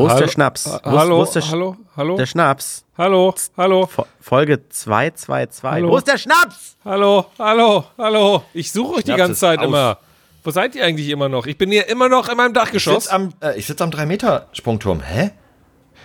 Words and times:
Wo 0.00 0.06
ist 0.08 0.16
der 0.16 0.28
Schnaps? 0.28 0.66
Wo 0.66 0.76
ist, 0.76 0.84
hallo, 0.84 1.18
wo 1.18 1.22
ist 1.24 1.32
der, 1.34 1.42
Sch- 1.42 1.50
hallo, 1.50 1.76
hallo, 1.96 2.16
der 2.16 2.26
Schnaps? 2.26 2.84
hallo, 2.96 3.34
hallo, 3.56 3.86
Fo- 3.86 4.06
Folge 4.20 4.68
222. 4.68 5.62
Hallo. 5.64 5.90
Wo 5.90 5.96
ist 5.98 6.06
der 6.08 6.18
Schnaps? 6.18 6.76
hallo, 6.84 7.26
hallo, 7.38 7.84
hallo. 7.98 8.42
Ich 8.54 8.70
suche 8.72 8.96
euch 8.96 9.04
die 9.04 9.12
Schnaps 9.12 9.18
ganze 9.18 9.32
ist 9.32 9.40
Zeit 9.40 9.58
aus. 9.60 9.64
immer. 9.66 9.98
Wo 10.44 10.50
seid 10.50 10.74
ihr 10.74 10.84
eigentlich 10.84 11.08
immer 11.10 11.28
noch? 11.28 11.46
Ich 11.46 11.58
bin 11.58 11.70
hier 11.70 11.88
immer 11.88 12.08
noch 12.08 12.28
in 12.28 12.36
meinem 12.36 12.52
Ich 12.52 12.54
sitze 12.54 12.64
Dachgeschoss. 12.64 13.08
am, 13.08 13.32
äh, 13.40 13.58
ich 13.58 13.66
sitz 13.66 13.80
am 13.82 13.90
3-Meter-Sprungturm. 13.90 15.00
Hä? 15.02 15.30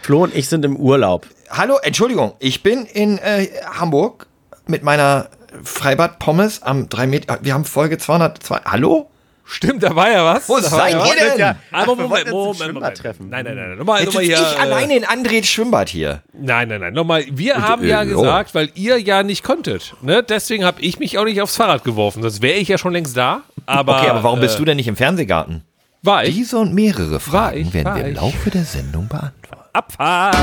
Flo 0.01 0.23
und 0.23 0.35
ich 0.35 0.49
sind 0.49 0.65
im 0.65 0.75
Urlaub. 0.75 1.27
Hallo, 1.49 1.77
Entschuldigung. 1.81 2.33
Ich 2.39 2.61
bin 2.63 2.85
in 2.85 3.19
äh, 3.19 3.47
Hamburg 3.79 4.27
mit 4.67 4.83
meiner 4.83 5.27
Freibad-Pommes 5.63 6.61
am 6.63 6.89
3 6.89 7.07
Meter. 7.07 7.39
Wir 7.41 7.53
haben 7.53 7.63
Folge 7.65 7.97
202. 7.97 8.61
Hallo? 8.65 9.09
Stimmt, 9.45 9.83
da 9.83 9.95
war 9.95 10.09
ja 10.09 10.23
was. 10.25 10.47
Wo 10.47 10.57
da 10.57 10.63
war 10.63 10.69
seid 10.69 10.93
ja 10.93 11.05
ihr 11.05 11.15
denn? 11.29 11.39
Ja, 11.39 11.55
Aber 11.71 11.97
wir 11.97 12.03
Moment, 12.07 12.09
wollten 12.11 12.31
uns 12.31 12.31
im 12.31 12.33
Moment, 12.33 12.57
Schwimmbad 12.57 12.73
Moment. 12.73 12.97
treffen. 12.97 13.29
Nein, 13.29 13.45
nein, 13.45 13.55
nein. 13.55 13.77
Nochmal, 13.77 13.99
Jetzt 13.99 14.05
nochmal 14.07 14.23
sitze 14.25 14.39
hier. 14.39 14.47
ich 14.51 14.57
äh, 14.57 14.61
alleine 14.61 14.95
in 14.97 15.05
Andres 15.05 15.47
Schwimmbad 15.47 15.89
hier. 15.89 16.21
Nein, 16.33 16.67
nein, 16.69 16.81
nein. 16.81 16.93
Nochmal, 16.93 17.25
wir 17.29 17.61
haben 17.61 17.83
äh, 17.83 17.87
ja 17.89 18.01
oh. 18.03 18.05
gesagt, 18.05 18.55
weil 18.55 18.69
ihr 18.75 18.97
ja 18.99 19.21
nicht 19.23 19.43
konntet. 19.43 19.95
Ne? 20.01 20.23
Deswegen 20.23 20.63
habe 20.63 20.81
ich 20.81 20.97
mich 20.99 21.17
auch 21.17 21.25
nicht 21.25 21.41
aufs 21.41 21.57
Fahrrad 21.57 21.83
geworfen. 21.83 22.21
Das 22.23 22.41
wäre 22.41 22.57
ich 22.57 22.69
ja 22.69 22.77
schon 22.77 22.93
längst 22.93 23.17
da. 23.17 23.41
Aber, 23.65 23.97
Okay, 23.99 24.09
aber 24.09 24.23
warum 24.23 24.39
bist 24.39 24.55
äh, 24.55 24.59
du 24.59 24.65
denn 24.65 24.77
nicht 24.77 24.87
im 24.87 24.95
Fernsehgarten? 24.95 25.63
War 26.01 26.23
ich? 26.25 26.35
Diese 26.35 26.57
und 26.57 26.73
mehrere 26.73 27.19
Fragen 27.19 27.57
ich, 27.57 27.73
werden 27.73 27.95
wir 27.95 28.05
im 28.05 28.11
ich. 28.13 28.15
Laufe 28.17 28.49
der 28.49 28.63
Sendung 28.63 29.07
beantworten. 29.07 29.63
Abfahrt. 29.73 30.35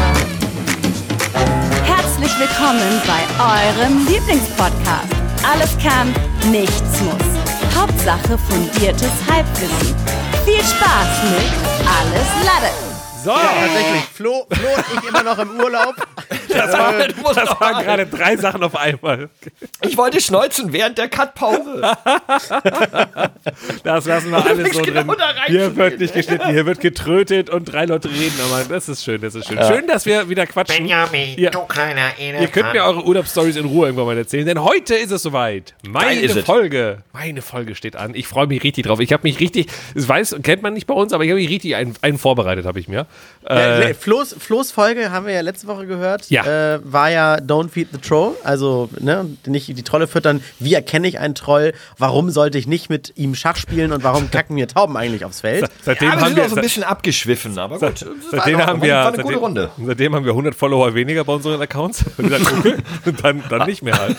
Herzlich 1.84 2.32
willkommen 2.38 3.00
bei 3.06 3.22
eurem 3.42 4.06
Lieblingspodcast. 4.06 5.14
Alles 5.42 5.76
kann, 5.82 6.14
nichts 6.50 7.00
muss. 7.02 7.39
Hauptsache 7.80 8.36
fundiertes 8.36 9.10
Halbwissen. 9.26 9.96
Viel 10.44 10.62
Spaß 10.62 11.22
mit 11.30 11.50
Alles 11.88 12.28
Lade. 12.44 12.70
So, 13.24 13.30
Tatsächlich, 13.30 14.04
Flo, 14.12 14.46
Flo 14.50 14.68
und 14.76 14.84
ich 15.02 15.08
immer 15.08 15.22
noch 15.22 15.38
im 15.38 15.58
Urlaub. 15.58 15.94
das, 16.54 16.72
war, 16.72 17.34
das 17.34 17.60
waren 17.60 17.84
gerade 17.84 18.06
drei 18.06 18.36
Sachen 18.36 18.62
auf 18.62 18.76
einmal. 18.76 19.28
Ich 19.82 19.96
wollte 19.96 20.20
schneuzen 20.20 20.72
während 20.72 20.98
der 20.98 21.08
Cut-Pause. 21.08 21.82
Das 23.84 24.04
lassen 24.06 24.30
wir 24.30 24.44
alles 24.44 24.72
so 24.72 24.82
genau 24.82 25.02
drin. 25.14 25.16
Hier 25.46 25.76
wird 25.76 25.98
nicht 26.00 26.14
geschnitten, 26.14 26.48
hier 26.50 26.66
wird 26.66 26.80
getrötet 26.80 27.50
und 27.50 27.64
drei 27.64 27.84
Leute 27.86 28.08
reden. 28.10 28.34
Aber 28.50 28.64
das 28.64 28.88
ist 28.88 29.04
schön, 29.04 29.20
das 29.20 29.34
ist 29.34 29.48
schön. 29.48 29.58
Schön, 29.64 29.86
dass 29.86 30.06
wir 30.06 30.28
wieder 30.28 30.46
quatschen. 30.46 30.76
Benjamin, 30.78 31.36
Ihr, 31.36 31.50
du 31.50 31.60
kleiner 31.60 32.10
ihr 32.18 32.26
Elefant. 32.34 32.52
könnt 32.52 32.72
mir 32.74 32.84
eure 32.84 33.04
Urlaubsstories 33.04 33.56
in 33.56 33.64
Ruhe 33.66 33.86
irgendwann 33.86 34.06
mal 34.06 34.18
erzählen, 34.18 34.46
denn 34.46 34.62
heute 34.62 34.94
ist 34.94 35.10
es 35.10 35.22
soweit. 35.22 35.74
Meine. 35.88 36.28
Folge, 36.42 36.98
meine 37.12 37.42
Folge 37.42 37.74
steht 37.74 37.96
an. 37.96 38.14
Ich 38.14 38.26
freue 38.26 38.46
mich 38.46 38.62
richtig 38.62 38.86
drauf. 38.86 39.00
Ich 39.00 39.12
habe 39.12 39.22
mich 39.24 39.40
richtig, 39.40 39.66
das 39.94 40.08
weiß, 40.08 40.36
kennt 40.42 40.62
man 40.62 40.74
nicht 40.74 40.86
bei 40.86 40.94
uns, 40.94 41.12
aber 41.12 41.24
ich 41.24 41.30
habe 41.30 41.40
mich 41.40 41.48
richtig 41.50 41.76
einen, 41.76 41.94
einen 42.02 42.18
vorbereitet, 42.18 42.66
habe 42.66 42.78
ich 42.80 42.88
mir. 42.88 43.06
Ja, 43.48 43.78
Äh, 43.80 43.94
Flo's, 43.94 44.34
Flo's 44.38 44.70
Folge 44.72 45.10
haben 45.10 45.26
wir 45.26 45.32
ja 45.34 45.40
letzte 45.40 45.66
Woche 45.66 45.86
gehört. 45.86 46.28
Ja. 46.30 46.39
Äh, 46.46 46.80
war 46.84 47.10
ja 47.10 47.36
Don't 47.36 47.68
Feed 47.70 47.88
the 47.92 47.98
Troll. 47.98 48.34
Also, 48.44 48.88
ne, 48.98 49.26
nicht 49.46 49.68
die 49.68 49.82
Trolle 49.82 50.06
füttern. 50.06 50.42
Wie 50.58 50.74
erkenne 50.74 51.08
ich 51.08 51.18
einen 51.18 51.34
Troll? 51.34 51.72
Warum 51.98 52.30
sollte 52.30 52.58
ich 52.58 52.66
nicht 52.66 52.90
mit 52.90 53.12
ihm 53.16 53.34
Schach 53.34 53.56
spielen? 53.56 53.92
Und 53.92 54.02
warum 54.04 54.30
kacken 54.30 54.54
mir 54.54 54.68
Tauben 54.68 54.96
eigentlich 54.96 55.24
aufs 55.24 55.40
Feld? 55.40 55.70
seitdem 55.84 56.08
Ja, 56.08 56.14
wir 56.14 56.20
haben 56.20 56.28
sind 56.28 56.36
wir, 56.36 56.48
so 56.48 56.56
ein 56.56 56.62
bisschen 56.62 56.84
abgeschwiffen, 56.84 57.58
aber 57.58 57.78
gut. 57.78 57.82
War 57.82 58.14
Seitdem 58.30 58.60
in 58.60 58.66
haben 58.66 58.82
wir, 58.82 58.94
war 58.94 59.06
eine 59.08 59.16
seitdem, 59.16 59.24
gute 59.26 59.38
Runde. 59.38 59.70
seitdem 59.84 60.14
haben 60.14 60.24
wir 60.24 60.32
100 60.32 60.54
Follower 60.54 60.94
weniger 60.94 61.24
bei 61.24 61.32
unseren 61.32 61.60
Accounts. 61.60 62.04
Und 62.18 62.28
gesagt, 62.28 62.52
okay, 62.58 62.74
dann, 63.22 63.42
dann 63.48 63.66
nicht 63.66 63.82
mehr 63.82 63.98
halt. 63.98 64.16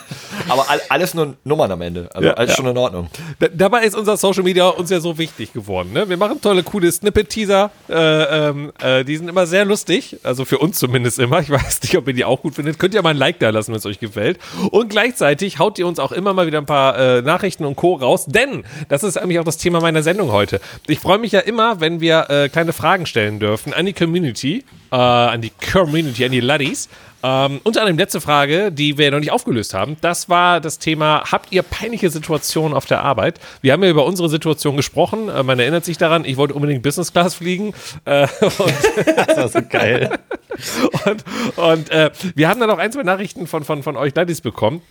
Aber 0.49 0.69
all, 0.69 0.81
alles 0.89 1.13
nur 1.13 1.35
Nummern 1.43 1.71
am 1.71 1.81
Ende. 1.81 2.09
Also 2.13 2.27
Ja, 2.27 2.33
alles 2.33 2.51
ja. 2.51 2.57
schon 2.57 2.67
in 2.67 2.77
Ordnung. 2.77 3.09
Da, 3.39 3.47
dabei 3.53 3.83
ist 3.83 3.95
unser 3.95 4.17
Social 4.17 4.43
Media 4.43 4.67
uns 4.67 4.89
ja 4.89 4.99
so 4.99 5.17
wichtig 5.17 5.53
geworden. 5.53 5.93
Ne? 5.93 6.07
Wir 6.09 6.17
machen 6.17 6.41
tolle, 6.41 6.63
coole 6.63 6.91
Snippet-Teaser. 6.91 7.71
Äh, 7.89 7.93
ähm, 7.95 8.71
äh, 8.81 9.03
die 9.03 9.17
sind 9.17 9.27
immer 9.29 9.45
sehr 9.47 9.65
lustig. 9.65 10.17
Also 10.23 10.45
für 10.45 10.57
uns 10.57 10.79
zumindest 10.79 11.19
immer. 11.19 11.39
Ich 11.41 11.49
weiß 11.49 11.81
nicht, 11.83 11.97
ob 11.97 12.07
ihr 12.11 12.15
die 12.15 12.25
auch 12.25 12.41
gut 12.41 12.55
findet. 12.55 12.79
Könnt 12.79 12.93
ihr 12.93 13.01
mal 13.01 13.09
ein 13.09 13.17
Like 13.17 13.39
da 13.39 13.49
lassen, 13.49 13.71
wenn 13.71 13.79
es 13.79 13.85
euch 13.85 13.99
gefällt. 13.99 14.39
Und 14.71 14.89
gleichzeitig 14.89 15.59
haut 15.59 15.79
ihr 15.79 15.87
uns 15.87 15.99
auch 15.99 16.11
immer 16.11 16.33
mal 16.33 16.47
wieder 16.47 16.59
ein 16.59 16.65
paar 16.65 16.97
äh, 16.97 17.21
Nachrichten 17.21 17.65
und 17.65 17.75
Co. 17.75 17.95
raus. 17.95 18.25
Denn 18.25 18.63
das 18.89 19.03
ist 19.03 19.17
eigentlich 19.17 19.39
auch 19.39 19.43
das 19.45 19.57
Thema 19.57 19.81
meiner 19.81 20.03
Sendung 20.03 20.31
heute. 20.31 20.61
Ich 20.87 20.99
freue 20.99 21.17
mich 21.17 21.31
ja 21.31 21.39
immer, 21.39 21.79
wenn 21.79 22.01
wir 22.01 22.29
äh, 22.29 22.49
kleine 22.49 22.73
Fragen 22.73 23.05
stellen 23.05 23.39
dürfen 23.39 23.73
an 23.73 23.85
die 23.85 23.93
Community. 23.93 24.63
Äh, 24.91 24.95
an 24.95 25.41
die 25.41 25.51
Community, 25.71 26.25
an 26.25 26.31
die 26.31 26.41
Laddies. 26.41 26.89
Ähm, 27.23 27.61
unter 27.63 27.81
anderem 27.81 27.97
letzte 27.97 28.21
Frage, 28.21 28.71
die 28.71 28.97
wir 28.97 29.11
noch 29.11 29.19
nicht 29.19 29.31
aufgelöst 29.31 29.73
haben. 29.73 29.97
Das 30.01 30.29
war 30.29 30.59
das 30.59 30.79
Thema, 30.79 31.23
habt 31.31 31.51
ihr 31.51 31.61
peinliche 31.61 32.09
Situationen 32.09 32.75
auf 32.75 32.85
der 32.85 33.03
Arbeit? 33.03 33.39
Wir 33.61 33.73
haben 33.73 33.83
ja 33.83 33.89
über 33.89 34.05
unsere 34.05 34.29
Situation 34.29 34.75
gesprochen. 34.75 35.29
Äh, 35.29 35.43
man 35.43 35.59
erinnert 35.59 35.85
sich 35.85 35.97
daran, 35.97 36.25
ich 36.25 36.37
wollte 36.37 36.53
unbedingt 36.53 36.83
Business 36.83 37.11
Class 37.11 37.35
fliegen. 37.35 37.73
Äh, 38.05 38.27
und 38.41 38.73
Das 39.15 39.37
war 39.37 39.47
so 39.49 39.59
geil. 39.67 40.17
und, 41.05 41.23
und 41.57 41.89
äh, 41.91 42.11
wir 42.35 42.49
haben 42.49 42.59
dann 42.59 42.69
auch 42.69 42.79
ein, 42.79 42.91
zwei 42.91 43.03
Nachrichten 43.03 43.47
von, 43.47 43.63
von, 43.63 43.83
von 43.83 43.95
euch 43.97 44.15
Ladies 44.15 44.41
bekommen. 44.41 44.81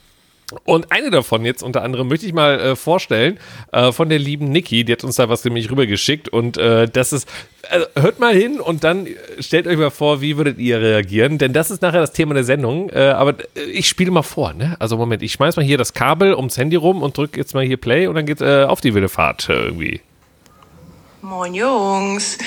Und 0.65 0.91
eine 0.91 1.11
davon 1.11 1.45
jetzt 1.45 1.63
unter 1.63 1.83
anderem 1.83 2.09
möchte 2.09 2.27
ich 2.27 2.33
mal 2.33 2.59
äh, 2.61 2.77
vorstellen, 2.77 3.39
äh, 3.73 3.93
von 3.93 4.09
der 4.09 4.19
lieben 4.19 4.51
Niki, 4.51 4.85
die 4.85 4.93
hat 4.93 5.05
uns 5.05 5.17
da 5.17 5.29
was 5.29 5.45
nämlich 5.45 5.71
rübergeschickt 5.71 6.29
und 6.29 6.57
äh, 6.57 6.89
das 6.89 7.13
ist, 7.13 7.29
also 7.69 7.87
hört 7.95 8.19
mal 8.19 8.35
hin 8.35 8.61
und 8.61 8.85
dann 8.85 9.07
äh, 9.07 9.15
stellt 9.39 9.67
euch 9.67 9.77
mal 9.77 9.91
vor, 9.91 10.21
wie 10.21 10.37
würdet 10.37 10.59
ihr 10.59 10.81
reagieren, 10.81 11.39
denn 11.39 11.53
das 11.53 11.71
ist 11.71 11.83
nachher 11.83 12.01
das 12.01 12.13
Thema 12.13 12.35
der 12.35 12.45
Sendung, 12.45 12.91
äh, 12.91 13.11
aber 13.11 13.39
äh, 13.55 13.63
ich 13.73 13.89
spiele 13.89 14.11
mal 14.11 14.23
vor, 14.23 14.53
ne? 14.53 14.77
Also 14.79 14.97
Moment, 14.97 15.23
ich 15.23 15.33
schmeiß 15.33 15.57
mal 15.57 15.65
hier 15.65 15.79
das 15.79 15.93
Kabel 15.93 16.35
ums 16.35 16.57
Handy 16.57 16.77
rum 16.77 17.03
und 17.03 17.17
drück 17.17 17.37
jetzt 17.37 17.55
mal 17.55 17.65
hier 17.65 17.77
Play 17.77 18.07
und 18.07 18.15
dann 18.17 18.27
geht's 18.27 18.43
auf 18.43 18.81
die 18.81 18.95
wilde 18.95 19.09
Fahrt 19.09 19.49
irgendwie. 19.49 20.01
Moin 21.21 21.55
Jungs. 21.55 22.39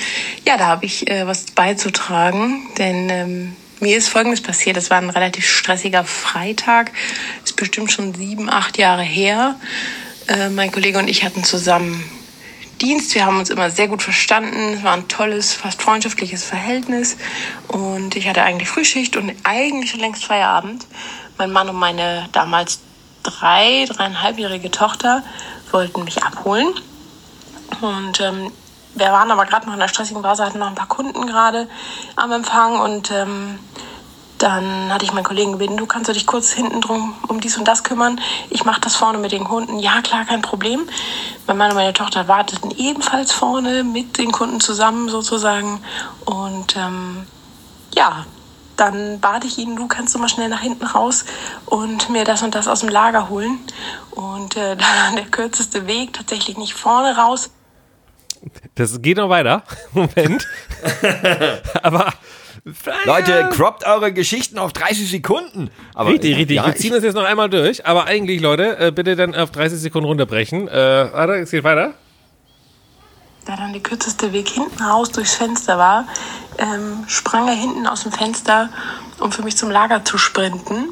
Ja, 0.44 0.56
da 0.56 0.66
habe 0.66 0.84
ich 0.84 1.04
was 1.24 1.46
beizutragen, 1.52 2.66
denn 2.76 3.08
ähm, 3.10 3.56
mir 3.84 3.98
ist 3.98 4.08
Folgendes 4.08 4.40
passiert. 4.40 4.78
Es 4.78 4.88
war 4.88 4.96
ein 4.96 5.10
relativ 5.10 5.46
stressiger 5.46 6.04
Freitag, 6.04 6.90
ist 7.44 7.54
bestimmt 7.54 7.92
schon 7.92 8.14
sieben, 8.14 8.48
acht 8.48 8.78
Jahre 8.78 9.02
her. 9.02 9.56
Äh, 10.26 10.48
mein 10.48 10.72
Kollege 10.72 10.98
und 10.98 11.06
ich 11.06 11.22
hatten 11.22 11.44
zusammen 11.44 12.02
Dienst. 12.80 13.14
Wir 13.14 13.26
haben 13.26 13.38
uns 13.38 13.50
immer 13.50 13.70
sehr 13.70 13.88
gut 13.88 14.02
verstanden. 14.02 14.72
Es 14.72 14.82
war 14.82 14.94
ein 14.94 15.06
tolles, 15.08 15.52
fast 15.52 15.82
freundschaftliches 15.82 16.44
Verhältnis. 16.44 17.18
Und 17.68 18.16
ich 18.16 18.26
hatte 18.26 18.42
eigentlich 18.42 18.70
Frühschicht 18.70 19.18
und 19.18 19.30
eigentlich 19.44 19.90
schon 19.90 20.00
längst 20.00 20.24
Feierabend. 20.24 20.86
Mein 21.36 21.52
Mann 21.52 21.68
und 21.68 21.76
meine 21.76 22.26
damals 22.32 22.80
drei, 23.22 23.84
dreieinhalbjährige 23.86 24.70
Tochter 24.70 25.22
wollten 25.72 26.04
mich 26.04 26.22
abholen. 26.22 26.72
Und 27.82 28.18
ähm, 28.22 28.50
wir 28.94 29.06
waren 29.06 29.30
aber 29.30 29.44
gerade 29.44 29.66
noch 29.66 29.74
in 29.74 29.80
der 29.80 29.88
stressigen 29.88 30.22
Phase, 30.22 30.44
hatten 30.44 30.58
noch 30.58 30.68
ein 30.68 30.74
paar 30.74 30.88
Kunden 30.88 31.26
gerade 31.26 31.68
am 32.16 32.32
Empfang 32.32 32.80
und 32.80 33.10
ähm, 33.10 33.58
dann 34.38 34.92
hatte 34.92 35.04
ich 35.04 35.12
meinen 35.12 35.24
Kollegen 35.24 35.52
gebeten, 35.52 35.76
du 35.76 35.86
kannst 35.86 36.08
du 36.08 36.12
dich 36.12 36.26
kurz 36.26 36.50
hinten 36.50 36.80
drum 36.80 37.14
um 37.28 37.40
dies 37.40 37.56
und 37.56 37.66
das 37.66 37.84
kümmern. 37.84 38.20
Ich 38.50 38.64
mache 38.64 38.80
das 38.80 38.96
vorne 38.96 39.18
mit 39.18 39.32
den 39.32 39.44
Kunden. 39.44 39.78
Ja, 39.78 40.02
klar, 40.02 40.24
kein 40.24 40.42
Problem. 40.42 40.86
Mein 41.46 41.56
Mann 41.56 41.70
und 41.70 41.76
meine 41.76 41.92
Tochter 41.92 42.28
warteten 42.28 42.70
ebenfalls 42.72 43.32
vorne 43.32 43.84
mit 43.84 44.18
den 44.18 44.32
Kunden 44.32 44.60
zusammen 44.60 45.08
sozusagen. 45.08 45.80
Und 46.24 46.76
ähm, 46.76 47.26
ja, 47.94 48.26
dann 48.76 49.20
bat 49.20 49.44
ich 49.44 49.56
ihn, 49.58 49.76
du 49.76 49.86
kannst 49.86 50.14
du 50.14 50.18
mal 50.18 50.28
schnell 50.28 50.48
nach 50.48 50.60
hinten 50.60 50.84
raus 50.84 51.24
und 51.66 52.10
mir 52.10 52.24
das 52.24 52.42
und 52.42 52.54
das 52.54 52.68
aus 52.68 52.80
dem 52.80 52.88
Lager 52.88 53.28
holen. 53.28 53.60
Und 54.10 54.56
äh, 54.56 54.76
dann 55.06 55.16
der 55.16 55.26
kürzeste 55.26 55.86
Weg, 55.86 56.12
tatsächlich 56.12 56.58
nicht 56.58 56.74
vorne 56.74 57.16
raus, 57.16 57.50
Das 58.74 59.00
geht 59.02 59.16
noch 59.16 59.28
weiter. 59.28 59.62
Moment. 59.92 60.46
aber 61.82 62.12
Leute, 63.04 63.50
croppt 63.52 63.86
eure 63.86 64.12
Geschichten 64.12 64.58
auf 64.58 64.72
30 64.72 65.10
Sekunden. 65.10 65.70
Aber, 65.94 66.10
Richtig, 66.10 66.36
richtig. 66.36 66.56
Ja, 66.56 66.66
wir 66.66 66.76
ziehen 66.76 66.92
das 66.92 67.04
jetzt 67.04 67.14
noch 67.14 67.24
einmal 67.24 67.50
durch. 67.50 67.84
Aber 67.86 68.06
eigentlich, 68.06 68.40
Leute, 68.40 68.78
äh, 68.78 68.90
bitte 68.90 69.16
dann 69.16 69.34
auf 69.34 69.50
30 69.50 69.78
Sekunden 69.78 70.06
runterbrechen. 70.08 70.68
Äh, 70.68 70.72
warte, 71.12 71.34
es 71.34 71.50
geht 71.50 71.64
weiter. 71.64 71.94
da 73.44 73.56
dann 73.56 73.72
der 73.72 73.82
kürzeste 73.82 74.32
Weg 74.32 74.48
hinten 74.48 74.82
raus 74.82 75.10
durchs 75.10 75.34
Fenster 75.34 75.76
war, 75.76 76.06
ähm, 76.56 77.04
sprang 77.06 77.48
er 77.48 77.54
hinten 77.54 77.86
aus 77.86 78.04
dem 78.04 78.12
Fenster, 78.12 78.70
um 79.20 79.30
für 79.30 79.42
mich 79.42 79.56
zum 79.58 79.70
Lager 79.70 80.02
zu 80.04 80.16
sprinten. 80.16 80.88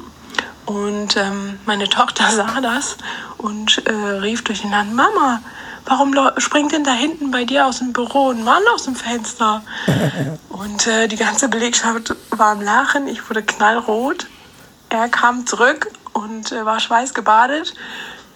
Und 0.65 1.17
ähm, 1.17 1.59
meine 1.65 1.89
Tochter 1.89 2.29
sah 2.31 2.61
das 2.61 2.97
und 3.37 3.83
äh, 3.87 3.91
rief 3.91 4.43
durch 4.43 4.61
den 4.61 4.69
Land, 4.69 4.93
Mama, 4.93 5.41
warum 5.85 6.15
springt 6.37 6.71
denn 6.71 6.83
da 6.83 6.93
hinten 6.93 7.31
bei 7.31 7.45
dir 7.45 7.65
aus 7.65 7.79
dem 7.79 7.93
Büro 7.93 8.31
ein 8.31 8.43
Mann 8.43 8.63
aus 8.73 8.83
dem 8.83 8.95
Fenster? 8.95 9.63
Und 10.49 10.87
äh, 10.87 11.07
die 11.07 11.17
ganze 11.17 11.49
Belegschaft 11.49 12.15
war 12.29 12.51
am 12.51 12.61
Lachen, 12.61 13.07
ich 13.07 13.29
wurde 13.29 13.43
knallrot. 13.43 14.27
Er 14.89 15.09
kam 15.09 15.47
zurück 15.47 15.87
und 16.13 16.51
äh, 16.51 16.65
war 16.65 16.79
schweißgebadet. 16.79 17.73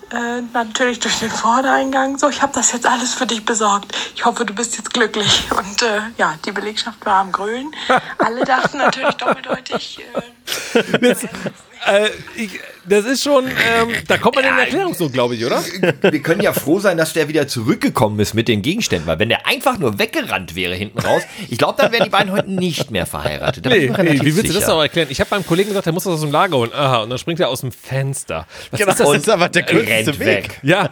Äh, 0.10 0.42
natürlich 0.54 1.00
durch 1.00 1.20
den 1.20 1.30
Vordereingang. 1.30 2.18
So, 2.18 2.30
ich 2.30 2.42
habe 2.42 2.54
das 2.54 2.72
jetzt 2.72 2.86
alles 2.86 3.14
für 3.14 3.28
dich 3.28 3.46
besorgt. 3.46 3.96
Ich 4.16 4.24
hoffe, 4.24 4.46
du 4.46 4.54
bist 4.54 4.78
jetzt 4.78 4.94
glücklich. 4.94 5.48
Und 5.52 5.82
äh, 5.82 6.00
ja, 6.18 6.36
die 6.46 6.52
Belegschaft 6.52 7.06
war 7.06 7.18
am 7.18 7.32
Grölen. 7.32 7.72
Alle 8.18 8.46
dachten 8.46 8.78
natürlich 8.78 9.16
doppeldeutig. 9.16 10.00
Äh, 10.74 10.98
Äh, 11.86 12.10
ich, 12.36 12.60
das 12.90 13.06
ist 13.06 13.24
schon, 13.24 13.46
ähm, 13.48 13.90
da 14.08 14.18
kommt 14.18 14.36
man 14.36 14.46
in 14.46 14.58
Erklärung 14.58 14.94
so, 14.94 15.10
glaube 15.10 15.36
ich, 15.36 15.46
oder? 15.46 15.62
Wir 16.02 16.22
können 16.22 16.42
ja 16.42 16.54
froh 16.54 16.80
sein, 16.80 16.98
dass 16.98 17.14
der 17.14 17.28
wieder 17.28 17.48
zurückgekommen 17.48 18.20
ist 18.20 18.34
mit 18.34 18.48
den 18.48 18.62
Gegenständen, 18.62 19.08
weil 19.08 19.20
wenn 19.20 19.30
der 19.30 19.46
einfach 19.48 19.78
nur 19.78 20.00
weggerannt 20.00 20.56
wäre 20.56 20.74
hinten 20.76 21.00
raus, 21.00 21.22
ich 21.50 21.58
glaube, 21.58 21.76
dann 21.82 21.92
wären 21.92 22.04
die 22.06 22.10
beiden 22.10 22.32
heute 22.32 22.52
nicht 22.52 22.92
mehr 22.92 23.06
verheiratet. 23.06 23.66
Da 23.66 23.70
Nee, 23.70 23.90
nee, 23.90 24.20
wie 24.22 24.36
willst 24.36 24.50
du 24.50 24.54
das 24.54 24.70
aber 24.70 24.84
erklären? 24.84 25.08
Ich 25.10 25.20
habe 25.20 25.30
beim 25.30 25.46
Kollegen 25.46 25.70
gesagt, 25.70 25.86
der 25.86 25.94
muss 25.94 26.04
das 26.04 26.14
aus 26.14 26.22
dem 26.22 26.32
Lager 26.32 26.58
holen. 26.58 26.72
Aha, 26.74 27.04
und 27.04 27.10
dann 27.10 27.18
springt 27.20 27.40
er 27.40 27.50
aus 27.50 27.62
dem 27.62 27.72
Fenster. 27.72 28.46
Was 28.72 28.80
Genau, 28.80 28.92
ist 28.92 29.00
das? 29.00 29.08
das 29.10 29.18
ist 29.18 29.30
aber 29.30 29.50
der 29.50 29.64
kürzeste 29.64 30.12
Rennt 30.12 30.20
Weg. 30.20 30.28
weg. 30.28 30.60
Ja. 30.64 30.90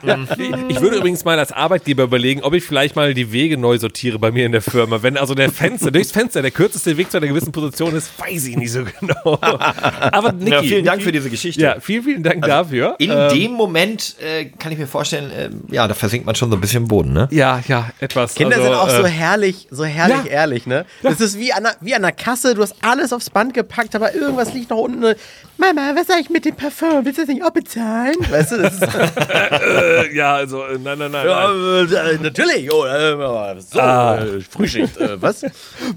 Ich 0.67 0.81
würde 0.81 0.97
übrigens 0.97 1.23
mal 1.25 1.39
als 1.39 1.51
Arbeitgeber 1.51 2.03
überlegen, 2.03 2.41
ob 2.43 2.53
ich 2.53 2.63
vielleicht 2.63 2.95
mal 2.95 3.13
die 3.13 3.31
Wege 3.31 3.57
neu 3.57 3.77
sortiere 3.77 4.19
bei 4.19 4.31
mir 4.31 4.45
in 4.45 4.51
der 4.51 4.61
Firma. 4.61 5.01
Wenn 5.01 5.17
also 5.17 5.33
der 5.35 5.51
Fenster, 5.51 5.91
durchs 5.91 6.11
Fenster 6.11 6.41
der 6.41 6.51
kürzeste 6.51 6.97
Weg 6.97 7.11
zu 7.11 7.17
einer 7.17 7.27
gewissen 7.27 7.51
Position 7.51 7.95
ist, 7.95 8.11
weiß 8.19 8.47
ich 8.47 8.55
nicht 8.57 8.71
so 8.71 8.83
genau. 8.99 9.39
Aber 9.41 10.31
Niki, 10.31 10.51
Ja, 10.51 10.61
vielen 10.61 10.85
Dank 10.85 11.01
für 11.01 11.11
diese 11.11 11.29
Geschichte. 11.29 11.61
Ja, 11.61 11.79
vielen, 11.85 12.03
vielen 12.03 12.23
Dank 12.23 12.43
dafür. 12.45 12.95
In 12.97 13.11
Ähm, 13.11 13.29
dem 13.29 13.51
Moment 13.51 14.15
äh, 14.19 14.45
kann 14.45 14.71
ich 14.71 14.77
mir 14.77 14.87
vorstellen, 14.87 15.31
äh, 15.31 15.49
ja, 15.73 15.87
da 15.87 15.93
versinkt 15.93 16.25
man 16.25 16.35
schon 16.35 16.49
so 16.49 16.57
ein 16.57 16.61
bisschen 16.61 16.83
im 16.83 16.87
Boden, 16.87 17.13
ne? 17.13 17.27
ja, 17.31 17.61
ja, 17.67 17.89
etwas. 17.99 18.33
Kinder 18.33 18.55
also, 18.55 18.67
sind 18.67 18.77
auch 18.77 18.87
äh, 18.87 18.97
so 18.97 19.05
herrlich, 19.05 19.67
so 19.69 19.85
herrlich 19.85 20.25
ja. 20.25 20.31
ehrlich, 20.31 20.65
ne? 20.65 20.85
Das 21.03 21.21
ist 21.21 21.37
wie 21.37 21.53
an, 21.53 21.65
einer, 21.65 21.75
wie 21.81 21.93
an 21.93 22.03
einer 22.03 22.11
Kasse, 22.11 22.55
du 22.55 22.61
hast 22.63 22.75
alles 22.81 23.13
aufs 23.13 23.29
Band 23.29 23.53
gepackt, 23.53 23.95
aber 23.95 24.15
irgendwas 24.15 24.53
liegt 24.53 24.71
noch 24.71 24.79
unten. 24.79 25.15
Mama, 25.57 25.93
was 25.95 26.07
soll 26.07 26.17
ich 26.19 26.29
mit 26.29 26.43
dem 26.43 26.55
Parfum? 26.55 27.05
Willst 27.05 27.19
du 27.19 27.21
das 27.21 27.29
nicht 27.29 27.43
auch 27.43 27.51
bezahlen? 27.51 28.15
Weißt 28.29 28.51
du, 28.51 28.57
das 28.57 28.73
ist 28.73 28.81
ja, 30.13 30.35
also, 30.35 30.63
äh, 30.63 30.77
nein, 30.77 30.97
nein, 30.97 31.11
nein. 31.11 31.27
ja, 31.27 31.49
nein. 31.49 32.19
äh, 32.19 32.23
natürlich, 32.23 32.71
oh, 32.71 32.85
äh, 32.85 33.61
so, 33.61 33.79
äh, 33.79 34.41
Frühschicht, 34.41 34.97
äh, 34.97 35.21
was? 35.21 35.45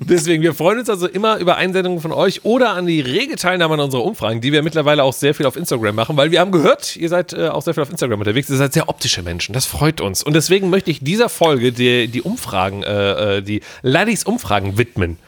Deswegen, 0.01 0.43
wir 0.43 0.55
freuen 0.55 0.81
uns 0.81 0.91
also 0.91 1.09
immer 1.09 1.39
über 1.39 1.57
Einsendungen 1.57 2.01
von 2.01 2.13
euch 2.13 2.45
oder 2.45 2.71
an 2.71 2.87
die 2.87 3.01
rege 3.01 3.37
Teilnahme 3.37 3.75
an 3.75 3.81
unserer 3.81 4.05
Umfragen, 4.05 4.41
die 4.41 4.53
wir 4.53 4.63
mittlerweile 4.63 5.03
auch 5.03 5.13
sehr 5.13 5.35
viel 5.35 5.47
auf 5.47 5.57
Instagram 5.57 5.78
machen, 5.93 6.17
weil 6.17 6.31
wir 6.31 6.41
haben 6.41 6.53
gehört, 6.53 6.97
ihr 6.97 7.09
seid 7.09 7.33
äh, 7.33 7.49
auch 7.49 7.63
sehr 7.63 7.75
viel 7.75 7.83
auf 7.83 7.91
Instagram 7.91 8.21
unterwegs, 8.21 8.51
ihr 8.51 8.57
seid 8.57 8.73
sehr 8.73 8.89
optische 8.89 9.23
Menschen, 9.23 9.53
das 9.53 9.67
freut 9.67 10.01
uns. 10.01 10.23
Und 10.23 10.35
deswegen 10.35 10.71
möchte 10.71 10.91
ich 10.91 11.01
dieser 11.01 11.29
Folge 11.29 11.73
die, 11.73 12.09
die 12.09 12.23
Umfragen, 12.23 12.83
äh, 12.83 13.39
äh, 13.39 13.43
die 13.43 13.63
Laddies 13.83 14.25
Umfragen 14.25 14.79
widmen. 14.79 15.19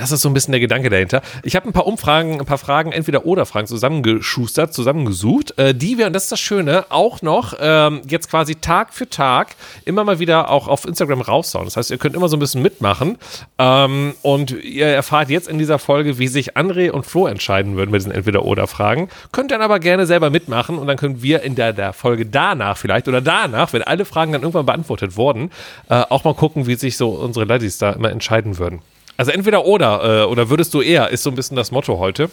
Das 0.00 0.12
ist 0.12 0.22
so 0.22 0.30
ein 0.30 0.34
bisschen 0.34 0.52
der 0.52 0.60
Gedanke 0.60 0.88
dahinter. 0.88 1.20
Ich 1.42 1.56
habe 1.56 1.68
ein 1.68 1.72
paar 1.72 1.86
Umfragen, 1.86 2.40
ein 2.40 2.46
paar 2.46 2.58
Fragen, 2.58 2.90
entweder 2.90 3.26
oder 3.26 3.44
Fragen 3.44 3.66
zusammengeschustert, 3.66 4.72
zusammengesucht, 4.72 5.58
äh, 5.58 5.74
die 5.74 5.98
wir, 5.98 6.06
und 6.06 6.14
das 6.14 6.24
ist 6.24 6.32
das 6.32 6.40
Schöne, 6.40 6.86
auch 6.88 7.20
noch 7.20 7.54
ähm, 7.60 8.00
jetzt 8.08 8.30
quasi 8.30 8.54
Tag 8.54 8.94
für 8.94 9.10
Tag 9.10 9.48
immer 9.84 10.02
mal 10.04 10.18
wieder 10.18 10.50
auch 10.50 10.68
auf 10.68 10.86
Instagram 10.86 11.20
raushauen. 11.20 11.66
Das 11.66 11.76
heißt, 11.76 11.90
ihr 11.90 11.98
könnt 11.98 12.16
immer 12.16 12.30
so 12.30 12.36
ein 12.36 12.40
bisschen 12.40 12.62
mitmachen 12.62 13.18
ähm, 13.58 14.14
und 14.22 14.52
ihr 14.52 14.86
erfahrt 14.86 15.28
jetzt 15.28 15.48
in 15.48 15.58
dieser 15.58 15.78
Folge, 15.78 16.18
wie 16.18 16.28
sich 16.28 16.56
André 16.56 16.90
und 16.90 17.04
Flo 17.04 17.26
entscheiden 17.26 17.76
würden 17.76 17.90
mit 17.90 18.00
diesen 18.00 18.12
entweder 18.12 18.46
oder 18.46 18.66
Fragen. 18.66 19.10
Könnt 19.32 19.50
dann 19.50 19.60
aber 19.60 19.80
gerne 19.80 20.06
selber 20.06 20.30
mitmachen 20.30 20.78
und 20.78 20.86
dann 20.86 20.96
können 20.96 21.22
wir 21.22 21.42
in 21.42 21.56
der, 21.56 21.74
der 21.74 21.92
Folge 21.92 22.24
danach 22.24 22.78
vielleicht 22.78 23.06
oder 23.06 23.20
danach, 23.20 23.74
wenn 23.74 23.82
alle 23.82 24.06
Fragen 24.06 24.32
dann 24.32 24.40
irgendwann 24.40 24.66
beantwortet 24.66 25.18
wurden, 25.18 25.50
äh, 25.90 26.02
auch 26.08 26.24
mal 26.24 26.34
gucken, 26.34 26.66
wie 26.66 26.76
sich 26.76 26.96
so 26.96 27.10
unsere 27.10 27.44
Ladies 27.44 27.76
da 27.76 27.92
immer 27.92 28.10
entscheiden 28.10 28.56
würden. 28.56 28.80
Also 29.20 29.32
entweder 29.32 29.66
oder, 29.66 30.22
äh, 30.22 30.24
oder 30.24 30.48
würdest 30.48 30.72
du 30.72 30.80
eher, 30.80 31.10
ist 31.10 31.22
so 31.22 31.28
ein 31.28 31.34
bisschen 31.34 31.54
das 31.54 31.70
Motto 31.72 31.98
heute. 31.98 32.30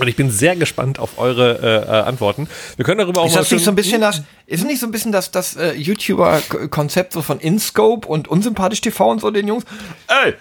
Und 0.00 0.08
ich 0.08 0.16
bin 0.16 0.30
sehr 0.30 0.56
gespannt 0.56 0.98
auf 0.98 1.18
eure 1.18 1.58
äh, 1.58 1.84
äh, 1.84 2.02
Antworten. 2.04 2.48
Wir 2.76 2.86
können 2.86 3.00
darüber 3.00 3.20
auch 3.20 3.26
Ist 3.26 3.34
mal 3.34 3.40
das 3.40 3.50
nicht 3.50 3.64
so 3.66 3.70
ein 3.70 3.74
bisschen 3.74 4.00
das, 4.00 4.22
ist 4.46 4.64
nicht 4.64 4.80
so 4.80 4.86
ein 4.86 4.92
bisschen 4.92 5.12
das, 5.12 5.30
das 5.30 5.56
äh, 5.56 5.74
YouTuber-Konzept 5.74 7.12
so 7.12 7.20
von 7.20 7.38
InScope 7.38 8.08
und 8.08 8.28
Unsympathisch 8.28 8.80
TV 8.80 9.10
und 9.10 9.20
so 9.20 9.30
den 9.30 9.46
Jungs? 9.46 9.64
Ey, 10.08 10.32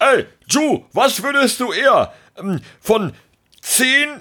ey, 0.00 0.26
Ju, 0.50 0.82
was 0.92 1.22
würdest 1.22 1.60
du 1.60 1.72
eher 1.72 2.12
ähm, 2.38 2.60
von 2.78 3.14
zehn 3.62 4.20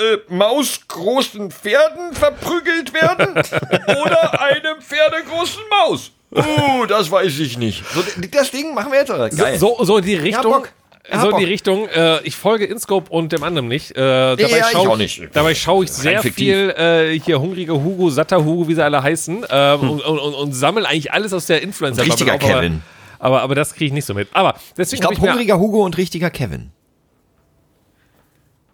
äh, 0.00 0.16
mausgroßen 0.30 1.50
Pferden 1.50 2.14
verprügelt 2.14 2.94
werden 2.94 3.34
oder 4.00 4.40
einem 4.40 4.80
pferdegroßen 4.80 5.64
Maus? 5.68 6.12
Uh, 6.36 6.86
das 6.86 7.10
weiß 7.10 7.38
ich 7.38 7.58
nicht. 7.58 7.84
So, 7.94 8.02
das 8.30 8.50
Ding 8.50 8.74
machen 8.74 8.92
wir 8.92 9.00
jetzt, 9.00 9.10
oder? 9.10 9.30
Geil. 9.30 9.58
So, 9.58 9.78
so 9.82 9.98
in 9.98 10.04
die 10.04 10.14
Richtung. 10.16 10.52
Bock. 10.52 10.70
Ja, 11.10 11.20
so 11.20 11.30
in 11.30 11.36
die 11.36 11.44
Richtung, 11.44 11.88
äh, 11.88 12.20
ich 12.22 12.34
folge 12.34 12.64
InScope 12.64 13.10
und 13.10 13.30
dem 13.32 13.44
anderen 13.44 13.68
nicht. 13.68 13.92
Äh, 13.92 13.94
dabei 13.94 14.42
Ja, 14.42 14.46
ich 14.58 14.66
schaue 14.72 14.88
auch 14.90 14.96
nicht. 14.96 15.22
Dabei 15.32 15.54
schaue 15.54 15.84
ich 15.84 15.92
sehr 15.92 16.20
fiktiv. 16.20 16.44
viel 16.46 16.70
äh, 16.76 17.18
hier 17.20 17.40
hungrige 17.40 17.74
Hugo, 17.74 18.10
satter 18.10 18.44
Hugo, 18.44 18.66
wie 18.66 18.74
sie 18.74 18.82
alle 18.84 19.02
heißen, 19.02 19.46
ähm, 19.48 19.80
und, 19.80 20.02
und, 20.04 20.18
und, 20.18 20.34
und 20.34 20.52
sammle 20.52 20.86
eigentlich 20.88 21.12
alles 21.12 21.32
aus 21.32 21.46
der 21.46 21.62
influencer 21.62 22.02
Hm. 22.02 22.10
Richtiger 22.10 22.38
Kevin. 22.38 22.82
Aber, 23.20 23.40
aber 23.42 23.54
das 23.54 23.72
kriege 23.74 23.86
ich 23.86 23.92
nicht 23.92 24.04
so 24.04 24.14
mit. 24.14 24.28
Aber 24.32 24.56
deswegen 24.76 25.02
ich 25.02 25.08
glaube, 25.08 25.30
hungriger 25.30 25.58
Hugo 25.58 25.84
und 25.84 25.96
richtiger 25.96 26.30
Kevin. 26.30 26.72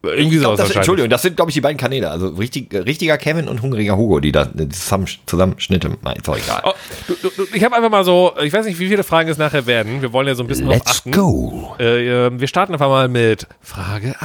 Irgendwie 0.03 0.43
wahrscheinlich. 0.43 0.77
Entschuldigung, 0.77 1.11
das 1.11 1.23
sind, 1.23 1.37
glaube 1.37 1.51
ich, 1.51 1.55
die 1.55 1.61
beiden 1.61 1.79
Kanäle. 1.79 2.11
Also 2.11 2.29
richtig, 2.29 2.75
richtiger 2.75 3.19
Kevin 3.19 3.49
und 3.49 3.63
hungriger 3.63 3.97
Hugo, 3.97 4.21
die 4.21 4.33
da 4.33 4.47
die 4.47 4.69
Zusamm, 4.69 5.07
Zusammenschnitte 5.27 5.91
machen. 6.01 6.17
Ist 6.17 6.29
doch 6.29 6.37
egal. 6.37 6.63
Oh, 6.65 6.73
du, 7.07 7.15
du, 7.23 7.31
du, 7.37 7.47
ich 7.55 7.63
habe 7.63 7.77
einfach 7.77 7.91
mal 7.91 8.05
so, 8.05 8.33
ich 8.43 8.53
weiß 8.53 8.67
nicht, 8.67 8.79
wie 8.79 8.89
viele 8.89 9.05
Fragen 9.05 9.29
es 9.29 9.39
nachher 9.39 9.67
werden. 9.67 10.03
Wir 10.03 10.13
wollen 10.13 10.27
ja 10.27 10.35
so 10.35 10.43
ein 10.43 10.49
bisschen 10.49 10.67
Let's 10.67 10.87
achten. 10.87 11.13
go. 11.13 11.77
Äh, 11.79 12.27
äh, 12.27 12.31
wir 12.33 12.49
starten 12.49 12.73
einfach 12.73 12.89
mal 12.89 13.09
mit 13.09 13.47
Frage 13.61 14.17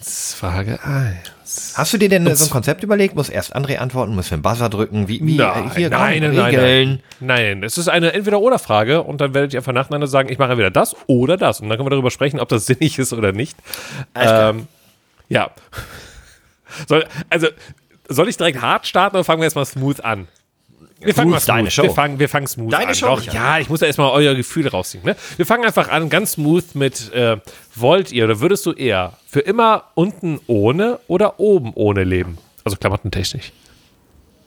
1. 0.00 0.34
Frage 0.34 0.78
1. 0.82 1.74
Hast 1.76 1.92
du 1.94 1.98
dir 1.98 2.08
denn 2.08 2.34
so 2.34 2.44
ein 2.44 2.50
Konzept 2.50 2.82
überlegt? 2.82 3.14
Muss 3.14 3.30
erst 3.30 3.56
André 3.56 3.76
antworten, 3.78 4.14
muss 4.14 4.28
für 4.28 4.36
den 4.36 4.42
Buzzer 4.42 4.68
drücken? 4.68 5.08
Wie, 5.08 5.20
wie 5.24 5.36
Nein, 5.36 5.70
äh, 5.70 5.74
hier 5.76 5.90
nein, 5.90 6.20
nein, 6.20 6.34
nein, 6.34 6.44
Regeln? 6.44 6.88
nein. 7.20 7.56
Nein, 7.60 7.62
es 7.62 7.78
ist 7.78 7.88
eine 7.88 8.12
Entweder-Oder-Frage 8.12 9.02
und 9.02 9.20
dann 9.20 9.32
werdet 9.32 9.54
ihr 9.54 9.60
einfach 9.60 9.72
nacheinander 9.72 10.06
sagen, 10.06 10.28
ich 10.30 10.38
mache 10.38 10.50
entweder 10.50 10.70
das 10.70 10.94
oder 11.06 11.36
das. 11.36 11.60
Und 11.60 11.68
dann 11.68 11.78
können 11.78 11.86
wir 11.86 11.90
darüber 11.90 12.10
sprechen, 12.10 12.38
ob 12.40 12.48
das 12.48 12.66
sinnig 12.66 12.98
ist 12.98 13.12
oder 13.12 13.32
nicht. 13.32 13.56
Ähm, 14.14 14.66
ja. 15.28 15.50
Soll, 16.86 17.06
also, 17.30 17.48
soll 18.08 18.28
ich 18.28 18.36
direkt 18.36 18.60
hart 18.60 18.86
starten 18.86 19.16
oder 19.16 19.24
fangen 19.24 19.40
wir 19.40 19.44
erstmal 19.44 19.66
smooth 19.66 20.00
an? 20.00 20.28
Wir 21.00 21.14
fangen 21.14 21.30
mal 21.30 21.38
Smooth, 21.38 21.48
deine 21.48 21.70
Show. 21.70 21.82
Wir 21.84 21.90
fangen, 21.90 22.18
wir 22.18 22.28
fangen 22.28 22.46
smooth 22.46 22.72
Deine 22.72 22.88
an. 22.88 22.94
Show, 22.94 23.06
Doch, 23.06 23.22
ja, 23.22 23.58
ich 23.58 23.68
muss 23.68 23.80
ja 23.80 23.86
erstmal 23.86 24.10
euer 24.10 24.34
Gefühl 24.34 24.66
rausziehen. 24.66 25.04
Ne? 25.04 25.16
Wir 25.36 25.46
fangen 25.46 25.64
einfach 25.64 25.88
an, 25.88 26.08
ganz 26.10 26.32
smooth 26.32 26.74
mit, 26.74 27.12
äh, 27.12 27.36
wollt 27.76 28.10
ihr 28.10 28.24
oder 28.24 28.40
würdest 28.40 28.66
du 28.66 28.72
eher 28.72 29.12
für 29.28 29.40
immer 29.40 29.84
unten 29.94 30.40
ohne 30.48 30.98
oder 31.06 31.38
oben 31.38 31.72
ohne 31.74 32.02
leben? 32.02 32.38
Also 32.64 32.76
klamottentechnisch. 32.76 33.52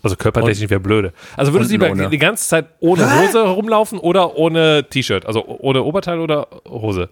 Also 0.03 0.15
körpertechnisch 0.15 0.69
wäre 0.69 0.79
blöde. 0.79 1.13
Also 1.37 1.53
würdest 1.53 1.71
du 1.71 1.75
lieber 1.75 1.89
ohne. 1.89 2.09
die 2.09 2.17
ganze 2.17 2.47
Zeit 2.47 2.65
ohne 2.79 3.03
Hose 3.21 3.45
herumlaufen 3.45 3.99
oder 3.99 4.35
ohne 4.35 4.85
T-Shirt? 4.89 5.25
Also 5.25 5.45
ohne 5.45 5.83
Oberteil 5.83 6.19
oder 6.19 6.47
Hose? 6.67 7.09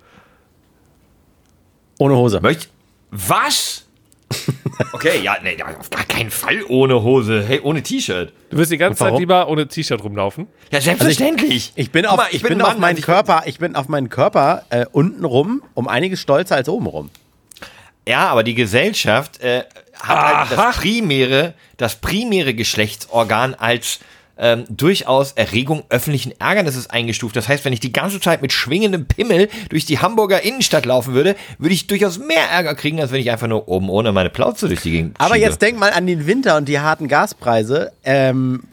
Ohne 2.00 2.15
Hose. 2.15 2.42
Möcht 2.42 2.69
Was? 3.12 3.86
Okay, 4.94 5.22
ja, 5.22 5.36
nee, 5.44 5.58
auf 5.62 5.90
gar 5.90 6.06
keinen 6.06 6.32
Fall 6.32 6.64
ohne 6.70 7.04
Hose, 7.04 7.44
hey, 7.46 7.60
ohne 7.62 7.84
T-Shirt. 7.84 8.32
Du 8.50 8.58
wirst 8.58 8.72
die 8.72 8.78
ganze 8.78 9.00
Zeit 9.00 9.18
lieber 9.20 9.48
ohne 9.50 9.68
T-Shirt 9.68 10.02
rumlaufen? 10.04 10.48
Ja, 10.72 10.80
selbstverständlich. 10.80 11.74
Ich 11.76 11.92
bin 11.92 12.04
Guck 12.04 12.12
auf, 12.14 12.18
mal, 12.18 12.28
ich 12.32 12.42
bin 12.42 12.54
ein 12.54 12.62
auf 12.62 12.70
Mann, 12.70 12.80
meinen 12.80 12.90
also 12.92 13.00
ich- 13.00 13.06
Körper, 13.06 13.44
ich 13.46 13.60
bin 13.60 13.76
auf 13.76 13.88
meinen 13.90 14.08
Körper 14.10 14.64
äh, 14.70 14.86
unten 14.92 15.26
rum 15.26 15.62
um 15.74 15.88
einiges 15.90 16.22
stolzer 16.22 16.56
als 16.56 16.70
oben 16.70 16.86
rum. 16.88 17.10
Ja, 18.08 18.28
aber 18.30 18.44
die 18.44 18.56
Gesellschaft 18.56 19.42
äh, 19.42 19.63
hat 20.01 20.48
halt 20.50 20.58
das 20.58 20.78
primäre, 20.78 21.54
das 21.78 21.96
primäre 21.98 22.54
Geschlechtsorgan 22.54 23.54
als 23.56 24.00
ähm, 24.39 24.63
durchaus 24.69 25.34
Erregung 25.34 25.84
öffentlichen 25.89 26.34
Ärgernisses 26.39 26.89
eingestuft. 26.89 27.36
Das 27.36 27.48
heißt, 27.50 27.65
wenn 27.65 27.74
ich 27.74 27.81
die 27.81 27.91
ganze 27.91 28.19
Zeit 28.22 28.41
mit 28.41 28.53
schwingendem 28.53 29.05
Pimmel 29.05 29.50
durch 29.69 29.86
die 29.86 30.00
Hamburger 30.00 30.41
Innenstadt 30.43 30.86
laufen 30.86 31.13
würde, 31.13 31.36
würde 31.58 31.74
ich 31.75 31.88
durchaus 31.88 32.17
mehr 32.17 32.50
Ärger 32.51 32.74
kriegen, 32.75 33.00
als 33.01 33.12
wenn 33.12 33.19
ich 33.22 33.29
einfach 33.29 33.48
nur 33.48 33.67
oben 33.67 33.89
ohne 33.89 34.12
meine 34.13 34.29
Plauze 34.29 34.67
durch 34.69 34.81
die 34.81 34.91
Gegend 34.91 35.15
Aber 35.19 35.36
schiebe. 35.36 35.46
jetzt 35.48 35.62
denk 35.62 35.77
mal 35.77 35.91
an 35.91 36.08
den 36.08 36.25
Winter 36.25 36.55
und 36.58 36.69
die 36.69 36.79
harten 36.79 37.08
Gaspreise. 37.08 37.91
Ähm, 38.05 38.63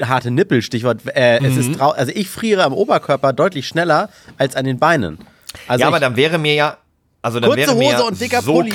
harte 0.00 0.30
Nippel, 0.30 0.62
Stichwort. 0.62 1.00
Äh, 1.14 1.38
Es 1.44 1.54
Mhm. 1.54 1.60
ist 1.60 1.74
trau 1.74 1.90
also 1.90 2.12
ich 2.14 2.28
friere 2.28 2.62
am 2.64 2.72
Oberkörper 2.72 3.32
deutlich 3.32 3.66
schneller 3.66 4.08
als 4.38 4.54
an 4.56 4.64
den 4.64 4.78
Beinen. 4.78 5.18
Also 5.66 5.82
ja, 5.82 5.88
aber 5.88 6.00
dann 6.00 6.16
wäre 6.16 6.38
mir 6.38 6.54
ja, 6.54 6.76
also 7.22 7.40
dann 7.40 7.50
Kurze 7.50 7.66
wäre 7.66 7.74
mir 7.76 7.94
Hose 7.96 8.04
und 8.04 8.20
dicker 8.20 8.42
so 8.42 8.52
Pulli. 8.54 8.70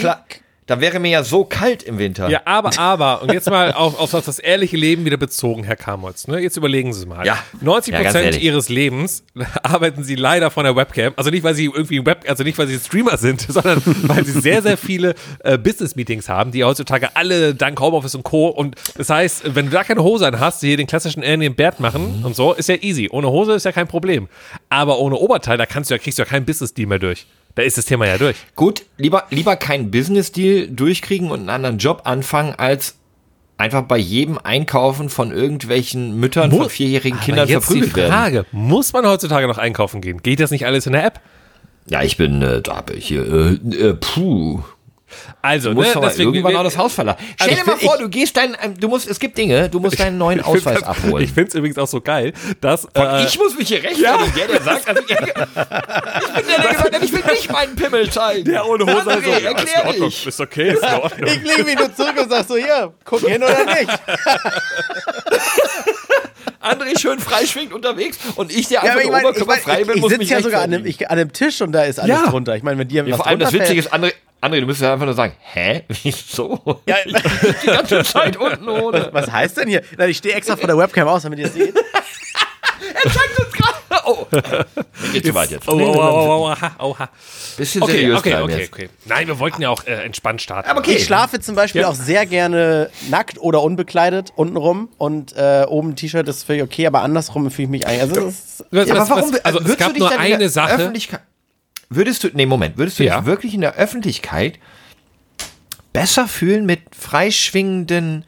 Dann 0.72 0.80
wäre 0.80 1.00
mir 1.00 1.10
ja 1.10 1.24
so 1.24 1.44
kalt 1.44 1.84
im 1.84 1.98
Winter. 1.98 2.30
Ja, 2.30 2.44
aber, 2.46 2.80
aber, 2.80 3.22
und 3.22 3.34
jetzt 3.34 3.50
mal 3.50 3.74
auf, 3.74 4.00
auf 4.00 4.12
das 4.12 4.40
ehrliche 4.40 4.78
Leben 4.78 5.04
wieder 5.04 5.18
bezogen, 5.18 5.66
Herr 5.66 5.76
Kamolz. 5.76 6.28
Ne? 6.28 6.40
Jetzt 6.40 6.56
überlegen 6.56 6.94
Sie 6.94 7.02
es 7.02 7.06
mal. 7.06 7.26
Ja. 7.26 7.38
90 7.60 7.92
Ja, 7.92 8.02
ganz 8.02 8.14
Prozent 8.14 8.26
ehrlich. 8.36 8.44
Ihres 8.44 8.70
Lebens 8.70 9.24
arbeiten 9.64 10.06
Sie 10.06 10.16
leider 10.16 10.50
von 10.50 10.64
der 10.64 10.74
Webcam. 10.78 11.12
Also 11.18 11.30
nicht, 11.30 11.44
weil 11.44 11.56
Sie 11.56 11.66
irgendwie 11.66 12.06
Web, 12.06 12.24
also 12.26 12.46
nicht, 12.46 12.58
weil 12.58 12.68
Sie 12.68 12.80
Streamer 12.80 13.18
sind, 13.18 13.42
sondern 13.50 13.82
weil 14.04 14.24
Sie 14.24 14.40
sehr, 14.40 14.62
sehr 14.62 14.78
viele 14.78 15.14
äh, 15.40 15.58
Business-Meetings 15.58 16.30
haben, 16.30 16.54
die 16.54 16.64
heutzutage 16.64 17.18
alle 17.18 17.54
dank 17.54 17.78
Homeoffice 17.78 18.16
und 18.16 18.24
Co. 18.24 18.48
Und 18.48 18.76
das 18.96 19.10
heißt, 19.10 19.54
wenn 19.54 19.66
du 19.66 19.72
da 19.74 19.84
keine 19.84 20.04
Hose 20.04 20.26
an 20.26 20.40
hast, 20.40 20.62
die 20.64 20.68
hier 20.68 20.78
den 20.78 20.88
klassischen 20.88 21.22
Ernie 21.22 21.48
im 21.48 21.56
Bert 21.56 21.82
machen 21.82 22.24
und 22.24 22.34
so, 22.34 22.54
ist 22.54 22.70
ja 22.70 22.76
easy. 22.76 23.10
Ohne 23.12 23.28
Hose 23.28 23.56
ist 23.56 23.66
ja 23.66 23.74
kein 23.74 23.90
Problem. 23.90 24.30
Aber 24.70 25.00
ohne 25.00 25.18
Oberteil, 25.18 25.58
da 25.58 25.66
kannst 25.66 25.90
du 25.90 25.96
ja, 25.96 25.98
kriegst 25.98 26.18
du 26.18 26.24
ja 26.24 26.30
keinen 26.30 26.46
Business-Deal 26.46 26.88
mehr 26.88 27.00
durch. 27.00 27.26
Da 27.56 27.64
ist 27.64 27.78
das 27.78 27.86
Thema 27.86 28.08
ja 28.08 28.18
durch. 28.18 28.38
Gut, 28.56 28.84
lieber, 28.98 29.26
lieber 29.30 29.56
keinen 29.56 29.92
Business-Deal 29.92 30.68
durchkriegen 30.68 31.32
und 31.32 31.42
einen 31.42 31.50
anderen 31.50 31.78
Job 31.78 32.02
anfangen, 32.06 32.54
als 32.58 32.96
einfach 33.58 33.84
bei 33.84 33.98
jedem 33.98 34.40
Einkaufen 34.42 35.10
von 35.10 35.32
irgendwelchen 35.32 36.20
Müttern 36.20 36.52
von 36.52 36.70
vierjährigen 36.70 37.20
Kindern 37.20 37.48
jetzt 37.48 37.70
die 37.70 37.74
verprügelt 37.74 37.96
werden. 37.96 38.12
Frage, 38.12 38.46
muss 38.52 38.94
man 38.94 39.06
heutzutage 39.06 39.48
noch 39.48 39.58
einkaufen 39.58 40.02
gehen? 40.02 40.22
Geht 40.24 40.40
das 40.40 40.52
nicht 40.52 40.66
alles 40.66 40.88
in 40.88 40.94
der 40.94 41.06
App? 41.06 41.22
Ja, 41.88 42.02
ich 42.02 42.18
bin, 42.18 42.42
äh, 42.42 42.62
da 42.62 42.82
bin 42.82 42.98
ich 42.98 43.08
hier, 43.08 43.28
äh, 43.28 43.54
äh, 43.76 43.94
puh. 43.94 44.62
Also, 45.42 45.70
Du 45.70 45.76
musst 45.76 45.90
ne, 45.90 45.96
aber 45.98 46.08
deswegen, 46.08 46.30
irgendwann 46.34 46.54
wir- 46.54 46.60
auch 46.60 46.64
das 46.64 46.78
Haus 46.78 46.94
verlassen. 46.94 47.20
Stell 47.36 47.50
Also 47.50 47.56
dir 47.56 47.62
ich 47.62 47.82
mal 47.84 47.88
vor, 47.90 47.98
du 47.98 48.10
gehst 48.10 48.38
dein, 48.38 48.56
ähm, 48.62 48.80
du 48.80 48.88
musst, 48.88 49.08
es 49.10 49.20
gibt 49.20 49.38
Dinge, 49.38 49.70
du 49.70 49.80
musst 49.80 50.00
deinen 50.00 50.18
neuen 50.18 50.40
Ich 50.40 50.46
Ausweis 50.46 50.80
das- 50.80 50.84
abholen. 50.90 51.24
Ich 51.24 51.32
finde 51.32 51.50
es 51.50 51.56
übrigens 51.56 51.78
auch 51.78 51.88
so 51.88 52.02
geil, 52.02 52.34
dass. 52.62 52.86
Äh, 52.94 53.26
ich 53.26 53.38
muss 53.38 53.58
mich 53.58 53.68
hier 53.68 53.84
rechtfertigen, 53.84 54.34
der, 54.36 54.48
der 54.48 54.62
sagt, 54.62 54.88
also, 54.88 55.02
ich 55.08 55.08
bin 55.08 55.18
der, 55.18 55.34
der 56.46 56.72
gesagt 56.72 56.96
hat, 56.96 57.04
ich 57.04 57.12
will 57.14 57.24
nicht 57.32 57.52
meinen 57.52 57.76
Pimmel 57.76 58.10
zeigen. 58.10 58.46
der 58.46 58.66
ohne 58.68 58.86
Hose 58.86 59.10
André, 59.10 59.14
also, 59.16 59.30
ja, 59.32 59.52
ist 59.58 59.76
in 59.76 59.88
Ordnung, 59.88 60.10
dich. 60.10 60.28
ist 60.28 60.40
okay, 60.42 60.72
ist 60.74 60.84
in 60.84 60.94
Ordnung. 60.94 61.28
Ich 61.30 61.42
lege 61.44 61.64
mich 61.64 61.76
nur 61.78 61.96
zurück 61.96 62.16
und 62.22 62.30
sag 62.30 62.46
so, 62.48 62.56
hier, 62.58 62.94
guck 63.04 63.22
hin 63.22 63.42
oder 63.44 63.66
nicht. 63.66 63.90
André 66.62 67.00
schön 67.00 67.20
freischwingend 67.20 67.74
unterwegs 67.74 68.18
und 68.36 68.52
ich, 68.52 68.68
der 68.68 68.84
Ja, 68.84 68.94
einfach 68.94 68.96
aber 68.96 69.04
ich, 69.04 69.12
mein, 69.12 69.22
ich, 69.22 69.26
Oberkörper 69.28 69.52
mein, 69.54 69.62
frei 69.62 69.82
ich, 69.82 69.88
bin, 69.88 69.96
ich 69.96 70.02
muss 70.02 70.10
sitze 70.10 70.20
mich 70.22 70.30
ja 70.30 70.42
sogar 70.42 70.62
an 70.62 70.74
einem, 70.74 70.86
ich, 70.86 71.10
an 71.10 71.18
einem 71.18 71.34
Tisch 71.34 71.62
und 71.62 71.72
da 71.72 71.84
ist 71.84 72.00
alles 72.00 72.16
Ja. 72.22 72.30
drunter. 72.30 72.56
Ich 72.56 72.64
meine, 72.64 72.78
wenn 72.78 72.88
dir 72.88 73.04
Ja, 73.04 73.10
was 73.12 73.18
vor 73.18 73.28
allem 73.28 73.40
das 73.40 73.54
Witzige 73.54 73.80
ist, 73.80 73.94
André, 73.94 74.14
André, 74.42 74.60
du 74.60 74.66
müsstest 74.66 74.84
ja 74.84 74.94
einfach 74.94 75.06
nur 75.06 75.14
sagen, 75.16 75.34
hä, 75.40 75.84
wieso? 76.04 76.82
Ja, 76.88 76.96
Die 77.64 77.68
ganze 77.68 78.04
Zeit 78.04 78.38
unten 78.38 78.68
ohne. 78.70 79.10
was 79.12 79.32
heißt 79.32 79.58
denn 79.58 79.68
hier? 79.70 79.82
Nein, 79.98 80.10
ich 80.10 80.18
stehe 80.18 80.36
extra 80.36 80.56
vor 80.58 80.68
der 80.68 80.78
Webcam 80.78 81.08
aus, 81.08 81.24
damit 81.24 81.40
ihr 81.40 81.46
es 81.48 81.54
seht. 81.54 81.74
Er 82.94 83.10
zeigt 83.12 83.40
uns 83.40 83.52
gerade. 83.54 83.78
Geht 85.14 85.26
zu 85.26 85.34
weit 85.34 85.52
jetzt. 85.52 85.68
Oh, 85.68 85.74
oh, 85.74 86.54
oh, 86.54 86.56
oh. 86.80 86.96
Bisschen 87.58 87.84
Okay, 87.84 87.92
seriös 87.94 88.20
okay, 88.20 88.30
bleiben 88.30 88.44
okay, 88.46 88.60
jetzt. 88.60 88.74
okay. 88.74 88.90
Nein, 89.06 89.28
wir 89.28 89.40
wollten 89.40 89.62
ja 89.62 89.70
auch 89.70 89.86
äh, 89.86 90.04
entspannt 90.04 90.42
starten. 90.42 90.70
Aber 90.70 90.80
okay. 90.80 90.94
Ich 90.96 91.06
schlafe 91.06 91.40
zum 91.40 91.56
Beispiel 91.56 91.82
Ja. 91.82 91.90
auch 91.90 91.96
sehr 91.96 92.26
gerne 92.26 92.90
nackt 93.10 93.38
oder 93.40 93.62
unbekleidet 93.62 94.32
untenrum 94.36 94.90
und 94.98 95.36
äh, 95.36 95.66
oben 95.68 95.90
ein 95.90 95.96
T-Shirt 95.96 96.28
ist 96.28 96.44
völlig 96.44 96.64
okay, 96.64 96.88
aber 96.88 97.02
andersrum 97.02 97.50
fühle 97.52 97.66
ich 97.66 97.70
mich 97.70 97.88
eigentlich. 97.88 98.02
Also 98.02 98.16
das 98.26 98.34
ist, 98.34 98.66
Was- 98.72 98.88
Ja, 98.88 98.96
aber 98.96 99.10
warum? 99.10 99.34
was- 99.34 99.46
also 99.46 99.60
es 99.60 99.66
würdest 99.66 99.80
gab 99.80 99.88
du 99.90 99.94
dich 99.94 100.00
nur 100.02 100.10
dann 100.10 100.20
in 100.22 100.28
der 100.30 100.38
eine 100.38 100.50
Sache. 100.50 100.74
Öffentlichkeit, 100.74 101.22
würdest 101.90 102.24
du, 102.24 102.30
nee, 102.34 102.46
Moment, 102.46 102.78
würdest 102.78 103.00
du 103.00 103.04
Ja. 103.04 103.18
dich 103.18 103.26
wirklich 103.26 103.54
in 103.54 103.62
der 103.62 103.76
Öffentlichkeit 103.76 104.60
besser 105.94 106.28
fühlen 106.28 106.66
mit 106.66 106.82
freischwingenden 106.98 108.24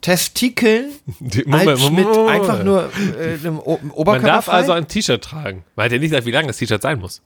Testikeln 0.00 0.90
Die- 1.20 1.44
als 1.50 1.80
Moment, 1.80 1.96
mit 1.96 2.06
Moment. 2.16 2.28
einfach 2.30 2.62
nur 2.62 2.90
äh, 3.18 3.34
einem 3.34 3.58
O- 3.58 3.78
Man 3.82 3.90
Oberkörper 3.92 4.26
darf 4.26 4.44
frei? 4.46 4.52
also 4.52 4.72
ein 4.72 4.86
T-Shirt 4.88 5.22
tragen. 5.22 5.64
Man 5.74 5.84
hat 5.86 5.92
ja 5.92 5.98
nicht 5.98 6.10
gesagt, 6.10 6.26
wie 6.26 6.30
lang 6.30 6.46
das 6.46 6.58
T-Shirt 6.58 6.80
sein 6.82 6.98
muss. 7.00 7.22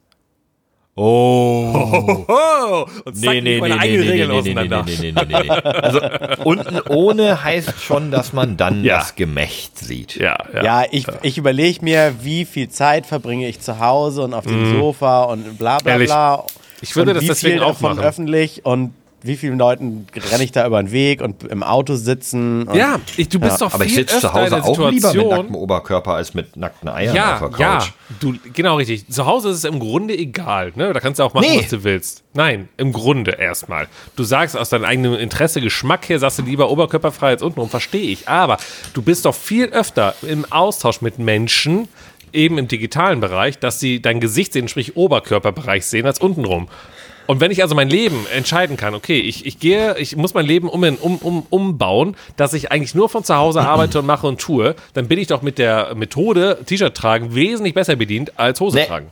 Oh. 0.97 2.25
Oh, 2.29 2.87
und 3.05 3.15
zack, 3.17 3.35
Nee, 3.35 3.41
nee, 3.41 3.55
nee, 3.55 3.61
meine 3.61 3.75
nee, 3.77 3.81
eigenen 3.81 4.01
nee, 4.05 4.11
Regeln 4.11 4.29
nee, 4.29 4.35
nee, 4.35 4.39
auseinander. 4.41 4.83
nee, 4.85 4.97
nee, 5.01 5.13
nee, 5.13 5.25
nee, 5.29 5.43
nee. 5.45 5.51
Also 5.51 6.01
unten 6.45 6.81
ohne 6.89 7.43
heißt 7.45 7.81
schon, 7.81 8.11
dass 8.11 8.33
man 8.33 8.57
dann 8.57 8.85
Ja. 8.85 8.99
das 8.99 9.15
Gemächt 9.15 9.79
sieht. 9.79 10.17
Ja, 10.17 10.37
ja. 10.53 10.63
ja, 10.65 10.85
ich, 10.91 11.07
ich 11.23 11.39
überlege 11.39 11.85
mir, 11.85 12.15
wie 12.23 12.45
viel 12.45 12.69
Zeit 12.69 13.07
verbringe 13.07 13.49
ich 13.49 13.61
zu 13.61 13.79
Hause 13.79 14.23
und 14.23 14.35
auf 14.35 14.45
dem 14.47 14.79
Sofa 14.79 15.25
und 15.25 15.59
bla 15.59 15.79
bla 15.79 15.93
Ehrlich, 15.93 16.09
bla. 16.09 16.45
ich 16.83 16.95
würde 16.97 17.13
und 17.13 17.15
das 17.17 17.25
wie 17.25 17.29
deswegen 17.29 17.55
viel 17.55 17.63
auch 17.63 17.73
davon 17.75 17.97
machen. 17.97 18.05
öffentlich 18.07 18.65
und 18.67 18.93
wie 19.23 19.37
vielen 19.37 19.59
Leuten 19.59 20.07
renne 20.31 20.45
ich 20.45 20.53
da 20.53 20.67
über 20.67 20.83
den 20.83 20.93
Weg 20.93 21.21
und 21.21 21.45
im 21.45 21.63
Auto 21.63 21.95
sitzen. 21.97 22.67
Und 22.67 22.75
Ja, 22.77 22.99
ich, 23.17 23.29
du 23.29 23.39
bist 23.39 23.61
doch 23.61 23.75
Aber 23.75 23.85
viel 23.85 23.93
ich 23.93 23.95
sitze 23.97 24.17
öfter 24.17 24.29
zu 24.29 24.35
Hause 24.35 24.65
auch 24.65 24.91
lieber 24.91 25.13
mit 25.15 25.29
nacktem 25.31 25.55
Oberkörper 25.55 26.15
als 26.15 26.35
mit 26.35 26.57
nackten 26.57 26.89
Eiern 26.89 27.11
auf 27.11 27.51
der 27.51 27.59
Ja, 27.59 27.79
Couch. 27.79 27.87
ja, 27.89 27.95
du, 28.21 28.35
genau 28.53 28.77
richtig. 28.77 29.07
Zu 29.09 29.27
Hause 29.27 29.51
ist 29.51 29.59
es 29.59 29.65
im 29.65 29.79
Grunde 29.79 30.17
egal, 30.17 30.73
ne? 30.75 30.93
Da 30.93 31.01
kannst 31.01 31.19
du 31.19 31.25
auch 31.25 31.35
machen, 31.35 31.47
Nee. 31.51 31.61
was 31.63 31.69
du 31.69 31.85
willst. 31.85 32.23
Nein, 32.33 32.69
im 32.77 32.93
Grunde 32.93 33.33
erstmal. 33.33 33.89
Du 34.17 34.25
sagst 34.25 34.57
aus 34.57 34.69
deinem 34.71 34.85
eigenen 34.85 35.15
Interesse, 35.15 35.61
Geschmack 35.61 36.09
her, 36.09 36.19
sagst 36.19 36.39
du 36.39 36.43
lieber 36.43 36.71
oberkörperfrei 36.71 37.29
als 37.29 37.43
untenrum, 37.43 37.69
verstehe 37.69 38.11
ich. 38.11 38.29
Aber 38.29 38.57
du 38.95 39.03
bist 39.03 39.25
doch 39.25 39.35
viel 39.35 39.67
öfter 39.67 40.15
im 40.23 40.45
Austausch 40.51 41.01
mit 41.01 41.19
Menschen, 41.19 41.89
eben 42.33 42.59
im 42.59 42.69
digitalen 42.69 43.21
Bereich, 43.21 43.59
dass 43.59 43.81
sie 43.81 44.01
dein 44.01 44.21
Gesicht 44.21 44.53
sehen, 44.53 44.69
sprich 44.69 44.97
Oberkörperbereich 44.97 45.85
sehen, 45.85 46.07
als 46.07 46.21
untenrum. 46.21 46.69
Und 47.31 47.39
wenn 47.41 47.53
ich 47.53 47.63
also 47.63 47.77
mein 47.77 47.89
Leben 47.89 48.27
entscheiden 48.35 48.77
kann, 48.77 48.93
okay, 48.93 49.21
ich, 49.21 49.47
ich 49.47 49.61
gehe, 49.61 49.97
ich 49.99 50.17
muss 50.17 50.35
mein 50.35 50.47
Leben 50.47 50.69
um, 50.69 50.83
um, 50.83 51.17
um, 51.19 51.47
umbauen, 51.49 52.17
dass 52.37 52.55
ich 52.55 52.73
eigentlich 52.73 52.97
nur 52.97 53.09
von 53.09 53.23
zu 53.23 53.37
Hause 53.37 53.61
arbeite 53.61 54.01
und 54.01 54.07
mache 54.07 54.27
und 54.27 54.41
tue, 54.41 54.75
dann 54.95 55.07
bin 55.07 55.17
ich 55.17 55.29
doch 55.29 55.41
mit 55.41 55.57
der 55.59 55.95
Methode 55.95 56.59
T-Shirt 56.67 56.93
tragen 56.97 57.33
wesentlich 57.33 57.73
besser 57.73 57.95
bedient 57.95 58.37
als 58.37 58.59
Hose 58.61 58.79
Nee. 58.79 58.87
tragen. 58.87 59.07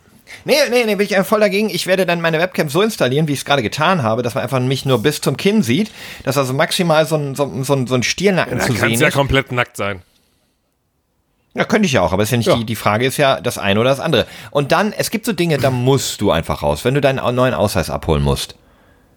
Nee, 0.44 0.54
nee, 0.68 0.82
nee, 0.84 0.96
bin 0.96 1.06
ich 1.08 1.16
voll 1.18 1.38
dagegen. 1.38 1.70
Ich 1.70 1.86
werde 1.86 2.06
dann 2.06 2.20
meine 2.20 2.40
Webcam 2.40 2.68
so 2.68 2.82
installieren, 2.82 3.28
wie 3.28 3.34
ich 3.34 3.38
es 3.38 3.44
gerade 3.44 3.62
getan 3.62 4.02
habe, 4.02 4.22
dass 4.24 4.34
man 4.34 4.42
einfach 4.42 4.58
mich 4.58 4.84
nur 4.84 4.98
bis 5.00 5.20
zum 5.20 5.36
Kinn 5.36 5.62
sieht, 5.62 5.92
dass 6.24 6.36
also 6.36 6.52
maximal 6.54 7.06
so 7.06 7.14
ein, 7.14 7.36
so, 7.36 7.48
so, 7.62 7.72
ein- 7.74 7.86
so 7.86 7.94
ein 7.94 8.02
Stiernacken 8.02 8.58
Da 8.58 8.64
zu 8.64 8.72
kannst 8.72 8.80
sehen 8.82 8.94
du 8.94 9.00
ja 9.02 9.08
ist. 9.08 9.14
komplett 9.14 9.52
nackt 9.52 9.76
sein. 9.76 10.02
Ja, 11.58 11.64
könnte 11.64 11.86
ich 11.86 11.92
ja 11.92 12.02
auch, 12.02 12.12
aber 12.12 12.22
ist 12.22 12.30
ja 12.30 12.36
nicht 12.36 12.46
Ja. 12.46 12.54
Die, 12.54 12.64
die 12.64 12.76
Frage 12.76 13.04
ist 13.04 13.16
ja 13.16 13.40
das 13.40 13.58
eine 13.58 13.80
oder 13.80 13.90
das 13.90 13.98
andere. 13.98 14.26
Und 14.52 14.70
dann, 14.70 14.92
es 14.92 15.10
gibt 15.10 15.26
so 15.26 15.32
Dinge, 15.32 15.58
da 15.58 15.70
musst 15.70 16.20
du 16.20 16.30
einfach 16.30 16.62
raus, 16.62 16.84
wenn 16.84 16.94
du 16.94 17.00
deinen 17.00 17.16
neuen 17.34 17.52
Ausweis 17.52 17.90
abholen 17.90 18.22
musst, 18.22 18.54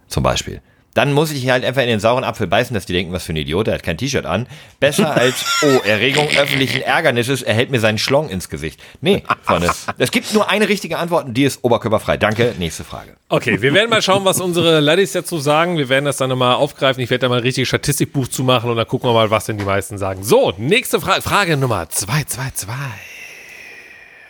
zum 0.07 0.23
Beispiel. 0.23 0.59
Dann 0.93 1.13
muss 1.13 1.31
ich 1.31 1.49
halt 1.49 1.63
einfach 1.63 1.81
in 1.81 1.87
den 1.87 1.99
sauren 1.99 2.23
Apfel 2.23 2.47
beißen, 2.47 2.73
dass 2.73 2.85
die 2.85 2.93
denken, 2.93 3.13
was 3.13 3.23
für 3.23 3.33
ein 3.33 3.37
Idiot, 3.37 3.67
der 3.67 3.75
hat 3.75 3.83
kein 3.83 3.97
T-Shirt 3.97 4.25
an. 4.25 4.47
Besser 4.79 5.11
als, 5.15 5.45
oh, 5.63 5.79
Erregung 5.85 6.27
öffentlichen 6.37 6.81
Ärgernisses, 6.81 7.41
er 7.41 7.53
hält 7.53 7.71
mir 7.71 7.79
seinen 7.79 7.97
Schlong 7.97 8.29
ins 8.29 8.49
Gesicht. 8.49 8.81
Nee, 8.99 9.23
Freunde. 9.43 9.71
Es 9.97 10.11
gibt 10.11 10.33
nur 10.33 10.49
eine 10.49 10.67
richtige 10.67 10.97
Antwort 10.97 11.27
und 11.27 11.33
die 11.35 11.43
ist 11.43 11.63
oberkörperfrei. 11.63 12.17
Danke, 12.17 12.55
nächste 12.59 12.83
Frage. 12.83 13.15
Okay, 13.29 13.61
wir 13.61 13.73
werden 13.73 13.89
mal 13.89 14.01
schauen, 14.01 14.25
was 14.25 14.41
unsere 14.41 14.81
Ladies 14.81 15.13
dazu 15.13 15.37
sagen. 15.37 15.77
Wir 15.77 15.87
werden 15.87 16.05
das 16.05 16.17
dann 16.17 16.29
nochmal 16.29 16.55
aufgreifen. 16.55 17.01
Ich 17.01 17.09
werde 17.09 17.21
da 17.21 17.29
mal 17.29 17.37
ein 17.37 17.43
richtiges 17.43 17.69
Statistikbuch 17.69 18.27
zu 18.27 18.43
machen 18.43 18.69
und 18.69 18.75
dann 18.75 18.87
gucken 18.87 19.09
wir 19.09 19.13
mal, 19.13 19.31
was 19.31 19.45
denn 19.45 19.57
die 19.57 19.63
meisten 19.63 19.97
sagen. 19.97 20.23
So, 20.23 20.53
nächste 20.57 20.99
Frage. 20.99 21.21
Frage 21.21 21.55
Nummer 21.55 21.87
222. 21.89 22.67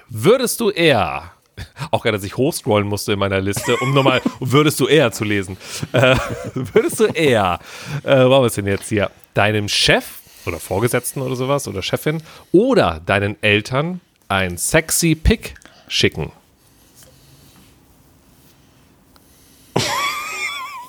Würdest 0.10 0.60
du 0.60 0.70
eher, 0.70 1.32
auch 1.91 2.03
gerade, 2.03 2.18
dass 2.18 2.25
ich 2.25 2.38
hochscrollen 2.38 2.88
musste 2.88 3.13
in 3.13 3.20
meiner 3.20 3.41
Liste, 3.41 3.75
um 3.77 3.94
nochmal 3.94 4.22
würdest 4.39 4.80
du 4.80 4.88
eher 4.88 5.12
zu 5.12 5.24
lesen, 5.24 5.58
äh, 5.94 6.15
würdest 6.53 7.00
du 7.00 7.06
eher, 7.06 7.60
äh, 8.03 8.25
wo 8.25 8.36
haben 8.36 8.44
wir 8.44 8.48
es 8.48 8.56
denn 8.56 8.68
jetzt 8.68 8.89
hier, 8.89 9.12
deinem 9.34 9.70
Chef 9.70 10.06
oder 10.46 10.60
Vorgesetzten 10.60 11.22
oder 11.22 11.36
sowas 11.36 11.68
oder 11.68 11.82
Chefin 11.82 12.22
oder 12.51 13.01
deinen 13.06 13.41
Eltern 13.41 14.01
ein 14.27 14.58
sexy 14.58 15.15
Pick 15.15 15.56
schicken? 15.88 16.32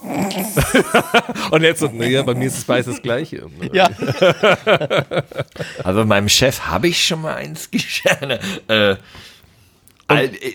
Und 1.50 1.62
jetzt 1.62 1.80
so, 1.80 1.88
naja, 1.88 2.22
bei 2.22 2.34
mir 2.34 2.46
ist 2.46 2.58
es 2.58 2.64
beides 2.64 2.86
das 2.86 3.02
Gleiche. 3.02 3.46
Ja. 3.72 3.88
Also 5.84 6.04
meinem 6.04 6.28
Chef 6.28 6.60
habe 6.60 6.88
ich 6.88 7.06
schon 7.06 7.22
mal 7.22 7.34
eins 7.34 7.70
geschenkt. 7.70 8.40
Äh, 8.68 8.96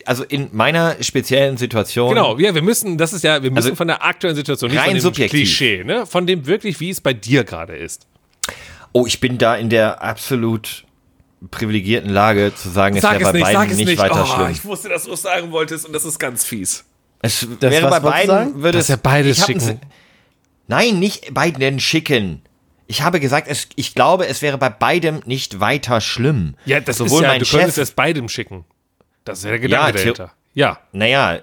also 0.06 0.24
in 0.24 0.50
meiner 0.52 1.02
speziellen 1.02 1.58
Situation. 1.58 2.10
Genau, 2.10 2.38
ja, 2.38 2.54
wir 2.54 2.62
müssen, 2.62 2.98
das 2.98 3.14
ist 3.14 3.24
ja, 3.24 3.42
wir 3.42 3.50
müssen 3.52 3.66
Also 3.70 3.76
von 3.76 3.88
der 3.88 4.04
aktuellen 4.04 4.36
Situation, 4.36 4.70
nicht 4.72 4.80
rein 4.80 4.86
von 4.88 4.94
dem 4.96 5.02
subjektiv. 5.02 5.40
Klischee, 5.40 5.84
ne? 5.84 6.06
Von 6.06 6.28
dem 6.28 6.46
wirklich, 6.46 6.80
wie 6.80 6.90
es 6.90 7.02
bei 7.02 7.14
dir 7.14 7.44
gerade 7.44 7.76
ist. 7.76 8.06
Oh, 8.94 9.06
ich 9.08 9.20
bin 9.20 9.38
da 9.38 9.56
in 9.56 9.70
der 9.70 10.02
absolut 10.04 10.86
privilegierten 11.52 12.10
Lage 12.10 12.54
zu 12.56 12.70
sagen, 12.70 12.96
es 12.96 13.02
Sag 13.04 13.20
wäre 13.20 13.24
es 13.24 13.28
bei 13.28 13.34
nicht, 13.34 13.44
beiden 13.44 13.62
sag 13.62 13.70
es 13.72 13.78
nicht, 13.78 13.88
nicht. 13.88 13.98
weiter 14.00 14.24
oh, 14.28 14.36
schlimm. 14.36 14.52
ich 14.52 14.66
wusste, 14.66 14.90
dass 14.90 15.04
du 15.04 15.14
es 15.14 15.22
sagen 15.22 15.52
wolltest 15.52 15.86
und 15.86 15.94
das 15.94 16.06
ist 16.06 16.18
ganz 16.20 16.44
fies. 16.44 16.84
Es 17.22 17.48
Das- 17.60 17.72
wäre 17.72 17.90
bei 17.90 18.00
beiden, 18.00 18.62
würde 18.62 18.78
es, 18.80 18.90
er 18.90 18.98
beides 18.98 19.46
schicken. 19.46 19.62
ein- 19.70 19.80
Nein, 20.68 21.00
nicht 21.00 21.34
beiden 21.34 21.80
schicken. 21.80 22.42
Ich 22.88 23.02
habe 23.02 23.20
gesagt, 23.20 23.48
es, 23.50 23.68
ich 23.76 23.94
glaube, 23.96 24.28
es 24.28 24.42
wäre 24.42 24.58
bei 24.58 24.70
beidem 24.70 25.22
nicht 25.26 25.60
weiter 25.60 26.00
schlimm. 26.02 26.56
Ja, 26.66 26.80
das 26.80 26.98
Sowohl 26.98 27.18
ist 27.20 27.22
ja, 27.24 27.28
mein 27.30 27.40
du 27.40 27.46
Chef, 27.46 27.60
könntest 27.60 27.78
es 27.78 27.92
beidem 27.92 28.30
schicken. 28.30 28.66
Das 29.28 29.40
ist 29.40 29.44
ja 29.46 29.52
der 29.52 29.60
Gedanke 29.60 29.86
Ja, 29.88 29.92
dahinter. 29.92 30.32
Ja. 30.54 30.80
Naja, 30.92 31.38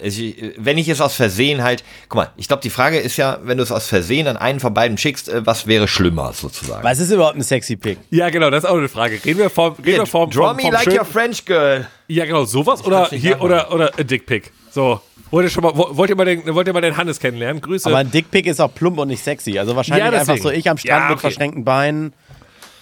wenn 0.57 0.77
ich 0.77 0.89
es 0.89 0.99
aus 0.99 1.15
Versehen 1.15 1.63
halt, 1.63 1.85
guck 2.09 2.17
mal, 2.17 2.29
ich 2.35 2.49
glaube, 2.49 2.61
die 2.61 2.69
Frage 2.69 2.97
ist 2.99 3.15
ja, 3.15 3.39
wenn 3.43 3.55
du 3.57 3.63
es 3.63 3.71
aus 3.71 3.87
Versehen 3.87 4.27
an 4.27 4.35
einen 4.35 4.59
von 4.59 4.73
beiden 4.73 4.97
schickst, 4.97 5.29
äh, 5.29 5.45
was 5.45 5.67
wäre 5.67 5.87
schlimmer 5.87 6.33
sozusagen? 6.33 6.83
Was 6.83 6.99
ist 6.99 7.11
überhaupt 7.11 7.37
ein 7.37 7.41
sexy 7.41 7.77
Pick? 7.77 7.97
Ja, 8.09 8.29
genau, 8.29 8.49
das 8.49 8.65
ist 8.65 8.69
auch 8.69 8.75
eine 8.75 8.89
Frage. 8.89 9.17
Reden 9.23 9.39
wir 9.39 9.49
vom, 9.49 9.73
reden 9.75 9.99
wir 9.99 10.05
vom, 10.05 10.29
Draw 10.29 10.47
vom, 10.47 10.55
me 10.57 10.61
vom 10.63 10.71
like 10.73 10.83
schönen- 10.83 10.99
your 10.99 11.05
French 11.05 11.45
girl. 11.45 11.87
Ja, 12.07 12.25
genau, 12.25 12.43
sowas 12.43 12.83
oder 12.85 13.07
hier 13.07 13.39
oder 13.41 13.71
oder 13.73 13.91
a 13.97 14.03
Dickpick. 14.03 14.51
So. 14.71 14.99
Wollt 15.31 15.45
ihr 15.47 15.49
schon 15.49 15.63
mal, 15.63 15.71
wo- 15.75 15.95
wollt 15.97 16.09
ihr 16.09 16.15
mal 16.15 16.25
den, 16.25 16.53
wollt 16.53 16.67
ihr 16.67 16.73
mal 16.73 16.81
den 16.81 16.95
Hannes 16.97 17.19
kennenlernen? 17.19 17.61
Grüße. 17.61 17.87
Aber 17.89 17.97
ein 17.97 18.11
Dickpick 18.11 18.45
ist 18.45 18.59
auch 18.59 18.73
plump 18.73 18.99
und 18.99 19.07
nicht 19.07 19.23
sexy. 19.23 19.57
Also 19.57 19.75
wahrscheinlich 19.75 20.11
Ja, 20.11 20.19
einfach 20.19 20.37
so 20.37 20.51
ich 20.51 20.69
am 20.69 20.77
Strand 20.77 21.03
Ja, 21.03 21.09
mit 21.09 21.17
okay. 21.17 21.21
verschränkten 21.21 21.63
Beinen. 21.63 22.13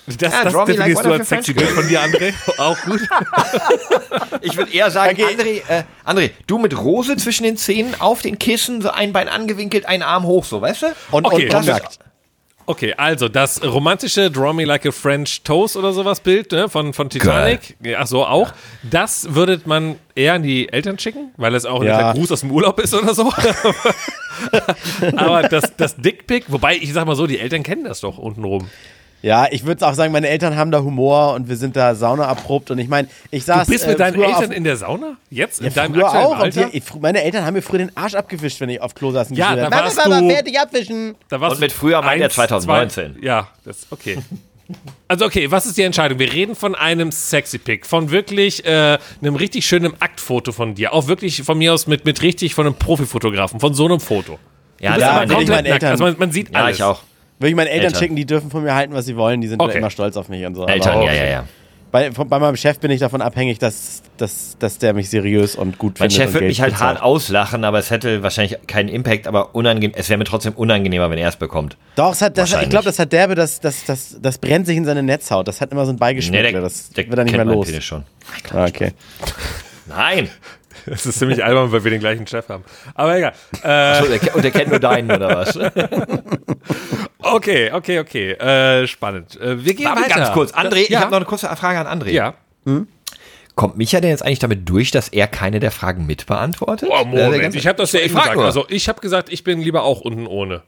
Das 0.08 0.32
Ja, 0.34 0.44
das 0.44 0.54
draw 0.54 0.66
me 0.66 0.74
like 0.74 0.88
definierst 0.88 1.06
one 1.06 1.08
du 1.10 1.20
als 1.20 1.30
sexy 1.30 1.54
Bild 1.54 1.70
von 1.70 1.88
dir, 1.88 2.02
André. 2.02 2.34
Auch 2.58 2.78
gut. 2.82 3.02
Ich 4.42 4.58
würde 4.58 4.74
eher 4.74 4.92
sagen, 4.92 5.18
Okay. 5.22 5.36
André, 5.36 5.62
äh, 5.70 5.84
André, 6.06 6.32
du 6.48 6.58
mit 6.58 6.78
Rose 6.78 7.16
zwischen 7.18 7.44
den 7.44 7.56
Zähnen, 7.58 7.96
auf 8.00 8.22
den 8.22 8.38
Kissen, 8.40 8.82
so 8.82 8.90
ein 8.90 9.14
Bein 9.14 9.30
angewinkelt, 9.30 9.86
ein 9.86 10.02
Arm 10.02 10.24
hoch, 10.26 10.44
so, 10.44 10.62
weißt 10.62 10.82
du? 10.84 10.88
Und, 11.12 11.26
Okay, 11.26 11.46
und, 11.46 11.54
das 11.54 11.62
ist- 11.68 11.72
nackt. 11.72 12.00
Okay, 12.66 12.94
also 12.96 13.28
das 13.28 13.62
romantische 13.62 14.32
Draw 14.32 14.54
Me 14.54 14.64
Like 14.64 14.86
a 14.86 14.92
French 14.92 15.42
Toast 15.44 15.76
oder 15.76 15.92
sowas 15.92 16.22
Bild 16.22 16.50
ne, 16.54 16.70
von, 16.70 16.94
von 16.94 17.10
Titanic, 17.10 17.76
ja, 17.84 17.98
ach 18.00 18.08
so 18.08 18.26
auch, 18.26 18.54
das 18.84 19.36
würde 19.36 19.60
man 19.66 19.98
eher 20.16 20.36
an 20.36 20.44
die 20.44 20.70
Eltern 20.72 20.98
schicken, 20.98 21.34
weil 21.36 21.56
es 21.56 21.66
auch 21.66 21.82
ein 21.82 21.88
Ja. 21.88 21.98
netter 21.98 22.14
Gruß 22.14 22.32
aus 22.32 22.40
dem 22.40 22.52
Urlaub 22.52 22.80
ist 22.80 22.94
oder 22.94 23.14
so. 23.14 23.34
Aber 25.18 25.44
das, 25.44 25.76
das 25.76 25.96
Dickpick, 25.98 26.46
wobei 26.48 26.76
ich 26.78 26.94
sag 26.94 27.06
mal 27.06 27.16
so, 27.18 27.28
die 27.28 27.40
Eltern 27.40 27.64
kennen 27.64 27.84
das 27.84 28.00
doch 28.02 28.18
untenrum. 28.18 28.70
Ja, 29.24 29.48
ich 29.50 29.66
würde 29.66 29.88
auch 29.88 29.94
sagen, 29.94 30.12
meine 30.12 30.28
Eltern 30.28 30.58
haben 30.58 30.70
da 30.70 30.82
Humor 30.82 31.34
und 31.34 31.48
wir 31.48 31.56
sind 31.56 31.78
da 31.78 31.96
Sauna 31.96 32.26
erprobt. 32.26 32.70
Und 32.72 32.78
ich 32.80 32.90
meine, 32.90 33.08
ich 33.32 33.46
saß. 33.46 33.66
Du 33.68 33.72
bist 33.72 33.88
mit 33.88 33.96
äh, 33.96 33.98
deinen 33.98 34.22
Eltern 34.22 34.36
auf, 34.50 34.52
in 34.52 34.64
der 34.66 34.76
Sauna? 34.76 35.16
Jetzt? 35.30 35.62
ja, 35.62 35.68
in 35.68 35.74
deinem 35.74 35.94
früher 35.94 36.10
auch. 36.10 36.38
Alter? 36.38 36.68
ich, 36.74 36.84
meine 37.00 37.24
Eltern 37.24 37.46
haben 37.46 37.54
mir 37.54 37.62
früher 37.62 37.80
den 37.80 37.96
Arsch 37.96 38.16
abgewischt, 38.16 38.60
wenn 38.60 38.68
ich 38.68 38.82
auf 38.82 38.94
Klo 38.94 39.12
saß. 39.12 39.30
Und 39.32 39.38
Ja, 39.38 39.56
da 39.56 39.72
warst 39.72 39.98
Mama, 39.98 40.20
du- 40.20 40.30
fertig 40.30 40.60
abwischen. 40.60 41.16
Da 41.30 41.40
warst 41.40 41.56
Und 41.56 41.62
mit 41.62 41.72
früher 41.72 42.02
meint 42.02 42.20
er 42.22 42.26
eins, 42.26 42.34
2019. 42.36 43.16
Zwei, 43.20 43.26
ja, 43.26 43.48
das 43.64 43.88
okay. 43.90 44.20
Also 45.10 45.26
okay, 45.26 45.52
was 45.52 45.66
ist 45.66 45.78
die 45.78 45.82
Entscheidung? 45.84 46.20
Wir 46.20 46.32
reden 46.32 46.56
von 46.56 46.74
einem 46.74 47.12
sexy 47.12 47.58
Pick, 47.60 47.86
von 47.86 48.12
wirklich 48.12 48.66
äh, 48.66 48.98
einem 49.22 49.36
richtig 49.36 49.66
schönen 49.66 49.94
Aktfoto 50.02 50.52
von 50.54 50.74
dir, 50.74 50.94
auch 50.94 51.08
wirklich 51.08 51.44
von 51.44 51.58
mir 51.58 51.74
aus 51.74 51.86
mit, 51.86 52.06
mit 52.06 52.22
richtig 52.22 52.56
von 52.56 52.66
einem 52.66 52.76
Profifotografen, 52.76 53.60
von 53.60 53.74
so 53.74 53.86
einem 53.86 54.00
Foto. 54.00 54.40
Ja, 54.80 54.92
Du 54.92 54.96
bist 54.96 55.02
Ja, 55.08 55.12
aber 55.12 55.20
will 55.22 55.24
ich 55.24 55.36
komplett 55.36 55.48
meinen 55.50 55.64
nackt, 55.64 55.74
Eltern- 55.84 55.92
also 55.92 56.04
man, 56.06 56.16
man 56.18 56.32
sieht 56.32 56.50
ja 56.54 56.64
alles. 56.64 56.78
ich 56.78 56.84
auch. 56.84 57.02
Würde 57.40 57.50
ich 57.50 57.56
meinen 57.56 57.68
Eltern, 57.68 57.86
Eltern. 57.88 58.00
schicken, 58.00 58.16
die 58.16 58.26
dürfen 58.26 58.50
von 58.52 58.64
mir 58.64 58.74
halten, 58.76 58.94
was 58.94 59.06
sie 59.06 59.16
wollen. 59.18 59.42
Die 59.42 59.48
sind 59.48 59.62
Okay. 59.62 59.78
immer 59.78 59.90
stolz 59.90 60.16
auf 60.18 60.30
mich 60.30 60.46
und 60.46 60.56
so. 60.56 60.66
Eltern, 60.68 60.94
Aber 60.98 61.06
ja, 61.06 61.14
ja, 61.14 61.26
ja. 61.26 61.44
bei, 61.92 62.10
bei 62.10 62.40
meinem 62.40 62.56
Chef 62.56 62.80
bin 62.80 62.90
ich 62.92 63.00
davon 63.00 63.22
abhängig, 63.22 63.60
dass, 63.60 64.02
dass, 64.18 64.56
dass 64.60 64.78
der 64.78 64.94
mich 64.94 65.10
seriös 65.10 65.56
und 65.56 65.78
gut 65.78 66.00
Mein 66.00 66.10
findet. 66.10 66.16
Chef 66.18 66.28
und 66.28 66.34
wird 66.36 66.42
Geld 66.42 66.50
mich 66.52 66.62
halt 66.62 66.74
bezahlt. 66.74 66.96
hart 66.98 67.04
auslachen, 67.04 67.64
aber 67.66 67.80
es 67.80 67.90
hätte 67.92 68.24
wahrscheinlich 68.24 68.58
keinen 68.68 68.88
Impact, 68.90 69.28
aber 69.28 69.54
unangenehm, 69.56 69.92
es 69.96 70.10
wäre 70.10 70.18
mir 70.18 70.24
trotzdem 70.26 70.54
unangenehmer, 70.54 71.10
wenn 71.10 71.18
er 71.18 71.30
es 71.30 71.36
bekommt. 71.36 71.76
Doch, 71.96 72.14
es 72.14 72.22
hat, 72.22 72.38
das, 72.38 72.54
ich 72.54 72.70
glaube, 72.70 72.86
das 72.86 73.00
hat 73.00 73.12
derbe, 73.12 73.36
das, 73.36 73.60
das, 73.60 73.84
das, 73.86 74.18
das 74.22 74.38
brennt 74.38 74.66
sich 74.66 74.78
in 74.78 74.86
seine 74.86 75.04
Netzhaut. 75.04 75.48
Das 75.48 75.60
hat 75.60 75.72
immer 75.72 75.86
so 75.86 75.92
ein 75.92 75.98
Beigeschmack. 75.98 76.52
das 76.54 76.92
wird 76.96 77.10
er 77.18 77.24
nicht 77.26 77.36
mehr 77.36 77.46
los. 77.46 77.68
Schon. 77.84 78.04
Ah, 78.54 78.66
okay. 78.66 78.94
Nein! 79.88 80.30
Das 80.86 81.06
ist 81.06 81.20
ziemlich 81.20 81.44
albern, 81.44 81.72
weil 81.72 81.84
wir 81.84 81.92
den 81.92 82.00
gleichen 82.00 82.28
Chef 82.28 82.48
haben. 82.50 82.64
Aber 82.96 83.18
egal. 83.18 83.34
Äh, 83.64 84.20
der, 84.20 84.36
und 84.36 84.44
der 84.44 84.52
kennt 84.52 84.70
nur 84.70 84.80
deinen, 84.80 85.10
oder 85.12 85.30
was? 85.30 85.58
okay, 87.20 87.72
okay, 87.72 88.00
okay. 88.00 88.32
Äh, 88.32 88.88
spannend. 88.88 89.40
Äh, 89.40 89.64
wir 89.64 89.74
gehen 89.74 89.86
Warte 89.86 90.02
weiter. 90.02 90.16
ganz 90.16 90.32
kurz. 90.32 90.54
André, 90.54 90.78
ich 90.84 90.90
ja, 90.90 91.00
habe 91.02 91.12
noch 91.12 91.18
eine 91.18 91.26
kurze 91.26 91.48
Frage 91.56 91.80
an 91.80 92.00
André. 92.02 92.12
Ja. 92.12 92.34
Kommt 93.56 93.78
Micha 93.78 94.00
denn 94.02 94.10
jetzt 94.10 94.26
eigentlich 94.26 94.40
damit 94.40 94.68
durch, 94.68 94.92
dass 94.92 95.10
er 95.10 95.28
keine 95.28 95.60
der 95.60 95.72
Fragen 95.72 96.06
mitbeantwortet? 96.06 96.90
Oh, 96.92 97.02
Äh, 97.02 97.12
der 97.16 97.30
Moment. 97.30 97.56
Ich 97.56 97.68
habe 97.68 97.78
das 97.78 97.92
ja 97.92 98.00
Ich 98.00 98.08
eben 98.08 98.16
gesagt. 98.16 98.38
Also 98.38 98.66
ich 98.70 98.90
habe 98.90 99.00
gesagt, 99.00 99.32
ich 99.32 99.44
bin 99.44 99.62
lieber 99.62 99.84
auch 99.84 100.02
unten 100.02 100.26
ohne. 100.28 100.64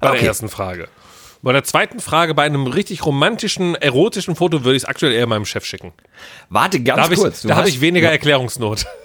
Bei 0.00 0.08
der 0.08 0.16
Okay. 0.16 0.26
ersten 0.26 0.48
Frage. 0.48 0.88
Bei 1.42 1.52
der 1.52 1.64
zweiten 1.64 2.00
Frage, 2.00 2.34
bei 2.34 2.42
einem 2.42 2.66
richtig 2.66 3.06
romantischen, 3.06 3.74
erotischen 3.74 4.36
Foto 4.36 4.62
würde 4.64 4.76
ich 4.76 4.82
es 4.82 4.88
aktuell 4.88 5.12
eher 5.12 5.26
meinem 5.26 5.46
Chef 5.46 5.64
schicken. 5.64 5.92
Warte, 6.50 6.80
ganz 6.82 6.98
Da 6.98 7.04
habe 7.04 7.14
ich, 7.14 7.20
kurz. 7.20 7.40
Du 7.42 7.48
da 7.48 7.56
hab 7.56 7.62
hast- 7.62 7.70
ich 7.70 7.80
weniger 7.80 8.10
Erklärungsnot. 8.10 8.86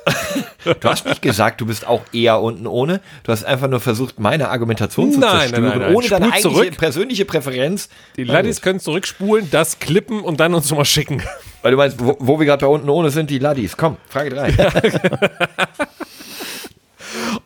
Du 0.82 0.90
hast 0.90 1.06
nicht 1.06 1.22
gesagt, 1.22 1.62
du 1.62 1.68
bist 1.68 1.86
auch 1.86 2.02
eher 2.12 2.42
unten 2.42 2.66
ohne. 2.66 3.00
Du 3.24 3.32
hast 3.32 3.44
einfach 3.46 3.68
nur 3.68 3.80
versucht, 3.80 4.20
meine 4.20 4.50
Argumentation 4.50 5.12
zu 5.14 5.20
Nein, 5.20 5.30
nein, 5.30 5.40
zerstören, 5.42 5.64
nein, 5.70 5.80
nein. 5.80 5.96
ohne 5.96 6.08
deine 6.08 6.26
Spul 6.26 6.34
eigentliche 6.34 6.56
zurück. 6.66 6.78
persönliche 6.80 7.26
Präferenz. 7.26 7.88
Die 8.16 8.24
Laddies 8.24 8.62
können 8.62 8.80
zurückspulen, 8.80 9.48
das 9.52 9.78
klippen 9.78 10.22
und 10.22 10.40
dann 10.40 10.56
uns 10.56 10.68
schon 10.68 10.80
mal 10.80 10.86
schicken. 10.86 11.22
Weil 11.62 11.70
du 11.72 11.78
meinst, 11.78 12.04
wo, 12.04 12.18
wo 12.20 12.40
wir 12.40 12.48
gerade 12.48 12.66
bei 12.66 12.72
unten 12.72 12.90
ohne 12.90 13.12
sind, 13.12 13.30
die 13.30 13.38
Laddies. 13.38 13.78
Komm, 13.78 13.98
Frage 14.10 14.32
3. 14.32 14.54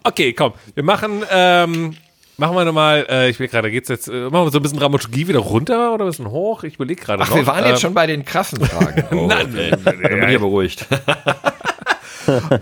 Okay, 0.03 0.33
komm. 0.33 0.53
Wir 0.73 0.83
machen, 0.83 1.23
ähm, 1.29 1.95
machen 2.39 2.55
wir 2.55 2.65
nochmal, 2.65 3.05
äh, 3.09 3.29
ich 3.29 3.39
will 3.39 3.47
gerade, 3.47 3.69
geht's 3.69 3.89
jetzt, 3.89 4.07
äh, 4.07 4.11
machen 4.29 4.45
wir 4.45 4.51
so 4.51 4.59
ein 4.59 4.63
bisschen 4.63 4.79
Dramaturgie 4.79 5.27
wieder 5.27 5.39
runter 5.39 5.93
oder 5.93 6.05
ein 6.05 6.09
bisschen 6.09 6.29
hoch? 6.31 6.63
Ich 6.63 6.75
überlege 6.75 7.01
gerade 7.01 7.21
Ach, 7.23 7.29
noch. 7.29 7.35
wir 7.35 7.45
waren 7.47 7.63
Ähm, 7.65 7.71
jetzt 7.71 7.81
schon 7.81 7.93
bei 7.93 8.07
den 8.07 8.25
krassen 8.25 8.63
Fragen. 8.65 9.03
Oh, 9.17 9.27
Nein, 9.27 9.47
okay. 9.51 9.69
Dann 9.83 9.97
bin 9.99 10.23
ich 10.23 10.31
ja 10.33 10.39
beruhigt. 10.39 10.85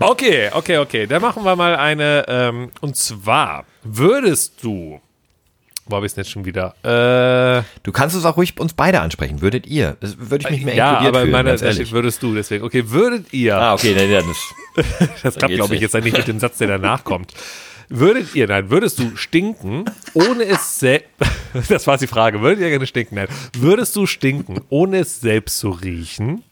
Okay, 0.00 0.48
okay, 0.52 0.78
okay. 0.78 1.06
Dann 1.06 1.20
machen 1.20 1.44
wir 1.44 1.54
mal 1.54 1.76
eine. 1.76 2.24
Ähm, 2.26 2.70
und 2.80 2.96
zwar 2.96 3.64
würdest 3.82 4.54
du. 4.64 4.98
Wo 5.84 5.96
habe 5.96 6.06
ich 6.06 6.12
es 6.12 6.16
jetzt 6.16 6.30
schon 6.30 6.44
wieder? 6.46 6.74
Äh, 6.82 7.62
Du 7.82 7.92
kannst 7.92 8.16
es 8.16 8.24
auch 8.24 8.36
ruhig 8.38 8.58
uns 8.58 8.72
beide 8.72 9.00
ansprechen. 9.00 9.42
Würdet 9.42 9.66
ihr? 9.66 9.96
Das 10.00 10.16
würde 10.18 10.44
ich 10.46 10.50
mich 10.50 10.64
mehr 10.64 10.74
ja, 10.74 10.88
inkludiert 10.92 11.14
aber 11.14 11.20
fühlen, 11.22 11.32
meine, 11.32 11.48
ganz 11.50 11.60
da 11.60 11.66
steht, 11.66 11.78
ehrlich. 11.80 11.92
würdest 11.92 12.22
du 12.22 12.34
deswegen. 12.34 12.64
Okay, 12.64 12.90
würdet 12.90 13.32
ihr. 13.32 13.58
Ah, 13.58 13.74
okay, 13.74 13.94
dann, 13.94 14.10
ja, 14.10 14.20
das, 14.76 14.86
das 15.22 15.34
klappt, 15.36 15.54
glaube 15.54 15.74
ich, 15.74 15.80
jetzt 15.82 15.94
dann 15.94 16.04
nicht 16.04 16.16
mit 16.16 16.28
dem 16.28 16.38
Satz, 16.40 16.56
der 16.58 16.68
danach 16.68 17.04
kommt. 17.04 17.32
Würdet 17.88 18.34
ihr, 18.34 18.46
nein, 18.46 18.70
würdest 18.70 18.98
du 18.98 19.16
stinken, 19.16 19.84
ohne 20.14 20.44
es 20.44 20.78
selbst. 20.78 21.08
Das 21.70 21.86
war 21.86 21.96
die 21.96 22.06
Frage. 22.06 22.42
Würdet 22.42 22.60
ihr 22.60 22.68
gerne 22.68 22.86
stinken? 22.86 23.14
Nein. 23.14 23.28
Würdest 23.56 23.96
du 23.96 24.04
stinken, 24.04 24.60
ohne 24.68 24.98
es 24.98 25.20
selbst 25.20 25.58
zu 25.58 25.70
riechen? 25.70 26.42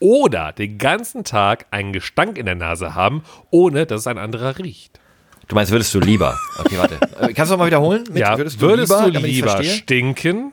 Oder 0.00 0.52
den 0.52 0.76
ganzen 0.76 1.22
Tag 1.22 1.66
einen 1.70 1.92
Gestank 1.92 2.36
in 2.36 2.46
der 2.46 2.56
Nase 2.56 2.96
haben, 2.96 3.22
ohne 3.50 3.86
dass 3.86 4.00
es 4.02 4.06
ein 4.08 4.18
anderer 4.18 4.58
riecht? 4.58 4.98
du 5.46 5.54
meinst, 5.54 5.70
würdest 5.70 5.94
du 5.94 6.00
lieber? 6.00 6.36
Okay, 6.58 6.76
warte. 6.78 6.98
Äh, 7.20 7.32
Kannst 7.32 7.52
du 7.52 7.56
mal 7.56 7.66
wiederholen? 7.66 8.02
Mit, 8.08 8.18
Ja, 8.18 8.36
würdest 8.36 8.60
du 8.60 8.74
lieber, 8.74 9.10
damit 9.12 9.30
ich's 9.30 9.38
verstehe? 9.40 9.70
stinken, 9.70 10.52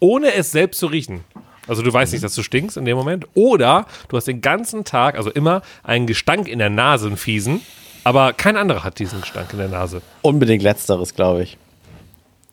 ohne 0.00 0.34
es 0.34 0.50
selbst 0.50 0.80
zu 0.80 0.86
riechen? 0.86 1.20
Also 1.68 1.82
du 1.82 1.92
weißt 1.92 2.12
nicht, 2.12 2.24
dass 2.24 2.34
du 2.34 2.42
stinkst 2.42 2.76
in 2.76 2.84
dem 2.84 2.96
Moment. 2.96 3.26
Oder 3.34 3.86
du 4.08 4.16
hast 4.16 4.26
den 4.26 4.40
ganzen 4.40 4.84
Tag, 4.84 5.16
also 5.16 5.30
immer, 5.30 5.62
einen 5.84 6.06
Gestank 6.08 6.48
in 6.48 6.58
der 6.58 6.70
Nase, 6.70 7.06
einen 7.06 7.16
fiesen, 7.16 7.60
aber 8.04 8.32
kein 8.32 8.56
anderer 8.56 8.84
hat 8.84 8.98
diesen 8.98 9.20
Gestank 9.20 9.52
in 9.52 9.58
der 9.58 9.68
Nase. 9.68 10.02
Unbedingt 10.22 10.62
letzteres, 10.62 11.14
glaube 11.14 11.42
ich. 11.42 11.58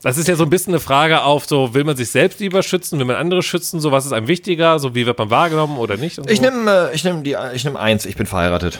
Das 0.03 0.17
ist 0.17 0.27
ja 0.27 0.35
so 0.35 0.43
ein 0.43 0.49
bisschen 0.49 0.73
eine 0.73 0.79
Frage 0.79 1.23
auf 1.23 1.45
so, 1.45 1.73
will 1.73 1.83
man 1.83 1.97
sich 1.97 2.09
selbst 2.09 2.39
lieber 2.39 2.61
schützen, 2.61 2.99
will 2.99 3.05
man 3.05 3.15
andere 3.15 3.41
schützen, 3.41 3.79
so 3.79 3.91
was 3.91 4.05
ist 4.05 4.11
einem 4.11 4.27
wichtiger, 4.27 4.77
so 4.79 4.93
wie 4.93 5.05
wird 5.05 5.17
man 5.17 5.31
wahrgenommen 5.31 5.77
oder 5.77 5.97
nicht? 5.97 6.19
Ich 6.27 6.37
so. 6.37 6.43
nehme 6.43 6.89
äh, 6.91 6.95
ich 6.95 7.03
nehm 7.03 7.23
die, 7.23 7.35
ich 7.53 7.65
nehm 7.65 7.75
eins, 7.75 8.05
ich 8.05 8.15
bin 8.15 8.27
verheiratet. 8.27 8.79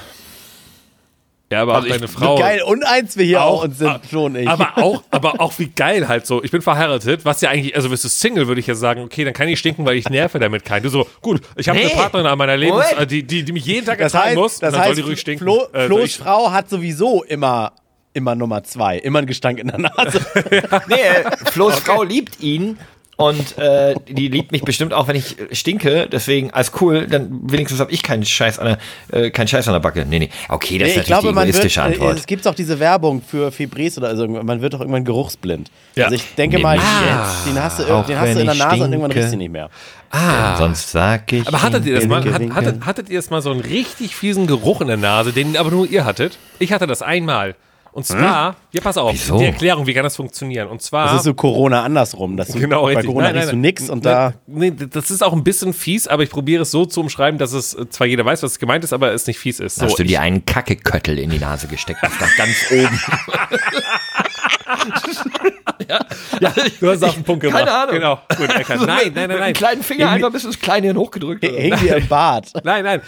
Ja, 1.52 1.62
aber 1.62 1.72
auch 1.74 1.76
also 1.78 1.88
ich- 1.88 1.94
deine 1.94 2.08
Frau. 2.08 2.38
Wie 2.38 2.42
geil 2.42 2.62
und 2.64 2.84
eins 2.86 3.16
wir 3.18 3.26
hier 3.26 3.42
auch, 3.44 3.60
Auch, 3.60 3.64
und 3.66 3.78
sind 3.78 3.88
ah, 3.88 4.02
schon 4.10 4.36
ich. 4.36 4.48
Aber 4.50 4.78
auch, 4.84 5.04
aber 5.12 5.40
auch 5.40 5.54
wie 5.60 5.68
geil 5.68 6.08
halt 6.08 6.26
so. 6.26 6.44
Ich 6.44 6.52
bin 6.52 6.62
verheiratet, 6.62 7.24
was 7.26 7.42
ja 7.42 7.50
eigentlich, 7.50 7.76
also 7.76 7.90
bist 7.90 8.04
du 8.04 8.10
Single, 8.10 8.48
würde 8.48 8.60
ich 8.60 8.68
ja 8.68 8.76
sagen, 8.76 9.02
okay, 9.04 9.24
dann 9.24 9.34
kann 9.34 9.48
ich 9.48 9.58
stinken, 9.60 9.86
weil 9.86 9.96
ich 9.96 10.10
nerve 10.10 10.40
damit 10.40 10.66
keinen. 10.66 10.84
Du 10.84 10.90
so, 10.90 11.08
gut, 11.22 11.42
ich 11.56 11.70
habe 11.70 11.80
Nee. 11.80 11.86
eine 11.86 11.96
Partnerin 11.96 12.28
an 12.28 12.38
meiner 12.38 12.58
Lebens, 12.58 12.86
äh, 12.98 13.08
die, 13.08 13.24
die, 13.24 13.44
die 13.44 13.52
mich 13.54 13.66
jeden 13.66 13.86
Tag 13.86 13.98
das 14.00 14.14
ertragen 14.14 14.30
heißt, 14.32 14.38
muss, 14.38 14.52
das 14.60 14.60
dann 14.60 14.72
soll 14.74 14.82
heißt 14.90 14.98
die 14.98 15.02
ruhig 15.04 15.20
stinken. 15.20 15.46
Flo, 15.46 15.66
Äh, 15.74 15.86
Flo's 15.86 15.98
soll 16.00 16.06
ich- 16.06 16.18
Frau 16.18 16.52
hat 16.52 16.70
sowieso 16.70 17.24
immer, 17.24 17.72
immer 18.14 18.36
Nummer 18.36 18.64
zwei. 18.64 18.98
Immer 18.98 19.20
einen 19.20 19.28
Gestank 19.28 19.60
in 19.60 19.68
der 19.68 19.78
Nase. 19.80 20.20
Nee, 20.90 20.96
Flo's 21.52 21.80
Frau 21.80 22.04
liebt 22.04 22.40
ihn 22.42 22.78
und 23.18 23.58
äh, 23.58 23.96
die 24.08 24.28
liebt 24.28 24.52
mich 24.52 24.62
bestimmt 24.62 24.94
auch, 24.94 25.08
wenn 25.08 25.16
ich 25.16 25.36
stinke. 25.52 26.08
Deswegen, 26.12 26.52
als 26.52 26.72
cool, 26.80 27.08
dann 27.08 27.40
wenigstens 27.52 27.80
habe 27.80 27.92
ich 27.92 28.04
keinen 28.04 28.24
Scheiß 28.24 28.60
an 28.60 28.78
der, 29.12 29.24
äh, 29.26 29.32
keinen 29.32 29.48
Scheiß 29.48 29.68
an 29.68 29.74
der 29.74 29.80
Backe. 29.80 30.06
Nee, 30.08 30.20
nee. 30.20 30.30
Okay, 30.50 30.78
das 30.78 30.90
Nee, 30.90 30.92
ist 30.92 30.92
ich 30.92 30.96
natürlich 30.98 31.08
glaube, 31.08 31.28
die 31.30 31.34
man 31.34 31.46
wird, 31.48 31.56
egoistische 31.56 31.80
äh, 31.80 31.84
Antwort. 31.84 32.20
es 32.20 32.28
gibt 32.28 32.48
auch 32.48 32.54
diese 32.56 32.80
Werbung 32.80 33.22
für 33.22 33.52
Fibres 33.52 33.98
oder 33.98 34.08
also 34.10 34.28
man 34.28 34.62
wird 34.62 34.74
doch 34.76 34.80
irgendwann 34.82 35.04
geruchsblind. 35.04 35.72
Ja. 35.96 36.06
Also 36.06 36.16
ich 36.16 36.36
denke 36.36 36.58
Nee, 36.58 36.64
mal, 36.64 36.76
jetzt, 36.78 36.86
den 37.48 37.62
hast 37.64 37.80
du, 37.80 37.84
den 37.84 38.20
hast 38.20 38.36
du 38.36 38.40
in 38.40 38.46
der 38.46 38.56
Nase 38.56 38.84
und 38.84 38.92
irgendwann 38.94 39.12
stinke. 39.12 39.16
riechst 39.16 39.34
du 39.34 39.38
nicht 39.38 39.52
mehr. 39.52 39.70
Denn 40.14 40.58
sonst 40.58 40.92
sag 40.92 41.34
ich. 41.34 41.48
Aber 41.48 41.62
hattet 41.64 41.86
ihr 41.86 41.96
das 41.96 42.08
mal? 42.08 42.24
Hat, 42.24 42.42
hattet, 42.54 42.86
hattet 42.86 43.10
ihr 43.10 43.18
das 43.18 43.30
mal 43.30 43.42
so 43.42 43.52
einen 43.52 43.60
richtig 43.62 44.16
fiesen 44.16 44.46
Geruch 44.48 44.80
in 44.82 44.88
der 44.88 44.98
Nase, 44.98 45.34
den 45.34 45.58
aber 45.58 45.72
nur 45.72 45.90
ihr 45.90 46.06
hattet? 46.06 46.38
Ich 46.60 46.72
hatte 46.72 46.86
das 46.88 47.02
einmal. 47.02 47.56
Und 47.98 48.06
zwar, 48.06 48.56
ja, 48.74 48.82
pass 48.82 48.96
auf, 48.96 49.12
Wieso? 49.12 49.40
die 49.40 49.46
Erklärung, 49.46 49.88
wie 49.88 49.94
kann 49.96 50.04
das 50.04 50.16
funktionieren? 50.16 50.68
Und 50.68 50.84
zwar. 50.84 51.08
Das 51.08 51.16
ist 51.16 51.24
so 51.24 51.34
Corona 51.34 51.82
andersrum. 51.84 52.38
Dass 52.38 52.50
du, 52.50 52.60
Genau, 52.60 52.84
bei 52.84 52.90
richtig. 52.90 53.08
Corona 53.08 53.32
Nein, 53.32 53.34
nein, 53.34 53.42
riechst 53.42 53.52
du 53.52 53.56
nein. 53.56 53.62
nix 53.62 53.90
und 53.90 54.04
Nein, 54.04 54.14
da. 54.14 54.34
Nee, 54.46 54.72
das 54.88 55.10
ist 55.10 55.24
auch 55.24 55.34
ein 55.34 55.44
bisschen 55.44 55.74
fies, 55.74 56.08
aber 56.08 56.22
ich 56.22 56.30
probiere 56.30 56.62
es 56.62 56.70
so 56.70 56.86
zu 56.86 57.02
umschreiben, 57.02 57.40
dass 57.40 57.54
es 57.54 57.74
äh, 57.74 57.90
zwar 57.90 58.06
jeder 58.06 58.24
weiß, 58.24 58.44
was 58.44 58.60
gemeint 58.60 58.84
ist, 58.84 58.94
aber 58.94 59.14
es 59.14 59.26
nicht 59.26 59.40
fies 59.40 59.60
ist. 59.60 59.78
So, 59.78 59.86
Hast 59.86 59.98
du 59.98 60.04
dir 60.04 60.22
einen 60.22 60.46
Kackeköttel 60.46 61.18
in 61.18 61.32
die 61.32 61.40
Nase 61.40 61.66
gesteckt? 61.66 61.98
Das 62.04 62.12
da 62.20 62.28
ganz 62.38 62.72
oben. 62.72 63.00
du 66.80 66.90
hast 66.90 67.04
auf 67.04 67.14
den 67.16 67.24
Punkt 67.24 67.44
gebracht. 67.44 67.66
Keine 67.66 67.72
Ahnung. 67.72 67.96
Genau, 67.96 68.20
gut 68.38 68.50
erkannt. 68.50 68.82
Nein, 68.88 69.12
nein, 69.14 69.14
nein, 69.14 69.28
Mit 69.28 69.40
nein. 69.40 69.54
dem 69.54 69.58
kleinen 69.58 69.84
Finger 69.84 70.10
einfach 70.10 70.32
bis 70.32 70.46
ins 70.46 70.60
Kleine 70.60 70.94
hochgedrückt. 70.94 71.44
Hängen 71.44 71.80
dir 71.80 71.98
im 71.98 72.08
Bad. 72.08 72.52
Nein, 72.64 72.84
nein. 72.84 73.02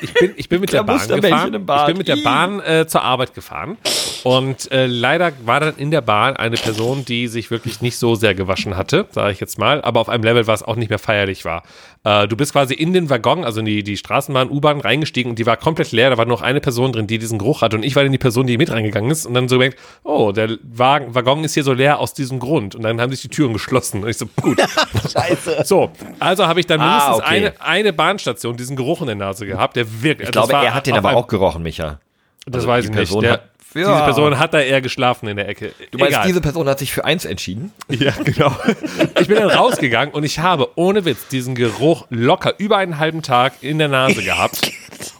Ich 0.00 0.14
bin, 0.14 0.32
ich 0.36 0.48
bin 0.48 0.60
mit 0.60 0.72
der 0.72 0.82
Bahn 0.84 0.98
gefahren. 0.98 1.54
Ich 1.54 1.86
bin 1.86 1.98
mit 1.98 2.08
der. 2.08 2.16
Bahn 2.22 2.60
äh, 2.60 2.86
zur 2.86 3.02
Arbeit 3.02 3.34
gefahren. 3.34 3.78
Und 4.24 4.70
äh, 4.72 4.86
leider 4.86 5.32
war 5.44 5.60
dann 5.60 5.76
in 5.76 5.90
der 5.90 6.00
Bahn 6.00 6.36
eine 6.36 6.56
Person, 6.56 7.04
die 7.04 7.28
sich 7.28 7.50
wirklich 7.50 7.80
nicht 7.80 7.96
so 7.96 8.14
sehr 8.14 8.34
gewaschen 8.34 8.76
hatte, 8.76 9.06
sage 9.10 9.32
ich 9.32 9.40
jetzt 9.40 9.58
mal, 9.58 9.80
aber 9.82 10.00
auf 10.00 10.08
einem 10.08 10.24
Level, 10.24 10.46
was 10.46 10.62
auch 10.62 10.76
nicht 10.76 10.90
mehr 10.90 10.98
feierlich 10.98 11.44
war. 11.44 11.62
Äh, 12.04 12.26
du 12.28 12.36
bist 12.36 12.52
quasi 12.52 12.74
in 12.74 12.92
den 12.92 13.10
Waggon, 13.10 13.44
also 13.44 13.60
in 13.60 13.66
die, 13.66 13.82
die 13.82 13.96
Straßenbahn, 13.96 14.50
U-Bahn 14.50 14.80
reingestiegen 14.80 15.30
und 15.30 15.38
die 15.38 15.46
war 15.46 15.56
komplett 15.56 15.92
leer. 15.92 16.10
Da 16.10 16.18
war 16.18 16.24
nur 16.24 16.36
noch 16.36 16.42
eine 16.42 16.60
Person 16.60 16.92
drin, 16.92 17.06
die 17.06 17.18
diesen 17.18 17.38
Geruch 17.38 17.62
hatte. 17.62 17.76
Und 17.76 17.84
ich 17.84 17.96
war 17.96 18.02
dann 18.02 18.12
die 18.12 18.18
Person, 18.18 18.46
die 18.46 18.58
mit 18.58 18.70
reingegangen 18.70 19.10
ist 19.10 19.26
und 19.26 19.34
dann 19.34 19.48
so 19.48 19.56
gemerkt, 19.56 19.78
oh, 20.04 20.32
der 20.32 20.58
Wagen, 20.62 21.14
Waggon 21.14 21.44
ist 21.44 21.54
hier 21.54 21.64
so 21.64 21.72
leer 21.72 21.98
aus 22.08 22.14
diesem 22.14 22.38
Grund. 22.38 22.74
Und 22.74 22.82
dann 22.82 23.00
haben 23.00 23.10
sich 23.10 23.20
die 23.22 23.28
Türen 23.28 23.52
geschlossen. 23.52 24.02
Und 24.02 24.08
ich 24.08 24.16
so, 24.18 24.26
gut. 24.40 24.58
Scheiße. 25.12 25.62
So, 25.64 25.90
also 26.18 26.46
habe 26.46 26.60
ich 26.60 26.66
dann 26.66 26.80
Ah, 26.80 26.86
mindestens 26.86 27.16
okay. 27.18 27.26
eine, 27.28 27.60
eine 27.60 27.92
Bahnstation 27.92 28.56
diesen 28.56 28.76
Geruch 28.76 29.00
in 29.02 29.06
der 29.08 29.16
Nase 29.16 29.46
gehabt, 29.46 29.76
der 29.76 30.02
wirklich. 30.02 30.28
Ich 30.28 30.32
glaube, 30.32 30.52
er 30.54 30.74
hat 30.74 30.86
den 30.86 30.94
aber 30.94 31.14
auch 31.16 31.26
gerochen, 31.26 31.62
Micha. 31.62 32.00
Das 32.46 32.56
also 32.56 32.68
weiß 32.68 32.84
die 32.86 32.90
ich 32.90 32.96
nicht. 32.96 33.08
Person 33.08 33.22
Der, 33.22 33.32
hat- 33.32 33.42
Diese 33.74 33.90
Ja. 33.90 34.04
Person 34.06 34.38
hat 34.38 34.54
da 34.54 34.60
eher 34.60 34.80
geschlafen 34.80 35.28
in 35.28 35.36
der 35.36 35.48
Ecke. 35.48 35.72
Du 35.90 35.98
meinst, 35.98 36.14
Egal. 36.14 36.26
diese 36.26 36.40
Person 36.40 36.66
hat 36.68 36.78
sich 36.78 36.92
für 36.92 37.04
eins 37.04 37.24
entschieden? 37.26 37.72
Ja, 37.90 38.12
genau. 38.24 38.50
Ich 39.20 39.28
bin 39.28 39.36
dann 39.36 39.50
rausgegangen 39.50 40.14
und 40.14 40.24
ich 40.24 40.38
habe 40.38 40.70
ohne 40.76 41.04
Witz 41.04 41.28
diesen 41.28 41.54
Geruch 41.54 42.06
locker 42.08 42.54
über 42.58 42.78
einen 42.78 42.98
halben 42.98 43.20
Tag 43.22 43.54
in 43.60 43.78
der 43.78 43.88
Nase 43.88 44.22
gehabt. 44.22 44.70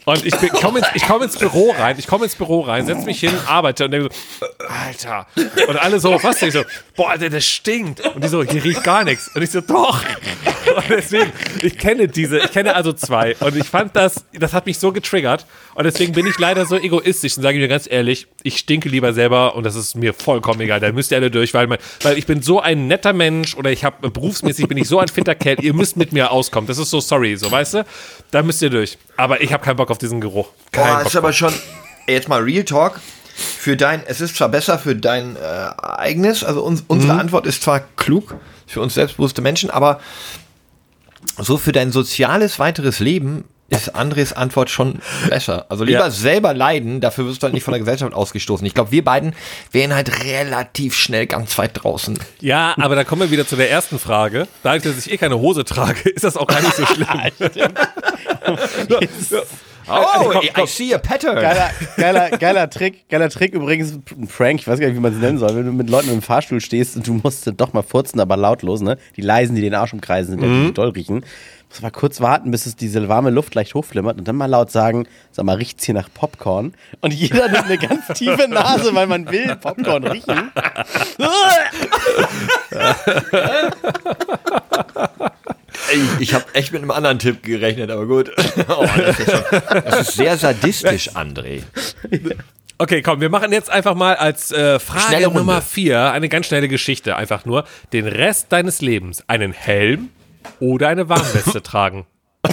Und 0.09 0.25
ich, 0.25 0.35
bin- 0.37 0.49
komm 0.49 0.79
ins, 0.79 0.87
ich 0.95 1.03
komme 1.07 1.27
ins 1.27 1.37
Büro 1.37 1.71
rein, 1.79 1.97
ich 1.99 2.07
komme 2.07 2.25
ins 2.25 2.35
Büro 2.35 2.61
rein, 2.63 2.87
setz 2.87 3.05
mich 3.05 3.21
hin, 3.21 3.33
arbeite 3.47 3.85
und 3.85 3.91
denke 3.91 4.09
so, 4.41 4.47
Alter. 4.87 5.27
Und 5.69 5.77
alle 5.77 6.01
so, 6.01 6.19
was? 6.23 6.41
Ich 6.41 6.55
so, 6.55 6.63
boah, 6.97 7.11
Alter, 7.11 7.29
das 7.29 7.45
stinkt. 7.47 8.01
Und 8.15 8.25
die 8.25 8.29
so, 8.29 8.43
hier 8.43 8.65
riecht 8.65 8.83
gar 8.85 9.05
nichts. 9.05 9.29
Und 9.35 9.43
ich 9.43 9.51
so, 9.51 9.61
doch. 9.61 10.03
Und 10.77 10.85
deswegen, 10.89 11.31
ich 11.63 11.77
kenne 11.77 12.09
diese, 12.09 12.39
ich 12.39 12.53
kenne 12.53 12.75
also 12.75 12.95
zwei. 12.95 13.37
Und 13.41 13.55
ich 13.57 13.69
fand 13.69 13.95
das, 13.97 14.25
das 14.33 14.55
hat 14.55 14.65
mich 14.65 14.79
so 14.79 14.93
getriggert. 14.93 15.45
Und 15.75 15.85
deswegen 15.85 16.13
bin 16.13 16.27
ich 16.27 16.39
leider 16.39 16.65
so 16.67 16.77
egoistisch 16.77 17.37
und 17.37 17.43
sage 17.43 17.59
mir 17.59 17.69
ganz 17.69 17.87
ehrlich, 17.91 18.27
ich 18.43 18.57
stinke 18.59 18.89
lieber 18.89 19.13
selber 19.13 19.55
und 19.57 19.65
das 19.65 19.77
ist 19.77 19.95
mir 19.95 20.15
vollkommen 20.15 20.61
egal. 20.63 20.81
Da 20.81 20.91
müsst 20.91 21.11
ihr 21.11 21.19
alle 21.19 21.31
durch, 21.31 21.53
weil, 21.53 21.67
mein, 21.67 21.79
weil 22.03 22.17
ich 22.17 22.27
bin 22.27 22.41
so 22.43 22.61
ein 22.61 22.87
netter 22.89 23.13
Mensch 23.13 23.55
oder 23.57 23.71
ich 23.71 23.85
habe 23.85 24.09
berufsmäßig 24.11 24.69
bin 24.69 24.79
ich 24.79 24.89
so 24.89 24.99
ein 25.01 25.09
fitter 25.09 25.35
Kerl. 25.35 25.63
Ihr 25.63 25.75
müsst 25.75 25.97
mit 25.99 26.13
mir 26.13 26.31
auskommen. 26.31 26.67
Das 26.67 26.79
ist 26.79 26.91
so 26.91 27.01
sorry, 27.01 27.37
so 27.37 27.51
weißt 27.51 27.75
du? 27.75 27.85
Da 28.31 28.43
müsst 28.43 28.63
ihr 28.63 28.71
durch. 28.71 28.97
Aber 29.17 29.41
ich 29.43 29.53
habe 29.53 29.63
keinen 29.65 29.77
Bock 29.77 29.91
auf 29.91 29.98
diesen 29.99 30.21
Geruch. 30.21 30.49
Kein 30.73 30.87
Boah, 30.87 31.03
ist 31.07 31.17
aber 31.17 31.33
schon, 31.33 31.53
jetzt 32.09 32.29
mal 32.29 32.41
Real 32.43 32.65
Talk. 32.65 33.01
Für 33.35 33.77
dein, 33.77 34.03
es 34.07 34.21
ist 34.21 34.35
zwar 34.37 34.49
besser 34.49 34.79
für 34.81 34.97
dein 34.97 35.37
äh, 35.37 35.39
eigenes, 35.81 36.43
also 36.43 36.63
uns, 36.65 36.83
unsere 36.89 37.13
Mhm. 37.15 37.21
Antwort 37.21 37.47
ist 37.47 37.63
zwar 37.63 37.81
klug 37.97 38.35
für 38.67 38.81
uns 38.81 38.95
selbstbewusste 38.95 39.43
Menschen, 39.43 39.71
aber 39.71 40.01
so 41.39 41.57
für 41.57 41.71
dein 41.73 41.93
soziales 41.93 42.59
weiteres 42.59 42.99
Leben 42.99 43.45
ist 43.71 43.95
Andres 43.95 44.33
Antwort 44.33 44.71
schon 44.71 44.99
besser. 45.29 45.67
Also 45.69 45.85
lieber 45.85 45.99
Ja. 46.07 46.11
selber 46.11 46.55
leiden, 46.55 47.01
dafür 47.01 47.27
wirst 47.27 47.43
du 47.43 47.45
halt 47.45 47.55
nicht 47.55 47.63
von 47.65 47.73
der 47.73 47.81
Gesellschaft 47.81 48.13
ausgestoßen. 48.15 48.67
Ich 48.67 48.75
glaube, 48.75 48.91
wir 48.93 49.05
beiden 49.05 49.35
wären 49.71 49.95
halt 49.95 50.25
relativ 50.25 50.97
schnell 50.97 51.27
ganz 51.27 51.57
weit 51.59 51.73
draußen. 51.75 52.19
Ja, 52.41 52.75
aber 52.79 52.97
da 52.97 53.05
kommen 53.05 53.23
wir 53.23 53.31
wieder 53.31 53.47
zu 53.47 53.55
der 53.57 53.71
ersten 53.71 53.99
Frage. 54.01 54.49
Dadurch, 54.65 54.83
dass 54.83 55.07
ich 55.07 55.13
eh 55.13 55.17
keine 55.19 55.39
Hose 55.39 55.65
trage, 55.65 56.09
ist 56.11 56.25
das 56.25 56.37
auch 56.37 56.47
gar 56.47 56.61
nicht 56.63 56.75
so 56.75 56.87
schlimm. 56.87 57.07
Oh, 59.91 60.31
komm, 60.31 60.43
I 60.43 60.51
komm. 60.55 60.67
see 60.67 60.93
a 60.95 60.99
pattern. 60.99 61.37
Geiler, 61.37 61.71
geiler, 61.97 62.31
geiler 62.39 62.71
Trick, 62.71 63.09
geiler 63.09 63.31
Trick 63.31 63.55
übrigens, 63.55 63.93
ein 64.11 64.29
Prank, 64.29 64.61
ich 64.61 64.69
weiß 64.69 64.81
gar 64.81 64.89
nicht, 64.89 64.97
wie 64.97 65.01
man 65.01 65.13
es 65.15 65.19
nennen 65.19 65.39
soll, 65.39 65.57
wenn 65.57 65.67
du 65.67 65.73
mit 65.73 65.89
Leuten 65.89 66.11
im 66.11 66.23
Fahrstuhl 66.23 66.61
stehst 66.61 66.97
und 66.97 67.07
du 67.07 67.15
musst 67.15 67.51
doch 67.57 67.73
mal 67.73 67.83
furzen, 67.83 68.21
aber 68.21 68.37
lautlos, 68.37 68.81
ne? 68.81 68.99
Die 69.17 69.23
leisen, 69.23 69.55
die 69.57 69.63
den 69.63 69.75
Arsch 69.75 69.93
umkreisen, 69.93 70.39
sind 70.39 70.43
ja 70.43 70.67
die 70.67 70.75
doll 70.75 70.91
riechen. 70.91 71.25
Muss 71.71 71.83
mal 71.83 71.91
kurz 71.91 72.23
warten, 72.23 72.51
bis 72.51 72.65
es 72.65 72.77
diese 72.77 73.11
warme 73.11 73.29
Luft 73.29 73.55
leicht 73.55 73.75
hochflimmert 73.75 74.19
und 74.19 74.27
dann 74.27 74.37
mal 74.37 74.47
laut 74.47 74.71
sagen, 74.71 75.07
sag 75.33 75.45
mal, 75.45 75.57
riecht's 75.57 75.85
hier 75.85 75.95
nach 75.95 76.09
Popcorn? 76.13 76.73
Und 77.03 77.13
jeder 77.13 77.47
nimmt 77.49 77.67
eine 77.67 77.77
ganz 77.77 78.07
tiefe 78.15 78.49
Nase, 78.49 78.95
weil 78.95 79.07
man 79.07 79.31
will 79.31 79.55
Popcorn 79.57 80.07
riechen. 80.07 80.51
Ey, 85.91 86.01
ich 86.21 86.35
habe 86.35 86.45
echt 86.55 86.73
mit 86.73 86.83
einem 86.83 86.91
anderen 86.91 87.19
Tipp 87.19 87.43
gerechnet, 87.43 87.91
aber 87.91 88.07
gut. 88.07 88.31
Oh, 88.69 88.87
das, 88.97 89.19
ist 89.19 89.31
schon, 89.31 89.43
das 89.85 90.01
ist 90.09 90.17
sehr 90.17 90.37
sadistisch, 90.37 91.11
André. 91.11 91.63
Okay, 92.79 93.03
komm, 93.03 93.21
wir 93.21 93.31
machen 93.31 93.51
jetzt 93.53 93.71
einfach 93.71 93.95
mal 93.95 94.15
als 94.17 94.51
äh, 94.53 94.79
Frage 94.79 95.01
Schnelle 95.09 95.27
Runde. 95.27 95.41
Nummer 95.41 95.63
vier 95.63 96.13
eine 96.13 96.29
ganz 96.29 96.47
schnelle 96.47 96.69
Geschichte. 96.69 97.17
Einfach 97.17 97.45
nur 97.45 97.65
den 97.93 98.07
Rest 98.07 98.47
deines 98.51 98.81
Lebens 98.83 99.25
einen 99.29 99.53
Helm 99.53 100.11
oder 100.61 100.89
eine 100.89 101.09
Warnweste 101.09 101.63
tragen. 101.65 102.07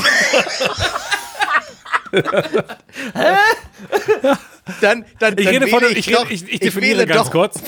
Dann, 4.82 5.06
dann, 5.19 5.38
Ich 5.38 5.45
dann 5.45 5.54
rede 5.54 5.67
von, 5.67 5.82
wähle 5.82 5.91
ich, 5.93 6.08
ich, 6.12 6.32
ich 6.32 6.54
ich 6.54 6.60
definiere 6.60 6.98
wähle 7.00 7.08
ganz 7.08 7.26
doch- 7.26 7.32
kurz. 7.32 7.60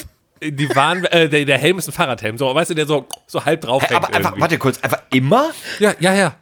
Die 0.43 0.69
Warn, 0.75 1.05
äh, 1.05 1.27
der, 1.29 1.45
der 1.45 1.57
Helm 1.57 1.77
ist 1.79 1.87
ein 1.87 1.93
Fahrradhelm, 1.93 2.37
so, 2.37 2.53
weißt 2.53 2.69
du, 2.71 2.73
der 2.75 2.85
so, 2.85 3.07
so 3.25 3.43
halb 3.43 3.61
drauf 3.61 3.83
Hä, 3.83 3.87
hängt. 3.93 4.03
aber 4.05 4.15
einfach, 4.15 4.39
warte 4.39 4.57
kurz, 4.57 4.79
einfach 4.81 5.01
immer? 5.11 5.51
Ja, 5.79 5.93
ja, 5.99 6.13
ja. 6.13 6.35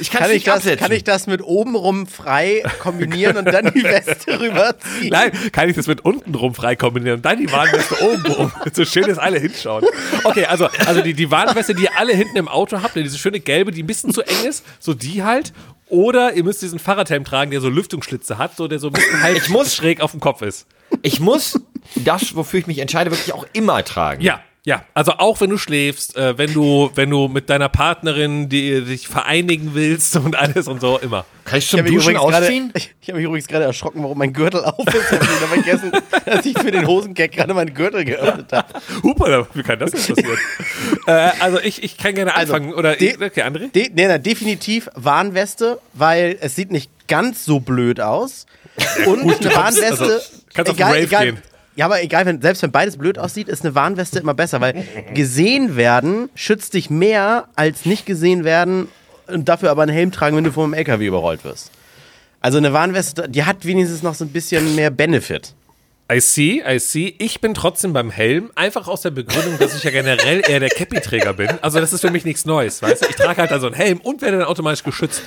Ich 0.00 0.10
Kann 0.10 0.30
ich, 0.30 0.44
das, 0.44 0.64
kann 0.78 0.92
ich 0.92 1.04
das 1.04 1.26
mit 1.26 1.42
obenrum 1.42 2.06
frei 2.06 2.62
kombinieren 2.80 3.36
und 3.36 3.44
dann 3.46 3.72
die 3.72 3.82
Weste 3.84 4.40
rüberziehen? 4.40 5.08
Nein, 5.10 5.32
kann 5.52 5.68
ich 5.68 5.76
das 5.76 5.86
mit 5.86 6.04
unten 6.04 6.34
rum 6.34 6.54
frei 6.54 6.76
kombinieren 6.76 7.16
und 7.18 7.24
dann 7.24 7.38
die 7.38 7.50
Warnweste 7.50 7.96
oben 8.02 8.26
rum. 8.32 8.52
So 8.72 8.84
schön, 8.84 9.04
dass 9.06 9.18
alle 9.18 9.38
hinschauen. 9.38 9.84
Okay, 10.24 10.44
also, 10.46 10.68
also 10.86 11.00
die, 11.02 11.14
die 11.14 11.30
Warnweste, 11.30 11.74
die 11.74 11.84
ihr 11.84 11.98
alle 11.98 12.12
hinten 12.14 12.36
im 12.36 12.48
Auto 12.48 12.82
habt, 12.82 12.94
diese 12.96 13.18
schöne 13.18 13.40
gelbe, 13.40 13.72
die 13.72 13.82
ein 13.82 13.86
bisschen 13.86 14.12
zu 14.12 14.22
eng 14.22 14.44
ist, 14.48 14.64
so 14.78 14.94
die 14.94 15.22
halt. 15.22 15.52
Oder 15.88 16.34
ihr 16.34 16.44
müsst 16.44 16.62
diesen 16.62 16.78
Fahrradhelm 16.78 17.24
tragen, 17.24 17.50
der 17.50 17.60
so 17.60 17.68
Lüftungsschlitze 17.68 18.38
hat, 18.38 18.56
so 18.56 18.68
der 18.68 18.78
so 18.78 18.88
ein 18.88 18.92
bisschen 18.92 19.22
halb 19.22 19.36
Ich 19.36 19.48
muss- 19.48 19.74
schräg 19.74 20.00
auf 20.00 20.12
dem 20.12 20.20
Kopf 20.20 20.42
ist. 20.42 20.66
Ich 21.02 21.18
muss 21.20 21.58
das, 21.96 22.36
wofür 22.36 22.60
ich 22.60 22.66
mich 22.66 22.78
entscheide, 22.78 23.10
wirklich 23.10 23.32
auch 23.32 23.46
immer 23.52 23.82
tragen. 23.84 24.22
Ja, 24.22 24.40
ja. 24.64 24.84
Also 24.94 25.12
auch 25.12 25.40
wenn 25.40 25.50
du 25.50 25.58
schläfst, 25.58 26.16
äh, 26.16 26.36
wenn 26.38 26.52
du, 26.52 26.90
wenn 26.94 27.08
du 27.10 27.28
mit 27.28 27.48
deiner 27.50 27.68
Partnerin 27.68 28.48
die, 28.48 28.82
dich 28.84 29.08
vereinigen 29.08 29.70
willst 29.74 30.16
und 30.16 30.36
alles 30.36 30.68
und 30.68 30.80
so, 30.80 30.98
immer. 30.98 31.24
Kann 31.44 31.58
ich 31.58 31.64
Ich 31.64 31.70
zum 31.70 31.78
habe 31.80 31.90
mich, 31.90 31.98
Duschen 32.04 32.16
ausziehen? 32.16 32.70
ich, 32.74 32.94
ich 33.00 33.08
hab 33.08 33.16
mich 33.16 33.24
übrigens 33.24 33.48
gerade 33.48 33.64
erschrocken, 33.64 34.02
warum 34.02 34.18
mein 34.18 34.32
Gürtel 34.32 34.62
auf 34.64 34.86
ist. 34.86 35.12
Ich 35.12 35.18
habe 35.18 35.46
vergessen, 35.62 35.92
dass 36.26 36.44
ich 36.46 36.58
für 36.58 36.70
den 36.70 36.86
Hosengag 36.86 37.32
gerade 37.32 37.54
meinen 37.54 37.72
Gürtel 37.74 38.04
geöffnet 38.04 38.52
habe. 38.52 38.68
Hupa, 39.02 39.46
wie 39.54 39.62
kann 39.62 39.78
das 39.78 39.90
denn 39.92 40.14
passieren? 40.14 40.38
äh, 41.06 41.10
also 41.40 41.58
ich, 41.60 41.82
ich 41.82 41.96
kann 41.96 42.14
gerne 42.14 42.34
Also, 42.36 42.52
anfangen. 42.54 42.74
Oder, 42.74 42.96
de- 42.96 43.16
okay, 43.16 43.42
André? 43.42 43.72
De, 43.72 43.90
nee, 43.94 44.06
na, 44.06 44.18
definitiv 44.18 44.88
Warnweste, 44.94 45.80
weil 45.94 46.36
es 46.40 46.54
sieht 46.54 46.70
nicht 46.70 46.90
ganz 47.08 47.44
so 47.44 47.60
blöd 47.60 48.00
aus. 48.00 48.46
Und 49.06 49.20
eine 49.22 49.32
kommst- 49.32 49.56
Warnweste, 49.56 49.88
also, 50.04 50.18
kannst 50.54 50.70
auf 50.70 50.76
den 50.76 50.86
Rave 50.86 50.98
egal, 51.00 51.24
gehen. 51.24 51.38
Ja, 51.76 51.86
aber 51.86 52.02
egal, 52.02 52.26
wenn, 52.26 52.42
selbst 52.42 52.62
wenn 52.62 52.72
beides 52.72 52.96
blöd 52.96 53.18
aussieht, 53.18 53.48
ist 53.48 53.64
eine 53.64 53.74
Warnweste 53.74 54.18
immer 54.18 54.34
besser, 54.34 54.60
weil 54.60 54.84
gesehen 55.14 55.76
werden 55.76 56.28
schützt 56.34 56.74
dich 56.74 56.90
mehr 56.90 57.48
als 57.56 57.86
nicht 57.86 58.06
gesehen 58.06 58.44
werden 58.44 58.88
und 59.28 59.48
dafür 59.48 59.70
aber 59.70 59.82
einen 59.82 59.92
Helm 59.92 60.10
tragen, 60.12 60.36
wenn 60.36 60.44
du 60.44 60.52
vom 60.52 60.74
LKW 60.74 61.06
überrollt 61.06 61.44
wirst. 61.44 61.70
Also 62.40 62.58
eine 62.58 62.72
Warnweste, 62.72 63.28
die 63.28 63.44
hat 63.44 63.64
wenigstens 63.64 64.02
noch 64.02 64.14
so 64.14 64.24
ein 64.24 64.30
bisschen 64.30 64.74
mehr 64.74 64.90
Benefit. 64.90 65.54
I 66.12 66.20
see, 66.20 66.60
I 66.66 66.80
see. 66.80 67.14
Ich 67.18 67.40
bin 67.40 67.54
trotzdem 67.54 67.92
beim 67.92 68.10
Helm, 68.10 68.50
einfach 68.56 68.88
aus 68.88 69.02
der 69.02 69.10
Begründung, 69.10 69.58
dass 69.58 69.76
ich 69.76 69.84
ja 69.84 69.92
generell 69.92 70.42
eher 70.48 70.58
der 70.58 70.70
Cappy-Träger 70.70 71.34
bin. 71.34 71.50
Also 71.62 71.78
das 71.78 71.92
ist 71.92 72.00
für 72.00 72.10
mich 72.10 72.24
nichts 72.24 72.44
Neues, 72.44 72.82
weißt 72.82 73.04
du? 73.04 73.08
Ich 73.08 73.14
trage 73.14 73.40
halt 73.40 73.52
also 73.52 73.66
einen 73.68 73.76
Helm 73.76 74.00
und 74.00 74.20
werde 74.20 74.38
dann 74.38 74.46
automatisch 74.46 74.82
geschützt. 74.82 75.22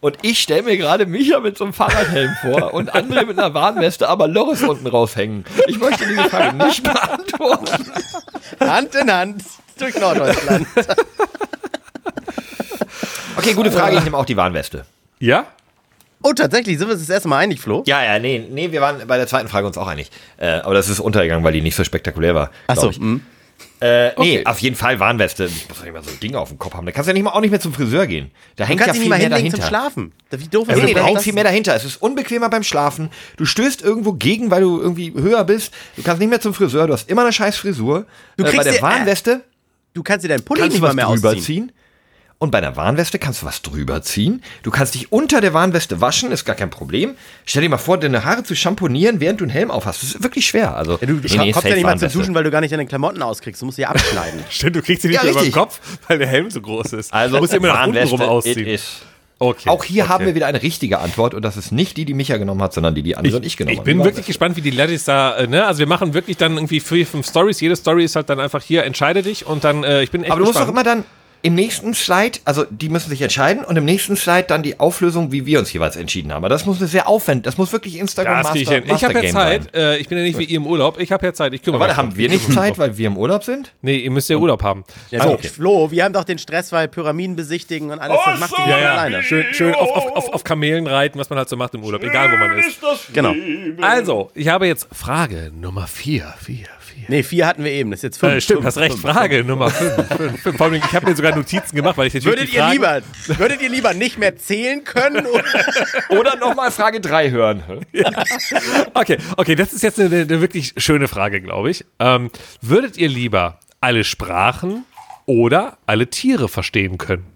Und 0.00 0.18
ich 0.22 0.40
stelle 0.40 0.62
mir 0.62 0.76
gerade 0.76 1.06
Micha 1.06 1.40
mit 1.40 1.56
so 1.56 1.64
einem 1.64 1.72
Fahrradhelm 1.72 2.30
vor 2.42 2.74
und 2.74 2.94
andere 2.94 3.24
mit 3.26 3.38
einer 3.38 3.54
Warnweste, 3.54 4.08
aber 4.08 4.28
Loris 4.28 4.62
unten 4.62 4.86
raushängen. 4.86 5.44
Ich 5.66 5.78
möchte 5.78 6.06
diese 6.06 6.24
Frage 6.28 6.56
nicht 6.56 6.82
beantworten. 6.82 7.92
Hand 8.60 8.94
in 8.94 9.10
Hand 9.12 9.42
durch 9.78 9.98
Norddeutschland. 9.98 10.66
Okay, 13.36 13.52
gute 13.54 13.70
Frage. 13.70 13.96
Ich 13.96 14.04
nehme 14.04 14.16
auch 14.16 14.24
die 14.24 14.36
Warnweste. 14.36 14.86
Ja? 15.18 15.46
Oh, 16.22 16.32
tatsächlich, 16.32 16.78
sind 16.78 16.88
wir 16.88 16.94
uns 16.94 17.02
das 17.02 17.10
erste 17.10 17.28
Mal 17.28 17.38
einig, 17.38 17.60
Flo? 17.60 17.84
Ja, 17.86 18.02
ja, 18.02 18.18
nee, 18.18 18.44
nee, 18.50 18.72
wir 18.72 18.80
waren 18.80 19.06
bei 19.06 19.16
der 19.16 19.26
zweiten 19.26 19.48
Frage 19.48 19.66
uns 19.66 19.78
auch 19.78 19.86
einig. 19.86 20.10
Äh, 20.38 20.48
aber 20.60 20.74
das 20.74 20.88
ist 20.88 20.98
untergegangen, 20.98 21.44
weil 21.44 21.52
die 21.52 21.60
nicht 21.60 21.76
so 21.76 21.84
spektakulär 21.84 22.34
war. 22.34 22.50
Achso, 22.66 22.90
ich. 22.90 22.98
mh. 22.98 23.20
Äh, 23.78 24.06
nee, 24.08 24.12
Okay. 24.38 24.46
auf 24.46 24.58
jeden 24.60 24.74
Fall 24.74 24.98
Warnweste. 25.00 25.44
Du 25.48 25.50
musst 25.52 25.68
doch 25.80 25.84
nicht 25.84 25.92
mal 25.92 26.02
so 26.02 26.10
ein 26.10 26.18
Ding 26.20 26.34
auf 26.34 26.48
dem 26.48 26.58
Kopf 26.58 26.74
haben. 26.74 26.86
Da 26.86 26.92
kannst 26.92 27.08
du 27.08 27.10
ja 27.10 27.14
nicht 27.14 27.24
mal, 27.24 27.30
auch 27.32 27.40
nicht 27.42 27.50
mehr 27.50 27.60
zum 27.60 27.74
Friseur 27.74 28.06
gehen. 28.06 28.30
Da 28.56 28.64
Du 28.64 28.68
hängt 28.70 28.80
kannst 28.80 28.94
ja 28.96 29.00
viel 29.02 29.08
mehr 29.10 29.18
hinlegen 29.18 29.36
dahinter. 29.50 29.58
zum 29.58 29.66
Schlafen. 29.68 30.12
Wie 30.30 30.48
doof 30.48 30.66
Nee, 30.68 30.74
ist 30.74 30.82
nee, 30.82 30.94
da 30.94 31.00
das? 31.00 31.08
hängt 31.08 31.22
viel 31.22 31.32
mehr 31.34 31.44
dahinter. 31.44 31.74
Es 31.74 31.84
ist 31.84 31.96
unbequemer 32.00 32.48
beim 32.48 32.62
Schlafen. 32.62 33.10
Du 33.36 33.44
stößt 33.44 33.82
irgendwo 33.82 34.14
gegen, 34.14 34.50
weil 34.50 34.62
du 34.62 34.80
irgendwie 34.80 35.12
höher 35.12 35.44
bist. 35.44 35.74
Du 35.96 36.02
kannst 36.02 36.20
nicht 36.20 36.30
mehr 36.30 36.40
zum 36.40 36.54
Friseur. 36.54 36.86
Du 36.86 36.94
hast 36.94 37.10
immer 37.10 37.22
eine 37.22 37.32
scheiß 37.34 37.56
Frisur. 37.58 38.06
Du 38.38 38.44
äh, 38.44 38.46
bei 38.46 38.50
kriegst 38.52 38.66
der 38.66 38.72
dir- 38.74 38.82
Warnweste 38.82 39.44
Du 39.92 40.02
kannst 40.02 40.24
dir 40.24 40.28
deinen 40.28 40.42
Pulli 40.44 40.68
nicht 40.68 40.80
mal 40.80 40.92
mehr 40.94 41.08
ausziehen. 41.08 41.72
Und 42.38 42.50
bei 42.50 42.58
einer 42.58 42.76
Warnweste 42.76 43.18
kannst 43.18 43.40
du 43.40 43.46
was 43.46 43.62
drüber 43.62 44.02
ziehen. 44.02 44.42
Du 44.62 44.70
kannst 44.70 44.94
dich 44.94 45.10
unter 45.10 45.40
der 45.40 45.54
Warnweste 45.54 46.02
waschen, 46.02 46.30
ist 46.32 46.44
gar 46.44 46.54
kein 46.54 46.68
Problem. 46.68 47.14
Stell 47.46 47.62
dir 47.62 47.70
mal 47.70 47.78
vor, 47.78 47.96
deine 47.98 48.24
Haare 48.26 48.42
zu 48.44 48.54
schamponieren, 48.54 49.20
während 49.20 49.40
du 49.40 49.44
einen 49.44 49.50
Helm 49.52 49.70
aufhast. 49.70 50.02
Das 50.02 50.10
ist 50.10 50.22
wirklich 50.22 50.46
schwer. 50.46 50.76
Also, 50.76 50.98
Ja, 51.00 51.06
du 51.06 51.14
nee, 51.14 51.20
kommst 51.20 51.34
nee, 51.38 51.46
ja 51.48 51.54
safe 51.54 51.74
nicht 51.74 51.82
mal 51.84 51.98
zum. 51.98 52.12
Duschen, 52.12 52.34
weil 52.34 52.44
du 52.44 52.50
gar 52.50 52.60
nicht 52.60 52.72
deine 52.72 52.84
Klamotten 52.84 53.22
auskriegst. 53.22 53.62
Du 53.62 53.66
musst 53.66 53.76
sie 53.76 53.82
ja 53.82 53.88
abschneiden. 53.88 54.40
Stimmt, 54.50 54.76
du 54.76 54.82
kriegst 54.82 55.00
sie 55.02 55.08
nicht 55.08 55.16
Ja, 55.16 55.22
mehr 55.22 55.32
über 55.32 55.42
den. 55.42 55.52
Kopf, 55.52 55.80
weil 56.08 56.18
der 56.18 56.26
Helm 56.28 56.50
so 56.50 56.60
groß 56.60 56.92
ist. 56.92 57.12
Also, 57.12 57.36
du 57.36 57.40
musst 57.40 57.54
immer 57.54 57.68
nach 57.68 57.86
unten 57.86 58.06
rum 58.06 58.20
ausziehen. 58.20 58.78
Okay. 59.38 59.68
Auch 59.68 59.84
hier 59.84 60.04
okay. 60.04 60.12
haben 60.12 60.26
wir 60.26 60.34
wieder 60.34 60.46
eine 60.46 60.62
richtige 60.62 60.98
Antwort 60.98 61.34
und 61.34 61.42
das 61.42 61.58
ist 61.58 61.70
nicht 61.70 61.96
die, 61.98 62.06
die 62.06 62.14
Micha 62.14 62.38
genommen 62.38 62.62
hat, 62.62 62.72
sondern 62.72 62.94
die, 62.94 63.02
die 63.02 63.18
André 63.18 63.34
und 63.36 63.44
ich 63.44 63.58
genommen 63.58 63.72
Ich 63.74 63.78
haben. 63.80 63.84
bin 63.84 63.98
Die 63.98 64.04
wirklich 64.04 64.24
gespannt, 64.26 64.56
wie 64.56 64.62
die 64.62 64.70
Ladies 64.70 65.04
da, 65.04 65.36
äh, 65.36 65.46
ne? 65.46 65.66
Also 65.66 65.78
wir 65.80 65.86
machen 65.86 66.14
wirklich 66.14 66.38
dann 66.38 66.54
irgendwie 66.56 66.80
vier, 66.80 67.06
fünf 67.06 67.26
Stories. 67.28 67.60
Jede 67.60 67.76
Story 67.76 68.04
ist 68.04 68.16
halt 68.16 68.30
dann 68.30 68.40
einfach 68.40 68.62
hier, 68.62 68.84
entscheide 68.84 69.22
dich 69.22 69.44
und 69.46 69.62
dann, 69.64 69.84
äh, 69.84 70.02
ich 70.02 70.10
bin 70.10 70.22
echt 70.22 70.32
Aber 70.32 70.40
du 70.40 70.46
musst 70.46 70.56
doch 70.58 70.66
gespannt. 70.66 70.86
immer 70.86 70.94
dann 70.96 71.04
im 71.46 71.54
nächsten 71.54 71.94
Slide, 71.94 72.40
also 72.44 72.64
die 72.68 72.88
müssen 72.88 73.08
sich 73.08 73.22
entscheiden 73.22 73.64
und 73.64 73.76
im 73.76 73.84
nächsten 73.84 74.16
Slide 74.16 74.46
dann 74.48 74.64
die 74.64 74.80
Auflösung, 74.80 75.30
wie 75.30 75.46
wir 75.46 75.60
uns 75.60 75.72
jeweils 75.72 75.94
entschieden 75.94 76.32
haben. 76.32 76.38
Aber 76.38 76.48
das 76.48 76.66
muss 76.66 76.78
eine 76.78 76.88
sehr 76.88 77.06
aufwendig, 77.06 77.44
das 77.44 77.56
muss 77.56 77.70
wirklich 77.70 78.00
Instagram 78.00 78.42
das 78.42 78.50
krieg 78.50 78.62
ich 78.62 78.68
Master, 78.68 78.84
hin. 78.84 78.96
Ich 78.96 79.04
habe 79.04 79.14
ja 79.24 79.32
Zeit. 79.32 79.62
sein. 79.72 79.74
Äh, 79.74 79.98
ich 79.98 80.08
bin 80.08 80.18
ja 80.18 80.24
nicht 80.24 80.36
wie 80.40 80.44
ihr 80.44 80.56
im 80.56 80.66
Urlaub. 80.66 80.98
Ich 80.98 81.12
habe 81.12 81.24
ja 81.24 81.32
Zeit. 81.32 81.54
Ich 81.54 81.62
kümmere 81.62 81.84
Aber 81.84 81.88
warte, 81.96 82.02
mich 82.02 82.10
haben 82.10 82.18
wir 82.18 82.28
nicht 82.30 82.52
Zeit, 82.52 82.78
weil 82.78 82.98
wir 82.98 83.06
im 83.06 83.16
Urlaub 83.16 83.44
sind? 83.44 83.72
Nee, 83.80 83.98
ihr 83.98 84.10
müsst 84.10 84.28
ja 84.28 84.38
Urlaub 84.38 84.64
haben. 84.64 84.82
Ja, 85.12 85.20
Also, 85.20 85.38
so, 85.40 85.48
Flo, 85.48 85.90
wir 85.92 86.02
haben 86.02 86.12
doch 86.12 86.24
den 86.24 86.38
Stress, 86.38 86.72
weil 86.72 86.88
Pyramiden 86.88 87.36
besichtigen 87.36 87.92
und 87.92 88.00
alles. 88.00 88.18
Das 88.24 88.40
macht 88.40 88.58
die 88.58 88.62
ja, 88.62 88.68
ja, 88.68 88.78
ja. 88.82 88.92
alleine. 88.94 89.22
Schön, 89.22 89.44
schön 89.52 89.72
auf, 89.72 89.88
auf, 89.88 90.16
auf, 90.16 90.28
auf 90.34 90.42
Kamelen 90.42 90.88
reiten, 90.88 91.16
was 91.16 91.30
man 91.30 91.38
halt 91.38 91.48
so 91.48 91.56
macht 91.56 91.74
im 91.74 91.84
Urlaub, 91.84 92.02
egal 92.02 92.32
wo 92.32 92.38
man 92.38 92.58
ist. 92.58 92.80
Genau. 93.12 93.32
Also, 93.82 94.32
ich 94.34 94.48
habe 94.48 94.66
jetzt 94.66 94.88
Frage 94.92 95.52
Nummer 95.54 95.86
vier, 95.86 96.34
vier, 96.42 96.66
vier. 96.96 97.04
Nee, 97.08 97.22
vier 97.22 97.46
hatten 97.46 97.64
wir 97.64 97.70
eben. 97.70 97.90
Das 97.90 97.98
ist 97.98 98.02
jetzt 98.04 98.18
fünf. 98.18 98.34
Äh, 98.34 98.40
stimmt, 98.40 98.58
fünf, 98.58 98.66
hast 98.66 98.78
recht. 98.78 98.98
fünf. 98.98 99.12
Frage 99.14 99.44
Nummer 99.44 99.70
5. 99.70 100.42
Vor 100.56 100.66
allem, 100.66 100.74
ich 100.74 100.92
habe 100.92 101.06
mir 101.06 101.16
sogar 101.16 101.34
Notizen 101.36 101.76
gemacht, 101.76 101.96
weil 101.96 102.08
ich 102.08 102.14
natürlich 102.14 102.36
Würdet 102.36 102.50
die 102.52 102.56
ihr, 102.56 102.62
Fragen, 102.62 102.72
lieber, 102.72 103.38
würdet 103.38 103.62
ihr 103.62 103.68
lieber 103.68 103.94
nicht 103.94 104.18
mehr 104.18 104.36
zählen 104.36 104.82
können? 104.84 105.26
Oder? 105.26 105.44
Oder 106.18 106.36
nochmal 106.36 106.70
Frage 106.70 107.00
3 107.00 107.30
hören. 107.30 107.62
Okay, 108.94 109.18
okay, 109.36 109.54
das 109.54 109.72
ist 109.72 109.82
jetzt 109.82 110.00
eine, 110.00 110.22
eine 110.22 110.40
wirklich 110.40 110.72
schöne 110.78 111.06
Frage, 111.08 111.40
glaube 111.40 111.70
ich. 111.70 111.84
Ähm, 111.98 112.30
würdet 112.62 112.96
ihr 112.96 113.08
lieber 113.08 113.60
alle 113.80 114.04
Sprachen 114.04 114.84
oder 115.26 115.76
alle 115.86 116.08
Tiere 116.08 116.48
verstehen 116.48 116.96
können? 116.98 117.26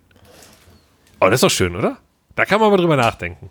Oh, 1.20 1.26
das 1.26 1.34
ist 1.34 1.42
doch 1.42 1.50
schön, 1.50 1.76
oder? 1.76 1.98
Da 2.36 2.44
kann 2.44 2.60
man 2.60 2.70
mal 2.70 2.76
drüber 2.76 2.96
nachdenken. 2.96 3.48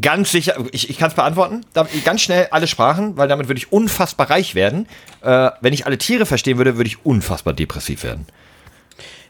Ganz 0.00 0.32
sicher, 0.32 0.56
ich, 0.72 0.90
ich 0.90 0.98
kann 0.98 1.08
es 1.10 1.14
beantworten. 1.14 1.64
Ganz 2.04 2.22
schnell 2.22 2.48
alle 2.50 2.66
Sprachen, 2.66 3.16
weil 3.16 3.28
damit 3.28 3.48
würde 3.48 3.58
ich 3.58 3.72
unfassbar 3.72 4.30
reich 4.30 4.54
werden. 4.54 4.88
Äh, 5.22 5.50
wenn 5.60 5.72
ich 5.72 5.86
alle 5.86 5.98
Tiere 5.98 6.26
verstehen 6.26 6.56
würde, 6.58 6.76
würde 6.76 6.88
ich 6.88 7.04
unfassbar 7.04 7.52
depressiv 7.52 8.02
werden. 8.02 8.26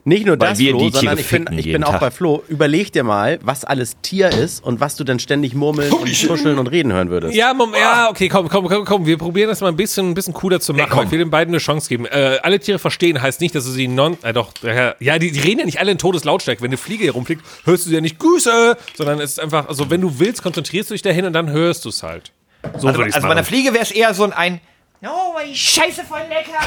Nicht 0.06 0.26
nur 0.26 0.38
Weil 0.38 0.50
das, 0.50 0.58
wir 0.58 0.70
Flo, 0.72 0.78
die 0.80 0.90
Tiere 0.90 1.00
sondern 1.00 1.18
ich 1.18 1.28
bin, 1.28 1.58
ich 1.58 1.64
bin 1.64 1.82
auch 1.82 1.92
Tag. 1.92 2.00
bei 2.00 2.10
Flo. 2.10 2.44
Überleg 2.48 2.92
dir 2.92 3.04
mal, 3.04 3.38
was 3.42 3.64
alles 3.64 3.96
Tier 4.02 4.28
ist 4.28 4.62
und 4.62 4.78
was 4.78 4.96
du 4.96 5.04
dann 5.04 5.18
ständig 5.18 5.54
murmeln 5.54 5.90
und 5.90 6.06
tuscheln 6.26 6.58
und 6.58 6.66
reden 6.66 6.92
hören 6.92 7.08
würdest. 7.08 7.34
Ja, 7.34 7.54
Mom, 7.54 7.72
ja, 7.74 8.10
okay, 8.10 8.28
komm, 8.28 8.50
komm, 8.50 8.68
komm, 8.68 8.84
komm. 8.84 9.06
Wir 9.06 9.16
probieren 9.16 9.48
das 9.48 9.62
mal 9.62 9.68
ein 9.68 9.76
bisschen, 9.76 10.10
ein 10.10 10.14
bisschen 10.14 10.34
cooler 10.34 10.60
zu 10.60 10.74
machen. 10.74 10.90
komm. 10.90 11.06
ich 11.06 11.10
will 11.10 11.20
den 11.20 11.30
beiden 11.30 11.54
eine 11.54 11.58
Chance 11.58 11.88
geben. 11.88 12.04
Äh, 12.04 12.38
alle 12.42 12.60
Tiere 12.60 12.78
verstehen 12.78 13.22
heißt 13.22 13.40
nicht, 13.40 13.54
dass 13.54 13.64
du 13.64 13.70
sie 13.70 13.88
non, 13.88 14.18
äh, 14.22 14.34
doch, 14.34 14.52
äh, 14.62 14.92
ja, 15.00 15.18
die, 15.18 15.32
die 15.32 15.40
reden 15.40 15.60
ja 15.60 15.64
nicht 15.66 15.80
alle 15.80 15.92
in 15.92 15.98
Todeslautstärke. 15.98 16.60
Wenn 16.60 16.68
eine 16.68 16.76
Fliege 16.76 17.04
hier 17.04 17.12
rumfliegt, 17.12 17.42
hörst 17.64 17.86
du 17.86 17.88
sie 17.88 17.94
ja 17.94 18.02
nicht 18.02 18.18
Grüße, 18.18 18.76
sondern 18.96 19.20
es 19.20 19.32
ist 19.32 19.40
einfach, 19.40 19.68
also 19.68 19.88
wenn 19.88 20.02
du 20.02 20.18
willst, 20.18 20.42
konzentrierst 20.42 20.90
du 20.90 20.94
dich 20.94 21.02
dahin 21.02 21.24
und 21.24 21.32
dann 21.32 21.50
hörst 21.50 21.84
du 21.86 21.88
es 21.88 22.02
halt. 22.02 22.32
So 22.78 22.88
Also, 22.88 22.98
würde 22.98 23.08
ich 23.08 23.14
also 23.14 23.26
bei 23.26 23.32
einer. 23.32 23.44
Fliege 23.44 23.72
wäre 23.72 23.82
es 23.84 23.90
eher 23.90 24.12
so 24.12 24.24
ein, 24.24 24.32
ein 24.34 24.60
Oh, 25.06 25.34
die 25.46 25.54
Scheiße 25.54 26.02
voll 26.04 26.20
lecker. 26.28 26.58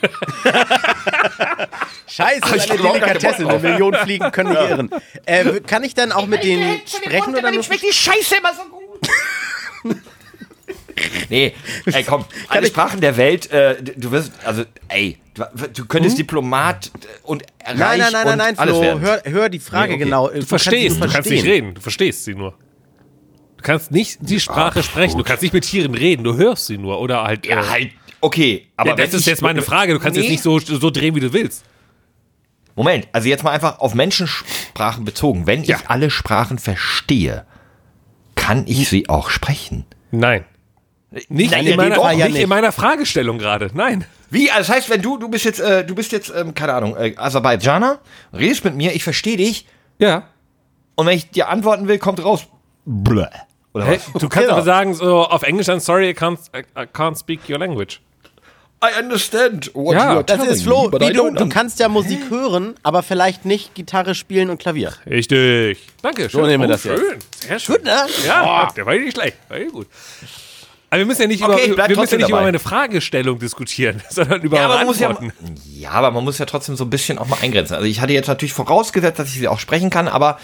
Scheiße, 2.06 2.40
Ach, 2.42 2.54
ich 2.54 2.70
eine 2.70 2.80
Delikatesse, 2.80 3.48
eine. 3.48 3.58
Million 3.58 3.94
Fliegen 3.94 4.30
können 4.32 4.50
nicht 4.50 4.60
irren. 4.60 4.90
Äh, 5.26 5.60
kann 5.60 5.84
ich 5.84 5.94
dann 5.94 6.12
auch 6.12 6.26
mit 6.26 6.42
denen 6.44 6.80
sprechen 6.86 7.34
oder 7.34 7.50
nur? 7.50 7.62
schmeckt 7.62 7.82
die 7.82 7.92
Scheiße 7.92 8.36
immer 8.36 8.54
so 8.54 8.62
gut. 8.64 9.96
Nee, 11.28 11.54
ey, 11.86 12.02
komm, 12.02 12.24
alle 12.48 12.66
Sprachen 12.66 13.00
der 13.00 13.16
Welt, 13.16 13.50
äh, 13.52 13.76
du 13.80 14.10
wirst, 14.10 14.32
also, 14.44 14.64
ey, 14.88 15.18
du, 15.34 15.44
du 15.72 15.86
könntest 15.86 16.18
Diplomat 16.18 16.90
und 17.22 17.44
reich 17.64 17.78
Nein, 17.78 17.98
nein, 17.98 18.12
nein, 18.12 18.24
nein, 18.24 18.38
nein, 18.38 18.58
alles 18.58 18.74
Flo, 18.76 18.82
werden. 18.82 19.00
hör, 19.00 19.22
hör 19.24 19.48
die 19.48 19.60
Frage 19.60 19.90
Nee, 19.90 19.94
okay. 19.94 20.04
genau. 20.04 20.28
Du 20.28 20.42
verstehst, 20.44 21.00
du 21.00 21.08
kannst 21.08 21.30
nicht 21.30 21.44
reden, 21.44 21.74
du 21.74 21.80
verstehst 21.80 22.24
sie 22.24 22.34
nur. 22.34 22.54
Du 23.58 23.62
kannst 23.62 23.90
nicht 23.90 24.18
die 24.22 24.40
Sprache 24.40 24.82
sprechen, 24.82 25.18
du 25.18 25.24
kannst 25.24 25.42
nicht 25.42 25.52
mit 25.52 25.64
Tieren 25.64 25.94
reden, 25.94 26.24
du 26.24 26.36
hörst 26.36 26.66
sie 26.66 26.78
nur 26.78 27.00
oder 27.00 27.22
halt. 27.24 27.46
Ja, 27.46 27.60
äh, 27.60 27.66
halt, 27.68 27.90
okay, 28.20 28.66
aber 28.76 28.90
ja, 28.90 28.96
das 28.96 29.14
ist 29.14 29.20
ich- 29.22 29.26
jetzt 29.26 29.42
meine 29.42 29.62
Frage, 29.62 29.92
du 29.94 29.98
kannst 30.00 30.16
Nee. 30.16 30.22
jetzt 30.22 30.30
nicht 30.30 30.42
so, 30.42 30.58
so 30.58 30.90
drehen, 30.90 31.14
wie 31.14 31.20
du 31.20 31.32
willst. 31.32 31.64
Moment, 32.74 33.08
also 33.12 33.28
jetzt 33.28 33.42
mal 33.42 33.50
einfach 33.50 33.80
auf 33.80 33.94
Menschensprachen 33.94 35.04
bezogen. 35.04 35.46
Wenn 35.46 35.64
Ja. 35.64 35.76
ich 35.78 35.90
alle 35.90 36.10
Sprachen 36.10 36.58
verstehe, 36.58 37.44
kann 38.36 38.64
ich 38.68 38.88
sie 38.88 39.08
auch 39.08 39.30
sprechen. 39.30 39.84
Nein. 40.12 40.44
Nicht, 41.28 41.50
Nein, 41.52 41.64
in, 41.66 41.72
in 41.72 41.76
meiner, 41.76 41.94
dem 41.96 42.02
Fall 42.02 42.18
ja 42.18 42.26
nicht 42.26 42.34
nicht. 42.34 42.42
in 42.44 42.48
meiner 42.50 42.70
Fragestellung 42.70 43.38
gerade. 43.38 43.70
Nein. 43.72 44.04
Wie? 44.30 44.50
Also 44.50 44.68
das 44.68 44.76
heißt, 44.76 44.90
wenn 44.90 45.00
du, 45.02 45.16
du 45.16 45.28
bist 45.28 45.44
jetzt, 45.46 45.58
äh, 45.58 45.84
du 45.84 45.94
bist 45.94 46.12
jetzt, 46.12 46.30
ähm, 46.36 46.54
keine 46.54 46.74
Ahnung, 46.74 46.96
äh, 46.96 47.14
Aserbaidschaner, 47.16 47.98
redest 48.34 48.64
mit 48.64 48.74
mir, 48.76 48.94
ich 48.94 49.02
verstehe 49.02 49.38
dich, 49.38 49.66
Ja. 49.98 50.24
und 50.96 51.06
wenn 51.06 51.16
ich 51.16 51.30
dir 51.30 51.48
antworten 51.48 51.88
will, 51.88 51.98
kommt 51.98 52.22
raus, 52.22 52.46
bleh. 52.84 53.24
Oder 53.72 53.86
Hey, 53.86 53.98
was? 54.12 54.20
du 54.20 54.28
kannst 54.28 54.46
Genau. 54.48 54.52
aber 54.52 54.62
sagen, 54.62 54.94
so 54.94 55.24
auf 55.26 55.42
Englisch 55.44 55.66
dann, 55.66 55.80
sorry, 55.80 56.10
I 56.10 56.12
can't, 56.14 56.38
I 56.54 56.82
can't 56.82 57.18
speak 57.18 57.40
your 57.48 57.58
language. 57.58 58.00
I 58.80 59.00
understand 59.02 59.72
what 59.74 59.94
Ja, 59.94 60.12
you 60.12 60.16
are 60.18 60.24
Das 60.24 60.46
ist 60.46 60.62
Flo, 60.62 60.88
me, 60.88 61.12
du, 61.12 61.30
du 61.32 61.48
kannst 61.48 61.80
ja 61.80 61.88
Musik 61.88 62.30
hören, 62.30 62.74
aber 62.84 63.02
vielleicht 63.02 63.44
nicht 63.44 63.74
Gitarre 63.74 64.14
spielen 64.14 64.50
und 64.50 64.58
Klavier. 64.58 64.92
Richtig. 65.04 65.78
Danke. 66.00 66.30
Schön. 66.30 66.46
nehmen 66.46 66.62
wir 66.62 66.68
oh, 66.68 66.72
das 66.72 66.84
jetzt. 66.84 67.00
schön. 67.00 67.18
Sehr 67.40 67.58
schön. 67.58 67.74
Gut, 67.76 67.84
ne? 67.84 68.06
Ja, 68.24 68.70
der 68.76 68.86
war 68.86 68.94
nicht 68.94 69.16
schlecht. 69.16 69.36
War 69.48 69.58
gut. 69.60 69.88
Aber 70.90 71.00
wir 71.00 71.06
müssen 71.06 71.22
ja 71.22 71.28
nicht, 71.28 71.42
Okay, 71.42 71.60
ich 71.64 71.68
über, 71.72 71.88
wir 71.88 71.96
müssen 71.96 72.12
ja 72.12 72.18
nicht 72.18 72.28
über 72.30 72.40
meine 72.40 72.58
Fragestellung 72.58 73.38
diskutieren, 73.38 74.00
sondern 74.10 74.40
über 74.42 74.56
Ja, 74.56 74.68
aber, 74.68 74.84
muss 74.84 75.00
ja, 75.00 75.08
Antworten. 75.08 75.32
ja, 75.66 75.90
aber 75.90 76.12
man 76.12 76.24
muss 76.24 76.38
ja 76.38 76.46
trotzdem 76.46 76.76
so 76.76 76.84
ein 76.84 76.90
bisschen 76.90 77.18
auch 77.18 77.26
mal 77.26 77.38
eingrenzen. 77.42 77.74
Also 77.74 77.86
ich 77.86 78.00
hatte 78.00 78.12
jetzt 78.12 78.28
natürlich 78.28 78.54
vorausgesetzt, 78.54 79.18
dass 79.18 79.28
ich 79.28 79.34
sie 79.38 79.48
auch 79.48 79.58
sprechen 79.58 79.90
kann, 79.90 80.08
aber 80.08 80.38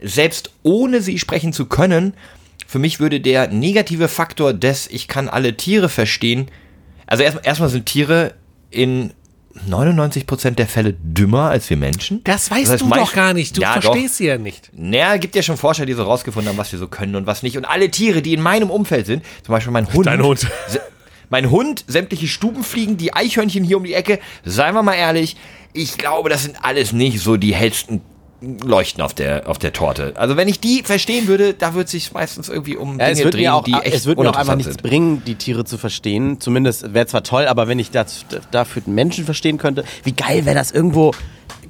selbst 0.00 0.52
ohne 0.62 1.02
sie 1.02 1.18
sprechen 1.18 1.52
zu 1.52 1.66
können, 1.66 2.14
für 2.66 2.78
mich 2.78 3.00
würde 3.00 3.20
der 3.20 3.48
negative 3.48 4.08
Faktor 4.08 4.54
des, 4.54 4.86
ich 4.86 5.08
kann 5.08 5.28
alle 5.28 5.56
Tiere 5.56 5.88
verstehen, 5.88 6.50
also 7.10 7.22
erstmal 7.22 7.44
erstmal 7.46 7.68
sind 7.68 7.84
Tiere 7.86 8.32
in 8.70 9.12
99% 9.68 10.52
der 10.52 10.66
Fälle 10.68 10.94
dümmer 10.94 11.50
als 11.50 11.68
wir 11.68 11.76
Menschen. 11.76 12.22
Das 12.24 12.50
weißt 12.50 12.70
heißt, 12.70 12.82
du 12.82 12.88
doch 12.88 13.12
gar 13.12 13.34
nicht. 13.34 13.56
Du 13.56 13.60
Ja, 13.62 13.74
doch. 13.74 13.82
verstehst 13.82 14.16
sie 14.16 14.26
ja 14.26 14.38
nicht. 14.38 14.70
Naja, 14.72 15.16
gibt 15.16 15.34
ja 15.34 15.42
schon 15.42 15.56
Forscher, 15.56 15.86
die 15.86 15.92
so 15.92 16.04
rausgefunden 16.04 16.48
haben, 16.50 16.56
was 16.58 16.70
wir 16.72 16.78
so 16.78 16.86
können 16.86 17.16
und 17.16 17.26
was 17.26 17.42
nicht. 17.42 17.56
Und 17.56 17.64
alle 17.64 17.90
Tiere, 17.90 18.22
die 18.22 18.32
in 18.32 18.40
meinem 18.40 18.70
Umfeld 18.70 19.06
sind, 19.06 19.24
zum 19.44 19.52
Beispiel 19.52 19.72
mein 19.72 19.92
Hund. 19.92 20.06
Dein 20.06 20.22
Hund. 20.22 20.46
Mein 21.28 21.50
Hund, 21.50 21.84
sämtliche 21.86 22.26
Stubenfliegen, 22.26 22.96
die 22.96 23.12
Eichhörnchen 23.12 23.62
hier 23.62 23.76
um 23.76 23.84
die 23.84 23.94
Ecke. 23.94 24.18
Seien 24.44 24.74
wir 24.74 24.82
mal 24.82 24.94
ehrlich, 24.94 25.36
ich 25.72 25.96
glaube, 25.98 26.28
das 26.28 26.42
sind 26.44 26.56
alles 26.64 26.92
nicht 26.92 27.20
so 27.20 27.36
die 27.36 27.54
hellsten 27.54 28.00
Leuchten 28.40 29.02
auf 29.02 29.12
der, 29.12 29.48
auf 29.48 29.58
der 29.58 29.72
Torte. 29.72 30.14
Also 30.16 30.36
wenn 30.36 30.48
ich 30.48 30.60
die 30.60 30.82
verstehen 30.82 31.26
würde, 31.26 31.52
da 31.52 31.74
wird 31.74 31.88
sich 31.88 32.12
meistens 32.12 32.48
irgendwie 32.48 32.76
um 32.76 32.98
Ja, 32.98 33.08
es 33.08 33.18
Dinge 33.18 33.30
drehen, 33.30 33.48
auch, 33.50 33.64
die 33.64 33.74
echt 33.74 33.94
es 33.94 34.06
wird 34.06 34.18
mir 34.18 34.30
auch 34.30 34.36
einfach 34.36 34.56
nichts 34.56 34.72
sind. 34.72 34.82
bringen, 34.82 35.22
die 35.26 35.34
Tiere 35.34 35.64
zu 35.64 35.76
verstehen. 35.76 36.40
Zumindest 36.40 36.94
wäre 36.94 37.06
zwar 37.06 37.22
toll, 37.22 37.46
aber 37.46 37.68
wenn 37.68 37.78
ich 37.78 37.90
das 37.90 38.24
dafür 38.50 38.82
den 38.82 38.94
Menschen 38.94 39.24
verstehen 39.24 39.58
könnte, 39.58 39.84
wie 40.04 40.12
geil 40.12 40.46
wäre 40.46 40.56
das 40.56 40.70
irgendwo, 40.70 41.12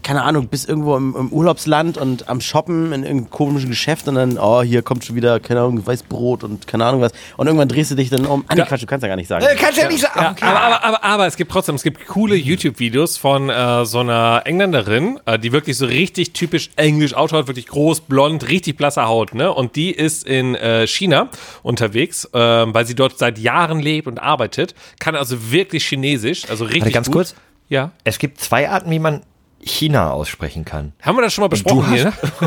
keine 0.03 0.23
Ahnung, 0.23 0.49
bis 0.49 0.65
irgendwo 0.65 0.97
im, 0.97 1.15
im 1.17 1.33
Urlaubsland 1.33 1.99
und 1.99 2.29
am 2.29 2.41
Shoppen 2.41 2.93
in 2.93 3.03
irgendeinem 3.03 3.31
komischen 3.31 3.71
Geschäft 3.71 4.09
und 4.09 4.15
dann, 4.15 4.39
oh, 4.39 4.63
hier 4.63 4.83
kommt 4.83 5.05
schon 5.05 5.17
wieder, 5.17 5.41
keine 5.41 5.61
Ahnung, 5.61 5.87
Weißbrot 5.87 6.45
und 6.45 6.67
keine 6.67 6.85
Ahnung 6.85 7.01
was. 7.01 7.13
Und 7.37 7.47
irgendwann 7.47 7.69
drehst 7.69 7.91
du 7.91 7.95
dich 7.95 8.11
dann 8.11 8.27
um. 8.27 8.45
Ah, 8.49 8.55
nee. 8.55 8.63
Quatsch, 8.63 8.83
du 8.83 8.87
kannst 8.87 9.03
ja 9.03 9.09
gar 9.09 9.17
nicht 9.17 9.29
sagen. 9.29 9.45
Äh, 9.45 9.55
kannst 9.57 9.79
ja 9.79 9.89
nicht 9.89 10.01
sagen. 10.01 10.21
Ja, 10.21 10.31
okay. 10.33 10.45
aber, 10.45 10.61
aber, 10.61 10.85
aber, 10.85 11.05
aber 11.05 11.27
es 11.27 11.37
gibt 11.37 11.53
trotzdem, 11.53 11.75
es 11.75 11.83
gibt 11.83 12.07
coole 12.07 12.37
YouTube-Videos 12.37 13.17
von 13.17 13.51
äh, 13.51 13.85
so 13.85 14.01
einer 14.01 14.43
Engländerin, 14.45 15.21
äh, 15.27 15.39
die 15.39 15.53
wirklich 15.53 15.77
so 15.77 15.87
richtig 15.87 16.33
typisch 16.33 16.71
englisch 16.77 17.15
ausschaut, 17.15 17.47
wirklich 17.47 17.67
groß, 17.67 18.03
blond, 18.03 18.49
richtig 18.49 18.77
blasse 18.77 19.07
Haut, 19.07 19.35
ne? 19.35 19.53
Und 19.53 19.77
die 19.77 19.91
ist 19.91 20.27
in 20.27 20.55
äh, 20.55 20.87
China 20.87 21.29
unterwegs, 21.63 22.25
äh, 22.33 22.39
weil 22.39 22.87
sie 22.87 22.95
dort 22.95 23.19
seit 23.19 23.39
Jahren 23.39 23.81
lebt 23.81 24.07
und 24.07 24.19
arbeitet, 24.19 24.75
kann 24.99 25.17
also 25.17 25.51
wirklich 25.51 25.87
Chinesisch, 25.87 26.49
also 26.49 26.65
richtig 26.65 26.83
Warte, 26.83 26.93
ganz 26.93 27.07
gut. 27.07 27.15
kurz. 27.15 27.35
Ja. 27.69 27.93
Es 28.03 28.19
gibt 28.19 28.41
zwei 28.41 28.69
Arten, 28.69 28.91
wie 28.91 28.99
man 28.99 29.23
China 29.63 30.13
aussprechen 30.13 30.65
kann. 30.65 30.93
Haben 31.03 31.19
wir 31.19 31.23
das 31.23 31.33
schon 31.33 31.43
mal 31.43 31.49
besprochen 31.49 31.91
Du 31.91 31.95
hier, 31.95 32.05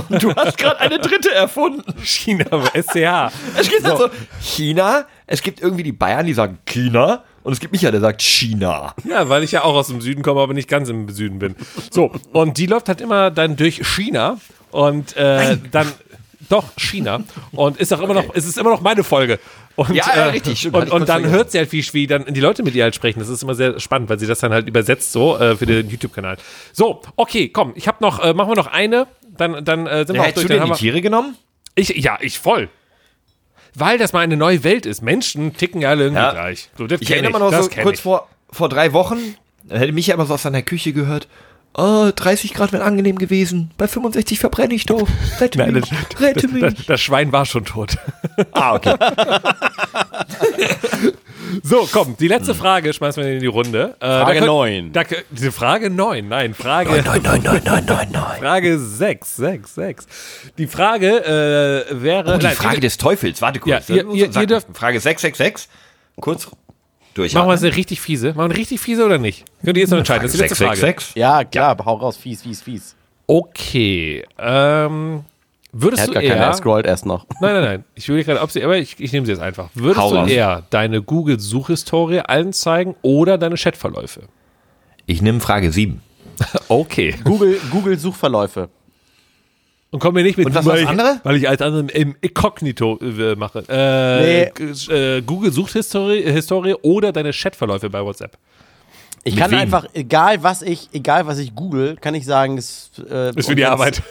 ne? 0.10 0.19
Du 0.19 0.36
hast 0.36 0.58
gerade 0.58 0.80
eine 0.80 0.99
dritte 0.99 1.34
erfunden. 1.34 1.84
China, 2.04 2.45
SCH. 2.73 3.32
Es 3.58 3.69
gibt 3.69 3.86
also 3.86 4.10
China, 4.41 5.06
es 5.28 5.41
gibt 5.41 5.62
irgendwie 5.62 5.84
die 5.84 5.91
Bayern, 5.91 6.26
die 6.26 6.34
sagen 6.34 6.58
China 6.65 7.23
und 7.43 7.54
es 7.54 7.60
gibt 7.60 7.73
Micha, 7.73 7.91
der 7.91 8.02
sagt 8.02 8.21
China. 8.21 8.93
Ja, 9.04 9.30
weil 9.30 9.43
ich 9.43 9.52
ja 9.52 9.63
auch 9.63 9.76
aus 9.76 9.88
dem 9.88 10.02
Süden 10.02 10.23
komme, 10.23 10.41
aber 10.41 10.54
nicht 10.54 10.69
ganz 10.69 10.89
im 10.89 11.10
Süden 11.10 11.39
bin. 11.39 11.56
So, 11.91 12.12
und 12.32 12.58
die 12.58 12.65
läuft 12.65 12.88
halt 12.88 13.02
immer 13.02 13.32
dann 13.32 13.56
durch 13.56 13.86
China 13.86 14.38
und 14.71 15.15
äh, 15.17 15.58
dann 15.71 15.91
doch 16.54 16.66
China 16.78 17.24
und 17.52 17.78
ist 17.78 17.92
auch 17.94 18.00
immer 18.02 18.13
noch, 18.13 18.26
es 18.34 18.46
ist 18.46 18.58
immer 18.58 18.70
noch 18.70 18.82
meine 18.82 19.04
Folge. 19.04 19.39
Und, 19.76 19.89
Ja, 19.96 20.06
ja, 20.16 20.26
richtig, 20.28 20.60
stimmt, 20.60 20.76
hatte 20.76 20.92
Und, 20.92 21.02
und 21.02 21.10
dann 21.10 21.28
hört 21.28 21.52
sie 21.52 21.58
halt, 21.58 21.72
wie, 21.72 21.84
wie 21.94 22.06
dann 22.08 22.26
die 22.34 22.39
Leute 22.39 22.62
mit 22.63 22.76
ihr 22.76 22.84
halt 22.84 22.94
sprechen. 22.96 23.20
Das 23.20 23.28
ist 23.30 23.42
immer 23.44 23.56
sehr 23.56 23.80
spannend, 23.80 24.08
weil 24.10 24.20
sie 24.20 24.28
das 24.28 24.39
dann 24.39 24.54
halt 24.54 24.68
übersetzt 24.68 25.12
so 25.12 25.38
äh, 25.38 25.56
für 25.58 25.66
den 25.66 25.89
YouTube-Kanal. 25.89 26.38
So, 26.72 27.02
okay, 27.16 27.50
komm, 27.50 27.74
ich 27.76 27.88
habe 27.88 27.98
noch, 28.02 28.24
äh, 28.24 28.34
machen 28.34 28.52
wir 28.52 28.56
noch 28.56 28.68
eine, 28.68 29.08
dann, 29.36 29.66
dann 29.66 29.88
äh, 29.88 30.06
sind 30.06 30.16
wir 30.16 30.22
auch 30.22 30.26
durch. 30.32 30.36
du 30.36 30.42
Dann 30.42 30.50
denn 30.50 30.62
haben 30.62 30.74
die 30.74 30.80
Tiere 30.80 31.02
genommen? 31.02 31.36
ich, 31.76 31.89
ja, 31.89 32.18
ich 32.22 32.38
voll. 32.39 32.70
Weil 33.76 33.98
das 33.98 34.13
mal 34.13 34.20
eine 34.20 34.38
neue 34.38 34.63
Welt 34.63 34.86
ist. 34.86 35.02
Menschen 35.02 35.56
ticken 35.58 35.82
ja 35.82 35.89
alle 35.89 36.04
irgendwie 36.04 36.22
Ja. 36.22 36.32
gleich. 36.32 36.70
So, 36.78 36.86
das 36.86 37.02
Ich 37.02 37.10
erinnere 37.10 37.32
mich 37.32 37.39
noch 37.39 37.63
so 37.63 37.70
kurz 37.82 37.96
ich. 37.98 38.02
vor, 38.04 38.28
vor 38.52 38.70
drei 38.70 38.94
Wochen, 38.94 39.18
da 39.63 39.78
hätte 39.78 39.92
Micha 39.94 40.13
immer 40.13 40.28
so 40.28 40.36
aus 40.36 40.44
seiner 40.44 40.62
Küche 40.62 40.94
gehört. 40.94 41.28
Oh, 41.75 42.12
30 42.15 42.53
Grad 42.53 42.71
wären 42.71 42.83
angenehm 42.83 43.17
gewesen. 43.17 43.71
Bei 43.77 43.88
65 43.88 44.39
verbrenne 44.39 44.73
ich 44.75 44.86
doch. 44.86 45.07
Rette 45.39 45.57
Nein, 45.57 45.73
mich. 45.73 45.89
das, 45.89 46.21
Rette 46.21 46.47
das, 46.47 46.51
mich. 46.51 46.86
das 46.86 47.01
Schwein 47.01 47.31
war 47.31 47.45
schon 47.45 47.65
tot. 47.65 47.97
Ah, 48.51 48.73
okay. 48.75 48.95
So, 51.62 51.88
komm, 51.91 52.17
die 52.19 52.27
letzte 52.27 52.55
Frage 52.55 52.93
schmeißen 52.93 53.21
wir 53.23 53.33
in 53.33 53.39
die 53.39 53.45
Runde. 53.45 53.95
Äh, 53.99 54.05
Frage 54.05 54.25
da 54.25 54.33
könnt- 54.33 54.45
neun. 54.47 54.91
Da, 54.91 55.03
könnt- 55.03 55.25
diese 55.29 55.51
Frage 55.51 55.89
9, 55.91 56.27
nein, 56.27 56.53
Frage, 56.55 56.89
Nein, 56.89 57.21
nein, 57.23 57.41
nein, 57.43 57.62
nein, 57.63 57.86
nein, 57.86 58.07
nein. 58.12 58.39
Frage 58.39 58.79
6, 58.79 59.36
6, 59.36 59.75
6. 59.75 60.07
Die 60.57 60.65
Frage 60.67 61.23
äh, 61.91 62.01
wäre. 62.01 62.33
Oh, 62.33 62.38
die 62.39 62.45
nein, 62.45 62.55
Frage 62.55 62.79
des 62.79 62.97
Teufels. 62.97 63.39
Warte 63.41 63.59
kurz. 63.59 63.88
Ja, 63.88 63.95
ihr- 63.97 64.09
ihr- 64.13 64.36
ihr 64.36 64.47
dürft- 64.47 64.67
Frage 64.73 64.99
666. 64.99 65.69
Kurz 66.19 66.47
durch. 67.13 67.34
Machen 67.34 67.47
wir 67.49 67.54
es 67.54 67.63
eine 67.63 67.76
richtig 67.76 68.02
fiese? 68.02 68.28
Machen 68.30 68.38
wir 68.38 68.43
eine 68.45 68.58
richtig 68.58 68.80
fiese 68.80 69.06
oder 69.06 69.17
nicht? 69.17 69.45
Könnt 69.63 69.78
ihr 69.78 69.82
jetzt 69.82 69.91
noch 69.91 69.97
entscheiden. 69.99 70.23
Das 70.23 70.32
ist 70.34 70.38
die 70.39 70.43
letzte 70.43 70.56
Frage. 70.56 70.78
666. 70.78 71.15
Ja, 71.15 71.43
klar, 71.43 71.78
hau 71.86 71.95
raus, 71.95 72.17
fies, 72.17 72.41
fies, 72.41 72.62
fies. 72.62 72.95
Okay. 73.28 74.26
Ähm, 74.38 75.23
würdest 75.71 76.02
Er 76.02 76.04
hat 76.04 76.10
du 76.10 76.13
gar 76.13 76.23
eher. 76.23 76.34
keiner, 76.36 76.45
er 76.47 76.54
scrollt 76.54 76.86
erst 76.86 77.06
noch. 77.06 77.26
Nein, 77.41 77.54
nein, 77.54 77.63
nein. 77.63 77.84
Ich 77.95 78.08
will 78.10 78.23
gerade, 78.23 78.41
ob 78.41 78.52
sie, 78.52 78.63
aber 78.63 78.78
ich, 78.78 78.99
ich 78.99 79.12
nehme 79.13 79.26
sie 79.26 79.32
jetzt 79.32 79.41
einfach. 79.41 79.69
Würdest 79.73 79.99
Hau 80.02 80.12
du 80.12 80.15
raus. 80.17 80.30
eher 80.30 80.63
deine 80.69 81.02
Google-Suchhistorie 81.02 82.19
allen 82.19 82.54
zeigen 82.54 82.95
oder 83.02 83.38
deine 83.38 83.56
Chatverläufe? 83.56 84.21
Ich 85.06 85.21
nehme 85.21 85.39
Frage 85.39 85.71
7. 85.71 86.02
Okay. 86.67 87.13
Google, 87.23 87.60
Google 87.71 87.97
Suchverläufe. 87.99 88.69
Und 89.93 89.99
kommen 89.99 90.17
wir 90.17 90.23
nicht 90.23 90.38
mit 90.38 90.47
Und 90.47 90.56
was 90.56 90.65
war 90.65 90.73
das 90.73 90.79
weil 90.79 90.84
ich- 90.84 90.89
andere? 90.89 91.19
Weil 91.23 91.36
ich 91.36 91.47
als 91.47 91.62
anderem 91.62 91.88
im 91.89 92.15
Inkognito 92.19 92.97
äh, 92.99 93.36
mache. 93.36 93.63
Äh, 93.69 94.49
Nee. 94.60 94.91
äh, 94.93 95.21
Google 95.21 95.51
Suchhistorie 95.51 96.23
Historie 96.23 96.73
oder 96.82 97.12
deine 97.12 97.32
Chatverläufe 97.32 97.89
bei 97.91 98.03
WhatsApp. 98.03 98.36
Ich 99.23 99.36
Mit 99.36 99.41
kann 99.43 99.51
wem? 99.51 99.60
einfach, 99.60 99.86
egal 99.93 100.41
was 100.41 100.63
ich, 100.63 100.89
egal 100.93 101.27
was 101.27 101.38
ich 101.38 101.53
google, 101.56 101.95
kann 101.95 102.15
ich 102.15 102.25
sagen, 102.25 102.58
es 102.58 102.89
äh, 103.10 103.29
Ist 103.38 103.47
für 103.47 103.56
die 103.56 103.65
Arbeit. 103.65 104.01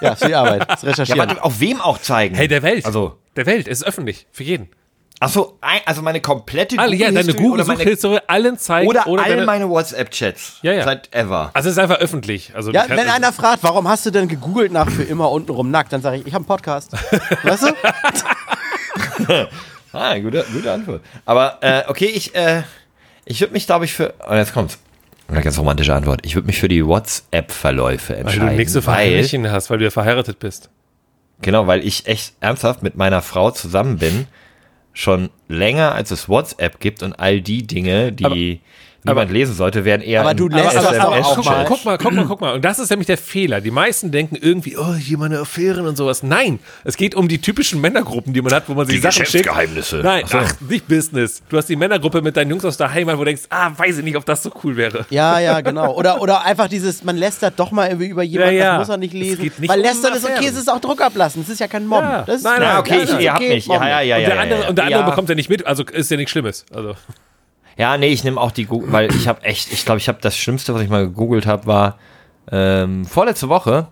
Ja, 0.00 0.12
ist 0.14 0.22
für 0.22 0.28
die 0.28 0.34
Arbeit. 0.34 0.68
Das 0.68 0.82
Ja, 0.82 0.88
Recherchieren. 0.90 1.20
aber 1.30 1.44
auf 1.44 1.60
wem 1.60 1.80
auch 1.80 1.98
zeigen? 1.98 2.34
Hey, 2.34 2.48
der 2.48 2.62
Welt. 2.64 2.84
Also, 2.84 3.14
der 3.36 3.46
Welt. 3.46 3.68
Es 3.68 3.78
ist 3.82 3.86
öffentlich. 3.86 4.26
Für 4.32 4.42
jeden. 4.42 4.68
Achso, 5.20 5.58
also 5.84 6.02
meine 6.02 6.20
komplette 6.20 6.78
Alle, 6.78 6.96
ja, 6.96 7.10
deine 7.10 7.34
Google 7.34 7.60
oder 7.60 7.64
meine, 7.66 7.82
Suchhistorie 7.82 8.18
allen 8.26 8.58
zeigen. 8.58 8.88
oder, 8.88 9.06
oder 9.06 9.22
all 9.24 9.30
deine, 9.30 9.44
meine 9.46 9.68
WhatsApp-Chats. 9.68 10.58
Ja, 10.62 10.72
ja. 10.72 10.84
Seit 10.84 11.14
ever. 11.14 11.50
Also 11.54 11.68
es 11.68 11.76
ist 11.76 11.78
einfach 11.78 11.98
öffentlich. 11.98 12.52
Also 12.54 12.72
ja, 12.72 12.84
wenn 12.88 13.08
einer 13.08 13.32
fragt, 13.32 13.62
warum 13.62 13.88
hast 13.88 14.06
du 14.06 14.10
denn 14.10 14.28
gegoogelt 14.28 14.72
nach 14.72 14.90
für 14.90 15.02
immer 15.02 15.30
untenrum 15.30 15.70
nackt, 15.70 15.92
dann 15.92 16.02
sage 16.02 16.18
ich, 16.18 16.26
ich 16.26 16.34
habe 16.34 16.42
einen 16.42 16.46
Podcast. 16.46 16.92
Weißt 17.42 17.62
du? 17.64 17.68
Ah, 19.92 20.18
gute, 20.18 20.44
gute 20.52 20.70
Antwort. 20.70 21.02
Aber, 21.24 21.58
äh, 21.62 21.82
okay, 21.88 22.06
ich, 22.06 22.34
äh, 22.34 22.62
ich 23.24 23.40
würde 23.40 23.54
mich, 23.54 23.66
glaube 23.66 23.86
ich, 23.86 23.94
für. 23.94 24.12
Oh, 24.28 24.34
jetzt 24.34 24.52
kommt's. 24.52 24.78
Eine 25.28 25.42
ganz 25.42 25.58
romantische 25.58 25.94
Antwort. 25.94 26.20
Ich 26.24 26.34
würde 26.34 26.46
mich 26.46 26.58
für 26.58 26.68
die 26.68 26.84
WhatsApp-Verläufe 26.86 28.14
weil 28.14 28.20
entscheiden. 28.20 28.48
du 28.48 28.54
nächste 28.54 28.82
Verhältchen 28.82 29.50
hast, 29.50 29.70
weil 29.70 29.78
du 29.78 29.84
ja 29.84 29.90
verheiratet 29.90 30.38
bist. 30.38 30.70
Genau, 31.40 31.66
weil 31.66 31.86
ich 31.86 32.06
echt 32.06 32.34
ernsthaft 32.40 32.82
mit 32.82 32.96
meiner 32.96 33.22
Frau 33.22 33.50
zusammen 33.50 33.98
bin, 33.98 34.26
schon 34.98 35.30
länger 35.46 35.94
als 35.94 36.10
es 36.10 36.28
WhatsApp 36.28 36.80
gibt 36.80 37.04
und 37.04 37.12
all 37.20 37.40
die 37.40 37.64
Dinge, 37.64 38.12
die 38.12 38.58
niemand 39.08 39.30
lesen 39.30 39.54
sollte, 39.54 39.84
werden 39.84 40.02
eher 40.02 40.20
Aber 40.20 40.34
du 40.34 40.48
lässt 40.48 40.76
Aber, 40.76 40.90
das 40.90 40.98
aber, 40.98 41.16
auch 41.16 41.34
guck, 41.36 41.44
mal, 41.44 41.64
guck 41.66 41.84
mal, 41.84 41.98
guck 41.98 42.12
mal, 42.12 42.24
guck 42.26 42.40
mal. 42.40 42.54
Und 42.54 42.64
das 42.64 42.78
ist 42.78 42.90
nämlich 42.90 43.06
der 43.06 43.18
Fehler. 43.18 43.60
Die 43.60 43.70
meisten 43.70 44.10
denken 44.10 44.36
irgendwie, 44.36 44.76
oh, 44.76 44.94
hier 44.94 45.18
meine 45.18 45.38
Affären 45.40 45.86
und 45.86 45.96
sowas. 45.96 46.22
Nein, 46.22 46.58
es 46.84 46.96
geht 46.96 47.14
um 47.14 47.28
die 47.28 47.40
typischen 47.40 47.80
Männergruppen, 47.80 48.32
die 48.32 48.42
man 48.42 48.52
hat, 48.52 48.68
wo 48.68 48.74
man 48.74 48.86
sich 48.86 48.96
Die 48.96 49.02
Sachen 49.02 49.12
schickt. 49.26 49.32
Geschäftsgeheimnisse. 49.32 49.96
Nein, 49.96 50.24
Ach 50.32 50.54
so. 50.58 50.64
nicht 50.68 50.86
Business. 50.88 51.42
Du 51.48 51.56
hast 51.56 51.66
die 51.68 51.76
Männergruppe 51.76 52.22
mit 52.22 52.36
deinen 52.36 52.50
Jungs 52.50 52.64
aus 52.64 52.76
der 52.76 52.92
Heimat, 52.92 53.16
wo 53.16 53.20
du 53.20 53.24
denkst, 53.26 53.42
ah, 53.50 53.70
weiß 53.76 53.98
ich 53.98 54.04
nicht, 54.04 54.16
ob 54.16 54.24
das 54.24 54.42
so 54.42 54.50
cool 54.64 54.76
wäre. 54.76 55.06
Ja, 55.10 55.38
ja, 55.38 55.60
genau. 55.60 55.94
Oder, 55.94 56.20
oder 56.20 56.44
einfach 56.44 56.68
dieses, 56.68 57.04
man 57.04 57.16
lästert 57.16 57.58
doch 57.58 57.70
mal 57.70 57.86
irgendwie 57.88 58.08
über 58.08 58.22
jemanden, 58.22 58.54
Ja, 58.56 58.60
ja. 58.64 58.78
das 58.78 58.88
muss 58.88 58.94
er 58.94 58.98
nicht 58.98 59.14
Es 59.14 59.20
lesen. 59.20 59.42
geht 59.42 59.58
nicht 59.58 59.70
Weil 59.70 59.78
um 59.80 59.84
lästern 59.84 60.14
ist 60.14 60.24
okay, 60.24 60.46
es 60.46 60.56
ist 60.56 60.70
auch 60.70 60.80
Druck 60.80 61.00
ablassen. 61.00 61.42
Es 61.42 61.48
ist 61.48 61.60
ja 61.60 61.68
kein 61.68 61.86
Mob. 61.86 62.02
Ja. 62.02 62.22
Das 62.26 62.36
ist, 62.36 62.42
Nein, 62.44 62.60
nein, 62.60 62.76
okay, 62.78 63.00
ich, 63.04 63.18
ihr 63.20 63.32
habt 63.32 63.40
mich. 63.48 63.66
Mobben. 63.66 63.86
Ja, 63.86 64.00
ja, 64.00 64.16
ja, 64.16 64.16
und 64.18 64.26
der 64.34 64.40
andere, 64.40 64.68
und 64.68 64.78
der 64.78 64.88
ja. 64.88 64.96
andere 64.96 65.10
bekommt 65.10 65.28
ja 65.28 65.34
nicht 65.34 65.48
mit, 65.50 65.66
also 65.66 65.84
ist 65.84 66.10
ja 66.10 66.16
nichts 66.16 66.30
Schlimmes. 66.32 66.64
Also. 66.72 66.94
Ja, 67.78 67.96
nee, 67.96 68.08
ich 68.08 68.24
nehme 68.24 68.40
auch 68.40 68.50
die 68.50 68.64
Google, 68.66 68.92
weil 68.92 69.14
ich 69.14 69.28
habe 69.28 69.42
echt, 69.44 69.72
ich 69.72 69.84
glaube, 69.84 69.98
ich 69.98 70.08
habe 70.08 70.18
das 70.20 70.36
Schlimmste, 70.36 70.74
was 70.74 70.82
ich 70.82 70.88
mal 70.88 71.06
gegoogelt 71.06 71.46
habe, 71.46 71.66
war 71.66 71.98
ähm, 72.50 73.04
vorletzte 73.04 73.48
Woche. 73.48 73.86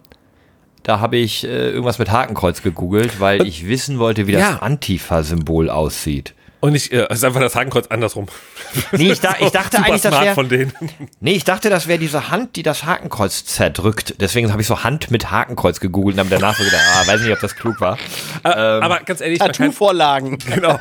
Da 0.82 1.00
habe 1.00 1.16
ich 1.16 1.44
äh, 1.44 1.70
irgendwas 1.70 1.98
mit 1.98 2.10
Hakenkreuz 2.10 2.62
gegoogelt, 2.62 3.20
weil 3.20 3.46
ich 3.46 3.66
wissen 3.68 3.98
wollte, 3.98 4.26
wie 4.26 4.32
das 4.32 4.40
Ja. 4.42 4.56
Antifa-Symbol 4.58 5.70
aussieht. 5.70 6.34
Und 6.66 6.74
ich, 6.74 6.90
äh, 6.90 7.06
es 7.08 7.18
ist 7.18 7.24
einfach 7.24 7.40
das 7.40 7.54
Hakenkreuz 7.54 7.86
andersrum. 7.86 8.26
Nee, 8.90 9.12
ich, 9.12 9.20
da, 9.20 9.36
ich 9.38 9.50
dachte 9.50 9.76
Super 9.76 9.86
eigentlich, 9.86 10.02
das 10.02 10.10
smart 10.10 10.24
wäre. 10.24 10.34
von 10.34 10.48
denen. 10.48 10.72
Nee, 11.20 11.34
ich 11.34 11.44
dachte, 11.44 11.70
das 11.70 11.86
wäre 11.86 12.00
diese 12.00 12.28
Hand, 12.28 12.56
die 12.56 12.64
das 12.64 12.82
Hakenkreuz 12.82 13.44
zerdrückt. 13.44 14.16
Deswegen 14.18 14.50
habe 14.50 14.60
ich 14.60 14.66
so 14.66 14.82
Hand 14.82 15.12
mit 15.12 15.30
Hakenkreuz 15.30 15.78
gegoogelt 15.78 16.16
und 16.16 16.18
habe 16.18 16.30
danach 16.30 16.56
so 16.56 16.64
gedacht, 16.64 16.82
ah, 16.92 17.06
weiß 17.06 17.20
nicht, 17.20 17.32
ob 17.32 17.38
das 17.38 17.54
klug 17.54 17.80
war. 17.80 17.98
Aber 18.42 18.98
ganz 19.04 19.20
ehrlich, 19.20 19.38
man 19.38 19.52
kann, 19.52 19.66
Tattoo-Vorlagen. 19.66 20.38
genau, 20.54 20.76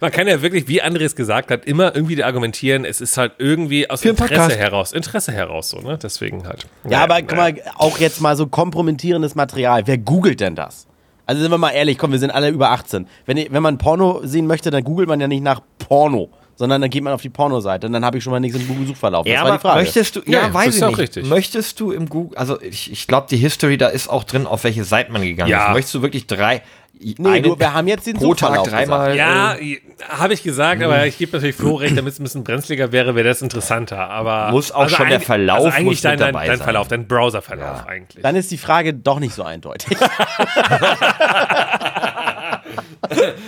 man 0.00 0.12
kann 0.12 0.28
ja 0.28 0.40
wirklich, 0.40 0.68
wie 0.68 0.82
Andres 0.82 1.16
gesagt 1.16 1.50
hat, 1.50 1.64
immer 1.64 1.96
irgendwie 1.96 2.22
argumentieren, 2.22 2.84
es 2.84 3.00
ist 3.00 3.16
halt 3.16 3.32
irgendwie 3.38 3.90
aus 3.90 4.02
den 4.02 4.10
Interesse 4.10 4.56
heraus. 4.56 4.92
Interesse 4.92 5.32
heraus, 5.32 5.70
so, 5.70 5.80
ne? 5.80 5.98
Deswegen 6.00 6.46
halt. 6.46 6.68
Ja, 6.88 7.02
aber 7.02 7.22
guck 7.22 7.36
mal, 7.36 7.54
auch 7.74 7.98
jetzt 7.98 8.20
mal 8.20 8.36
so 8.36 8.46
kompromittierendes 8.46 9.34
Material. 9.34 9.84
Wer 9.88 9.98
googelt 9.98 10.38
denn 10.38 10.54
das? 10.54 10.86
Also 11.28 11.42
sind 11.42 11.50
wir 11.50 11.58
mal 11.58 11.70
ehrlich, 11.70 11.98
komm, 11.98 12.10
wir 12.12 12.18
sind 12.18 12.30
alle 12.30 12.48
über 12.48 12.70
18. 12.70 13.06
Wenn, 13.26 13.36
wenn 13.50 13.62
man 13.62 13.76
Porno 13.76 14.20
sehen 14.24 14.46
möchte, 14.46 14.70
dann 14.70 14.82
googelt 14.82 15.08
man 15.08 15.20
ja 15.20 15.28
nicht 15.28 15.42
nach 15.42 15.60
Porno, 15.78 16.30
sondern 16.56 16.80
dann 16.80 16.88
geht 16.88 17.02
man 17.04 17.12
auf 17.12 17.20
die 17.20 17.28
Pornoseite 17.28 17.86
und 17.86 17.92
dann 17.92 18.02
habe 18.02 18.16
ich 18.16 18.24
schon 18.24 18.30
mal 18.30 18.40
nichts 18.40 18.56
im 18.58 18.66
Google-Suchverlauf. 18.66 19.26
Das 19.26 19.34
Ja, 19.34 19.44
war 19.44 19.52
die 19.52 19.58
Frage. 19.58 19.80
möchtest 19.82 20.16
du, 20.16 20.20
Ja, 20.24 20.32
ja, 20.40 20.46
das 20.46 20.54
weiß 20.54 20.68
ist 20.68 20.76
ich 20.78 20.84
auch 20.84 20.88
nicht. 20.88 20.98
richtig. 21.00 21.26
Möchtest 21.26 21.80
du 21.80 21.92
im 21.92 22.08
Google, 22.08 22.38
also 22.38 22.58
ich, 22.62 22.90
ich 22.90 23.06
glaube, 23.06 23.26
die 23.30 23.36
History, 23.36 23.76
da 23.76 23.88
ist 23.88 24.08
auch 24.08 24.24
drin, 24.24 24.46
auf 24.46 24.64
welche 24.64 24.84
Seite 24.84 25.12
man 25.12 25.20
gegangen 25.20 25.50
Ja. 25.50 25.66
ist. 25.68 25.72
Möchtest 25.74 25.94
du 25.96 26.00
wirklich 26.02 26.26
drei, 26.26 26.62
Nee, 27.00 27.40
du, 27.40 27.58
wir 27.58 27.74
haben 27.74 27.86
jetzt 27.86 28.06
den 28.06 28.16
pro 28.16 28.34
Tag 28.34 28.64
dreimal, 28.64 29.16
Ja, 29.16 29.54
äh, 29.54 29.80
habe 30.08 30.34
ich 30.34 30.42
gesagt, 30.42 30.82
aber 30.82 31.06
ich 31.06 31.16
gebe 31.18 31.32
natürlich 31.32 31.54
Flo 31.56 31.76
recht, 31.76 31.96
damit 31.96 32.12
es 32.14 32.20
ein 32.20 32.24
bisschen 32.24 32.44
brenzliger 32.44 32.92
wäre, 32.92 33.14
wäre 33.14 33.28
das 33.28 33.42
interessanter. 33.42 34.10
Aber 34.10 34.50
Muss 34.50 34.72
auch 34.72 34.88
schon 34.88 35.08
der 35.08 35.20
Verlauf 35.20 35.56
also 35.56 35.68
muss 35.68 35.74
eigentlich 35.76 36.00
dein, 36.00 36.18
dein, 36.18 36.34
dein. 36.34 36.58
Verlauf, 36.58 36.88
dein 36.88 37.06
Browserverlauf 37.06 37.86
eigentlich. 37.86 38.22
Dann 38.22 38.36
ist 38.36 38.50
die 38.50 38.58
Frage 38.58 38.94
doch 38.94 39.20
nicht 39.20 39.34
so 39.34 39.42
eindeutig. 39.42 39.96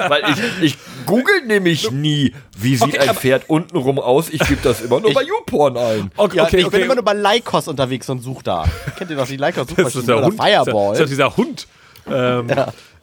weil 0.08 0.22
ich, 0.30 0.62
ich 0.62 0.78
google 1.06 1.46
nämlich 1.46 1.90
nie, 1.90 2.34
wie 2.56 2.76
sieht 2.76 2.98
ein 2.98 3.14
Pferd 3.14 3.48
untenrum 3.48 3.98
aus. 3.98 4.28
Ich 4.30 4.40
gebe 4.46 4.60
das 4.62 4.80
immer 4.80 5.00
nur 5.00 5.12
bei 5.12 5.22
YouPorn 5.22 5.76
ein. 5.76 6.10
Okay, 6.16 6.36
Ja, 6.38 6.44
okay, 6.44 6.56
ich 6.58 6.64
bin 6.64 6.74
okay. 6.74 6.84
immer 6.84 6.94
nur 6.94 7.04
bei 7.04 7.14
Lycos 7.14 7.68
unterwegs 7.68 8.08
und 8.08 8.20
such 8.22 8.42
da. 8.42 8.64
Kennt 8.96 9.10
ihr 9.10 9.16
doch 9.16 9.26
die 9.26 9.36
Lycos 9.36 9.66
Das 9.66 9.70
ist 9.70 9.76
Suchmaschine 9.76 10.06
der 10.06 10.16
oder 10.16 10.26
Hund. 10.26 10.36
Fireball? 10.42 10.88
Das 10.90 10.98
ist 10.98 11.04
doch 11.04 11.08
dieser 11.10 11.36
Hund. 11.36 11.66
Ähm, 12.10 12.48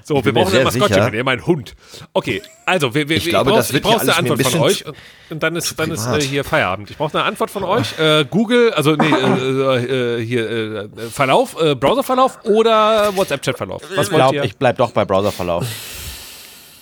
So, 0.04 0.24
wir 0.24 0.34
brauchen 0.34 0.56
eine 0.56 0.64
Maskottchen. 0.64 1.12
Wir 1.12 1.24
meinen 1.26 1.46
Hund. 1.46 1.76
Okay, 2.14 2.42
also, 2.66 2.94
wir, 2.96 3.10
wir, 3.10 3.18
Ich 3.18 3.26
glaube, 3.28 3.50
brauch- 3.50 3.58
das 3.58 3.74
wird 3.74 3.84
ich 3.86 3.92
brauche 3.92 4.02
eine 4.04 4.16
Antwort 4.16 4.40
ein 4.40 4.46
von 4.46 4.62
euch. 4.62 4.86
Und 5.30 5.44
dann 5.44 5.56
ist, 5.58 5.78
dann 5.78 5.92
ist 5.92 6.06
äh, 6.08 6.22
hier 6.22 6.46
Feierabend. 6.46 6.90
Ich 6.92 6.98
brauche 6.98 7.14
eine 7.18 7.26
Antwort 7.28 7.52
von 7.52 7.66
euch. 7.66 8.00
Äh, 8.00 8.24
Google, 8.30 8.72
also 8.74 8.96
nee, 8.96 9.06
äh, 9.10 10.16
äh, 10.22 10.26
hier 10.26 10.50
äh, 10.50 10.88
Verlauf, 11.12 11.62
äh, 11.62 11.76
Browserverlauf 11.76 12.40
oder 12.46 13.18
WhatsApp-Chat-Verlauf. 13.18 13.82
Was 13.98 14.08
ich 14.08 14.14
glaube, 14.14 14.36
ihr? 14.36 14.44
ich 14.46 14.56
bleib 14.56 14.78
doch 14.78 14.92
bei 14.92 15.04
Browserverlauf. 15.04 15.66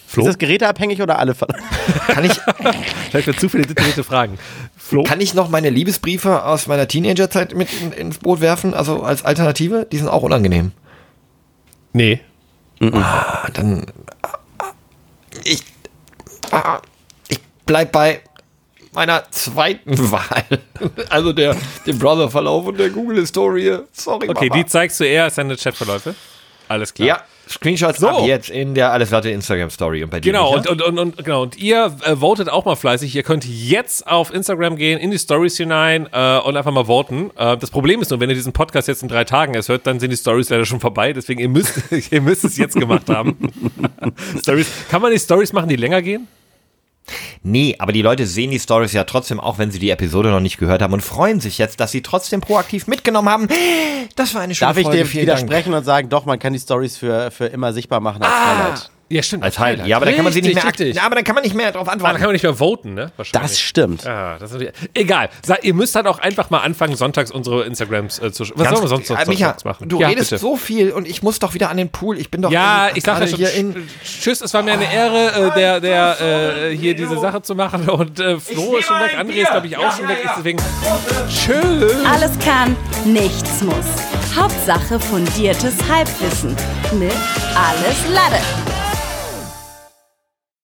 Flo? 0.07 0.21
Ist 0.21 0.27
das 0.27 0.37
geräteabhängig 0.37 1.01
oder 1.01 1.17
alle 1.17 1.33
Ver 1.33 1.47
Kann 2.07 2.25
ich, 2.25 2.33
Vielleicht 3.09 3.25
wird 3.27 3.39
zu 3.39 3.49
viele 3.49 3.65
detaillierte 3.65 4.03
Fragen. 4.03 4.37
Flo? 4.77 5.01
kann 5.03 5.19
ich 5.19 5.33
noch 5.33 5.49
meine 5.49 5.71
Liebesbriefe 5.71 6.43
aus 6.45 6.67
meiner 6.67 6.87
Teenagerzeit 6.87 7.55
mit 7.55 7.69
in, 7.81 7.91
ins 7.91 8.19
Boot 8.19 8.39
werfen? 8.39 8.75
Also 8.75 9.01
als 9.01 9.25
Alternative? 9.25 9.87
Die 9.91 9.97
sind 9.97 10.09
auch 10.09 10.21
unangenehm. 10.21 10.73
Nee. 11.95 12.19
Ah, 12.81 13.47
Dann. 13.53 13.85
Ich. 15.45 15.63
ah, 16.51 16.81
Ich 17.29 17.39
bleib 17.65 17.93
bei 17.93 18.19
meiner 18.91 19.23
zweiten 19.31 19.97
Wahl. 20.11 20.43
Also 21.09 21.31
der, 21.31 21.55
dem 21.85 21.97
Browserverlauf 21.97 22.65
und 22.65 22.77
der 22.77 22.89
Google-Historie. 22.89 23.79
Sorry, 23.93 24.27
Okay, 24.29 24.49
Mama. 24.49 24.61
die 24.61 24.65
zeigst 24.69 24.99
du 24.99 25.05
eher 25.05 25.23
als 25.23 25.35
deine 25.35 25.55
Chatverläufe. 25.55 26.15
Alles 26.67 26.93
klar. 26.93 27.07
Ja, 27.07 27.23
Screenshots 27.49 27.99
So. 27.99 28.07
ab 28.07 28.25
jetzt 28.25 28.49
in 28.49 28.73
der 28.73 28.91
Alles 28.91 29.11
Latte 29.11 29.29
Instagram-Story. 29.29 30.03
Und 30.03 30.09
bei 30.09 30.19
dir 30.19 30.31
Genau, 30.31 30.53
und, 30.55 30.67
und, 30.67 30.81
und, 30.81 30.99
und, 30.99 31.17
genau, 31.23 31.43
und 31.43 31.57
ihr 31.57 31.95
äh, 32.03 32.15
votet 32.15 32.49
auch 32.49 32.65
mal 32.65 32.75
fleißig. 32.75 33.15
Ihr 33.15 33.23
könnt 33.23 33.45
jetzt 33.45 34.07
auf 34.07 34.33
Instagram 34.33 34.75
gehen, 34.77 34.99
in 34.99 35.11
die 35.11 35.19
Stories 35.19 35.57
hinein 35.57 36.07
äh, 36.11 36.39
und 36.39 36.57
einfach 36.57 36.71
mal 36.71 36.85
voten. 36.85 37.31
Äh, 37.37 37.57
das 37.57 37.69
Problem 37.71 38.01
ist 38.01 38.09
nur, 38.11 38.19
wenn 38.19 38.29
ihr 38.29 38.35
diesen 38.35 38.53
Podcast 38.53 38.87
jetzt 38.87 39.03
in 39.03 39.09
drei 39.09 39.23
Tagen 39.23 39.53
erst 39.53 39.69
hört, 39.69 39.85
dann 39.87 39.99
sind 39.99 40.09
die 40.11 40.17
Stories 40.17 40.49
leider 40.49 40.65
schon 40.65 40.79
vorbei. 40.79 41.13
Deswegen, 41.13 41.39
ihr 41.39 41.49
müsst, 41.49 41.81
ihr 42.11 42.21
müsst 42.21 42.43
es 42.45 42.57
jetzt 42.57 42.75
gemacht 42.75 43.09
haben. 43.09 43.37
Stories. 44.41 44.67
Kann 44.89 45.01
man 45.01 45.11
die 45.11 45.19
Stories 45.19 45.53
machen, 45.53 45.69
die 45.69 45.75
länger 45.75 46.01
gehen? 46.01 46.27
Nee, 47.43 47.75
aber 47.77 47.91
die 47.91 48.01
Leute 48.01 48.25
sehen 48.25 48.51
die 48.51 48.59
Stories 48.59 48.93
ja 48.93 49.03
trotzdem, 49.03 49.39
auch 49.39 49.57
wenn 49.57 49.69
sie 49.71 49.79
die 49.79 49.89
Episode 49.91 50.29
noch 50.29 50.39
nicht 50.39 50.57
gehört 50.57 50.81
haben 50.81 50.93
und 50.93 51.01
freuen 51.01 51.39
sich 51.39 51.57
jetzt, 51.57 51.79
dass 51.79 51.91
sie 51.91 52.01
trotzdem 52.01 52.41
proaktiv 52.41 52.87
mitgenommen 52.87 53.29
haben. 53.29 53.47
Das 54.15 54.33
war 54.33 54.41
eine 54.41 54.55
schöne 54.55 54.69
Darf 54.69 54.77
ich 54.77 54.83
Folge. 54.83 54.99
dir 54.99 55.05
Vielen 55.05 55.27
Dank. 55.27 55.39
widersprechen 55.41 55.73
und 55.73 55.83
sagen, 55.83 56.09
doch, 56.09 56.25
man 56.25 56.39
kann 56.39 56.53
die 56.53 56.59
Stories 56.59 56.97
für, 56.97 57.29
für 57.31 57.45
immer 57.45 57.73
sichtbar 57.73 57.99
machen 57.99 58.23
als 58.23 58.33
Highlight? 58.33 58.91
Ja, 59.07 59.21
stimmt. 59.21 59.43
Als 59.43 59.59
Highlight. 59.59 59.85
Ja, 59.87 59.97
aber 59.97 60.07
dann 60.07 60.15
kann 60.15 60.23
man 60.23 60.33
sie 60.33 60.41
nicht 60.41 60.55
mehr, 60.55 60.63
Richtig. 60.65 60.95
Ja, 60.95 61.03
aber 61.03 61.13
dann 61.13 61.23
kann 61.23 61.35
man 61.35 61.43
nicht 61.43 61.53
mehr 61.55 61.71
darauf 61.71 61.87
Ah, 61.87 61.91
dann 61.91 61.99
antworten. 61.99 62.15
kann 62.17 62.25
man 62.25 62.33
nicht 62.33 62.41
mehr 62.43 62.55
voten, 62.55 62.95
ne? 62.95 63.11
Wahrscheinlich. 63.17 63.51
Das 63.51 63.59
stimmt. 63.59 64.03
Ja, 64.03 64.37
das 64.39 64.51
ist 64.51 64.71
egal. 64.95 65.29
Sa- 65.45 65.57
Ihr 65.61 65.75
müsst 65.75 65.93
halt 65.95 66.07
auch 66.07 66.17
einfach 66.17 66.49
mal 66.49 66.59
anfangen, 66.61 66.95
sonntags 66.95 67.29
unsere 67.29 67.65
Instagrams 67.65 68.17
äh, 68.17 68.31
zu. 68.31 68.45
Was 68.55 68.69
sollen 68.69 68.81
wir 68.81 68.87
sonst 68.87 69.07
noch 69.11 69.17
äh, 69.19 69.25
Micha, 69.27 69.45
sonntags 69.45 69.63
machen? 69.63 69.89
du 69.89 69.99
Ja, 69.99 70.07
redest 70.07 70.31
bitte. 70.31 70.41
so 70.41 70.55
viel 70.57 70.91
und 70.91 71.07
ich 71.07 71.21
muss 71.21 71.37
doch 71.37 71.53
wieder 71.53 71.69
an 71.69 71.77
den 71.77 71.89
Pool. 71.89 72.17
Ich 72.17 72.31
bin 72.31 72.41
doch 72.41 72.49
Ja, 72.51 72.87
in- 72.87 72.97
ich 72.97 73.03
sag 73.03 73.19
ja 73.21 73.27
schon, 73.27 73.37
hier 73.37 73.53
in. 73.53 73.87
tschüss, 74.03 74.41
es 74.41 74.51
war 74.55 74.63
mir 74.63 74.73
eine 74.73 74.91
Ehre, 74.91 75.51
äh, 75.51 75.53
der, 75.55 75.79
der, 75.81 76.21
äh, 76.71 76.75
hier 76.75 76.95
diese 76.95 77.19
Sache 77.19 77.43
zu 77.43 77.53
machen 77.53 77.87
und 77.87 78.19
äh, 78.19 78.39
Flo 78.39 78.77
ist 78.77 78.85
schon 78.87 78.99
weg, 78.99 79.15
André 79.19 79.33
ist, 79.43 79.51
glaube 79.51 79.67
ich, 79.67 79.77
auch 79.77 79.95
schon 79.95 80.07
weg, 80.07 80.17
ist 80.23 80.31
deswegen 80.37 80.59
tschüss. 81.29 81.93
Alles 82.11 82.31
kann, 82.39 82.75
nichts 83.05 83.61
muss. 83.61 83.85
Hauptsache 84.35 84.99
fundiertes 84.99 85.75
Halbwissen 85.89 86.55
mit 86.99 87.13
Alles 87.55 87.97
Lade. 88.13 88.41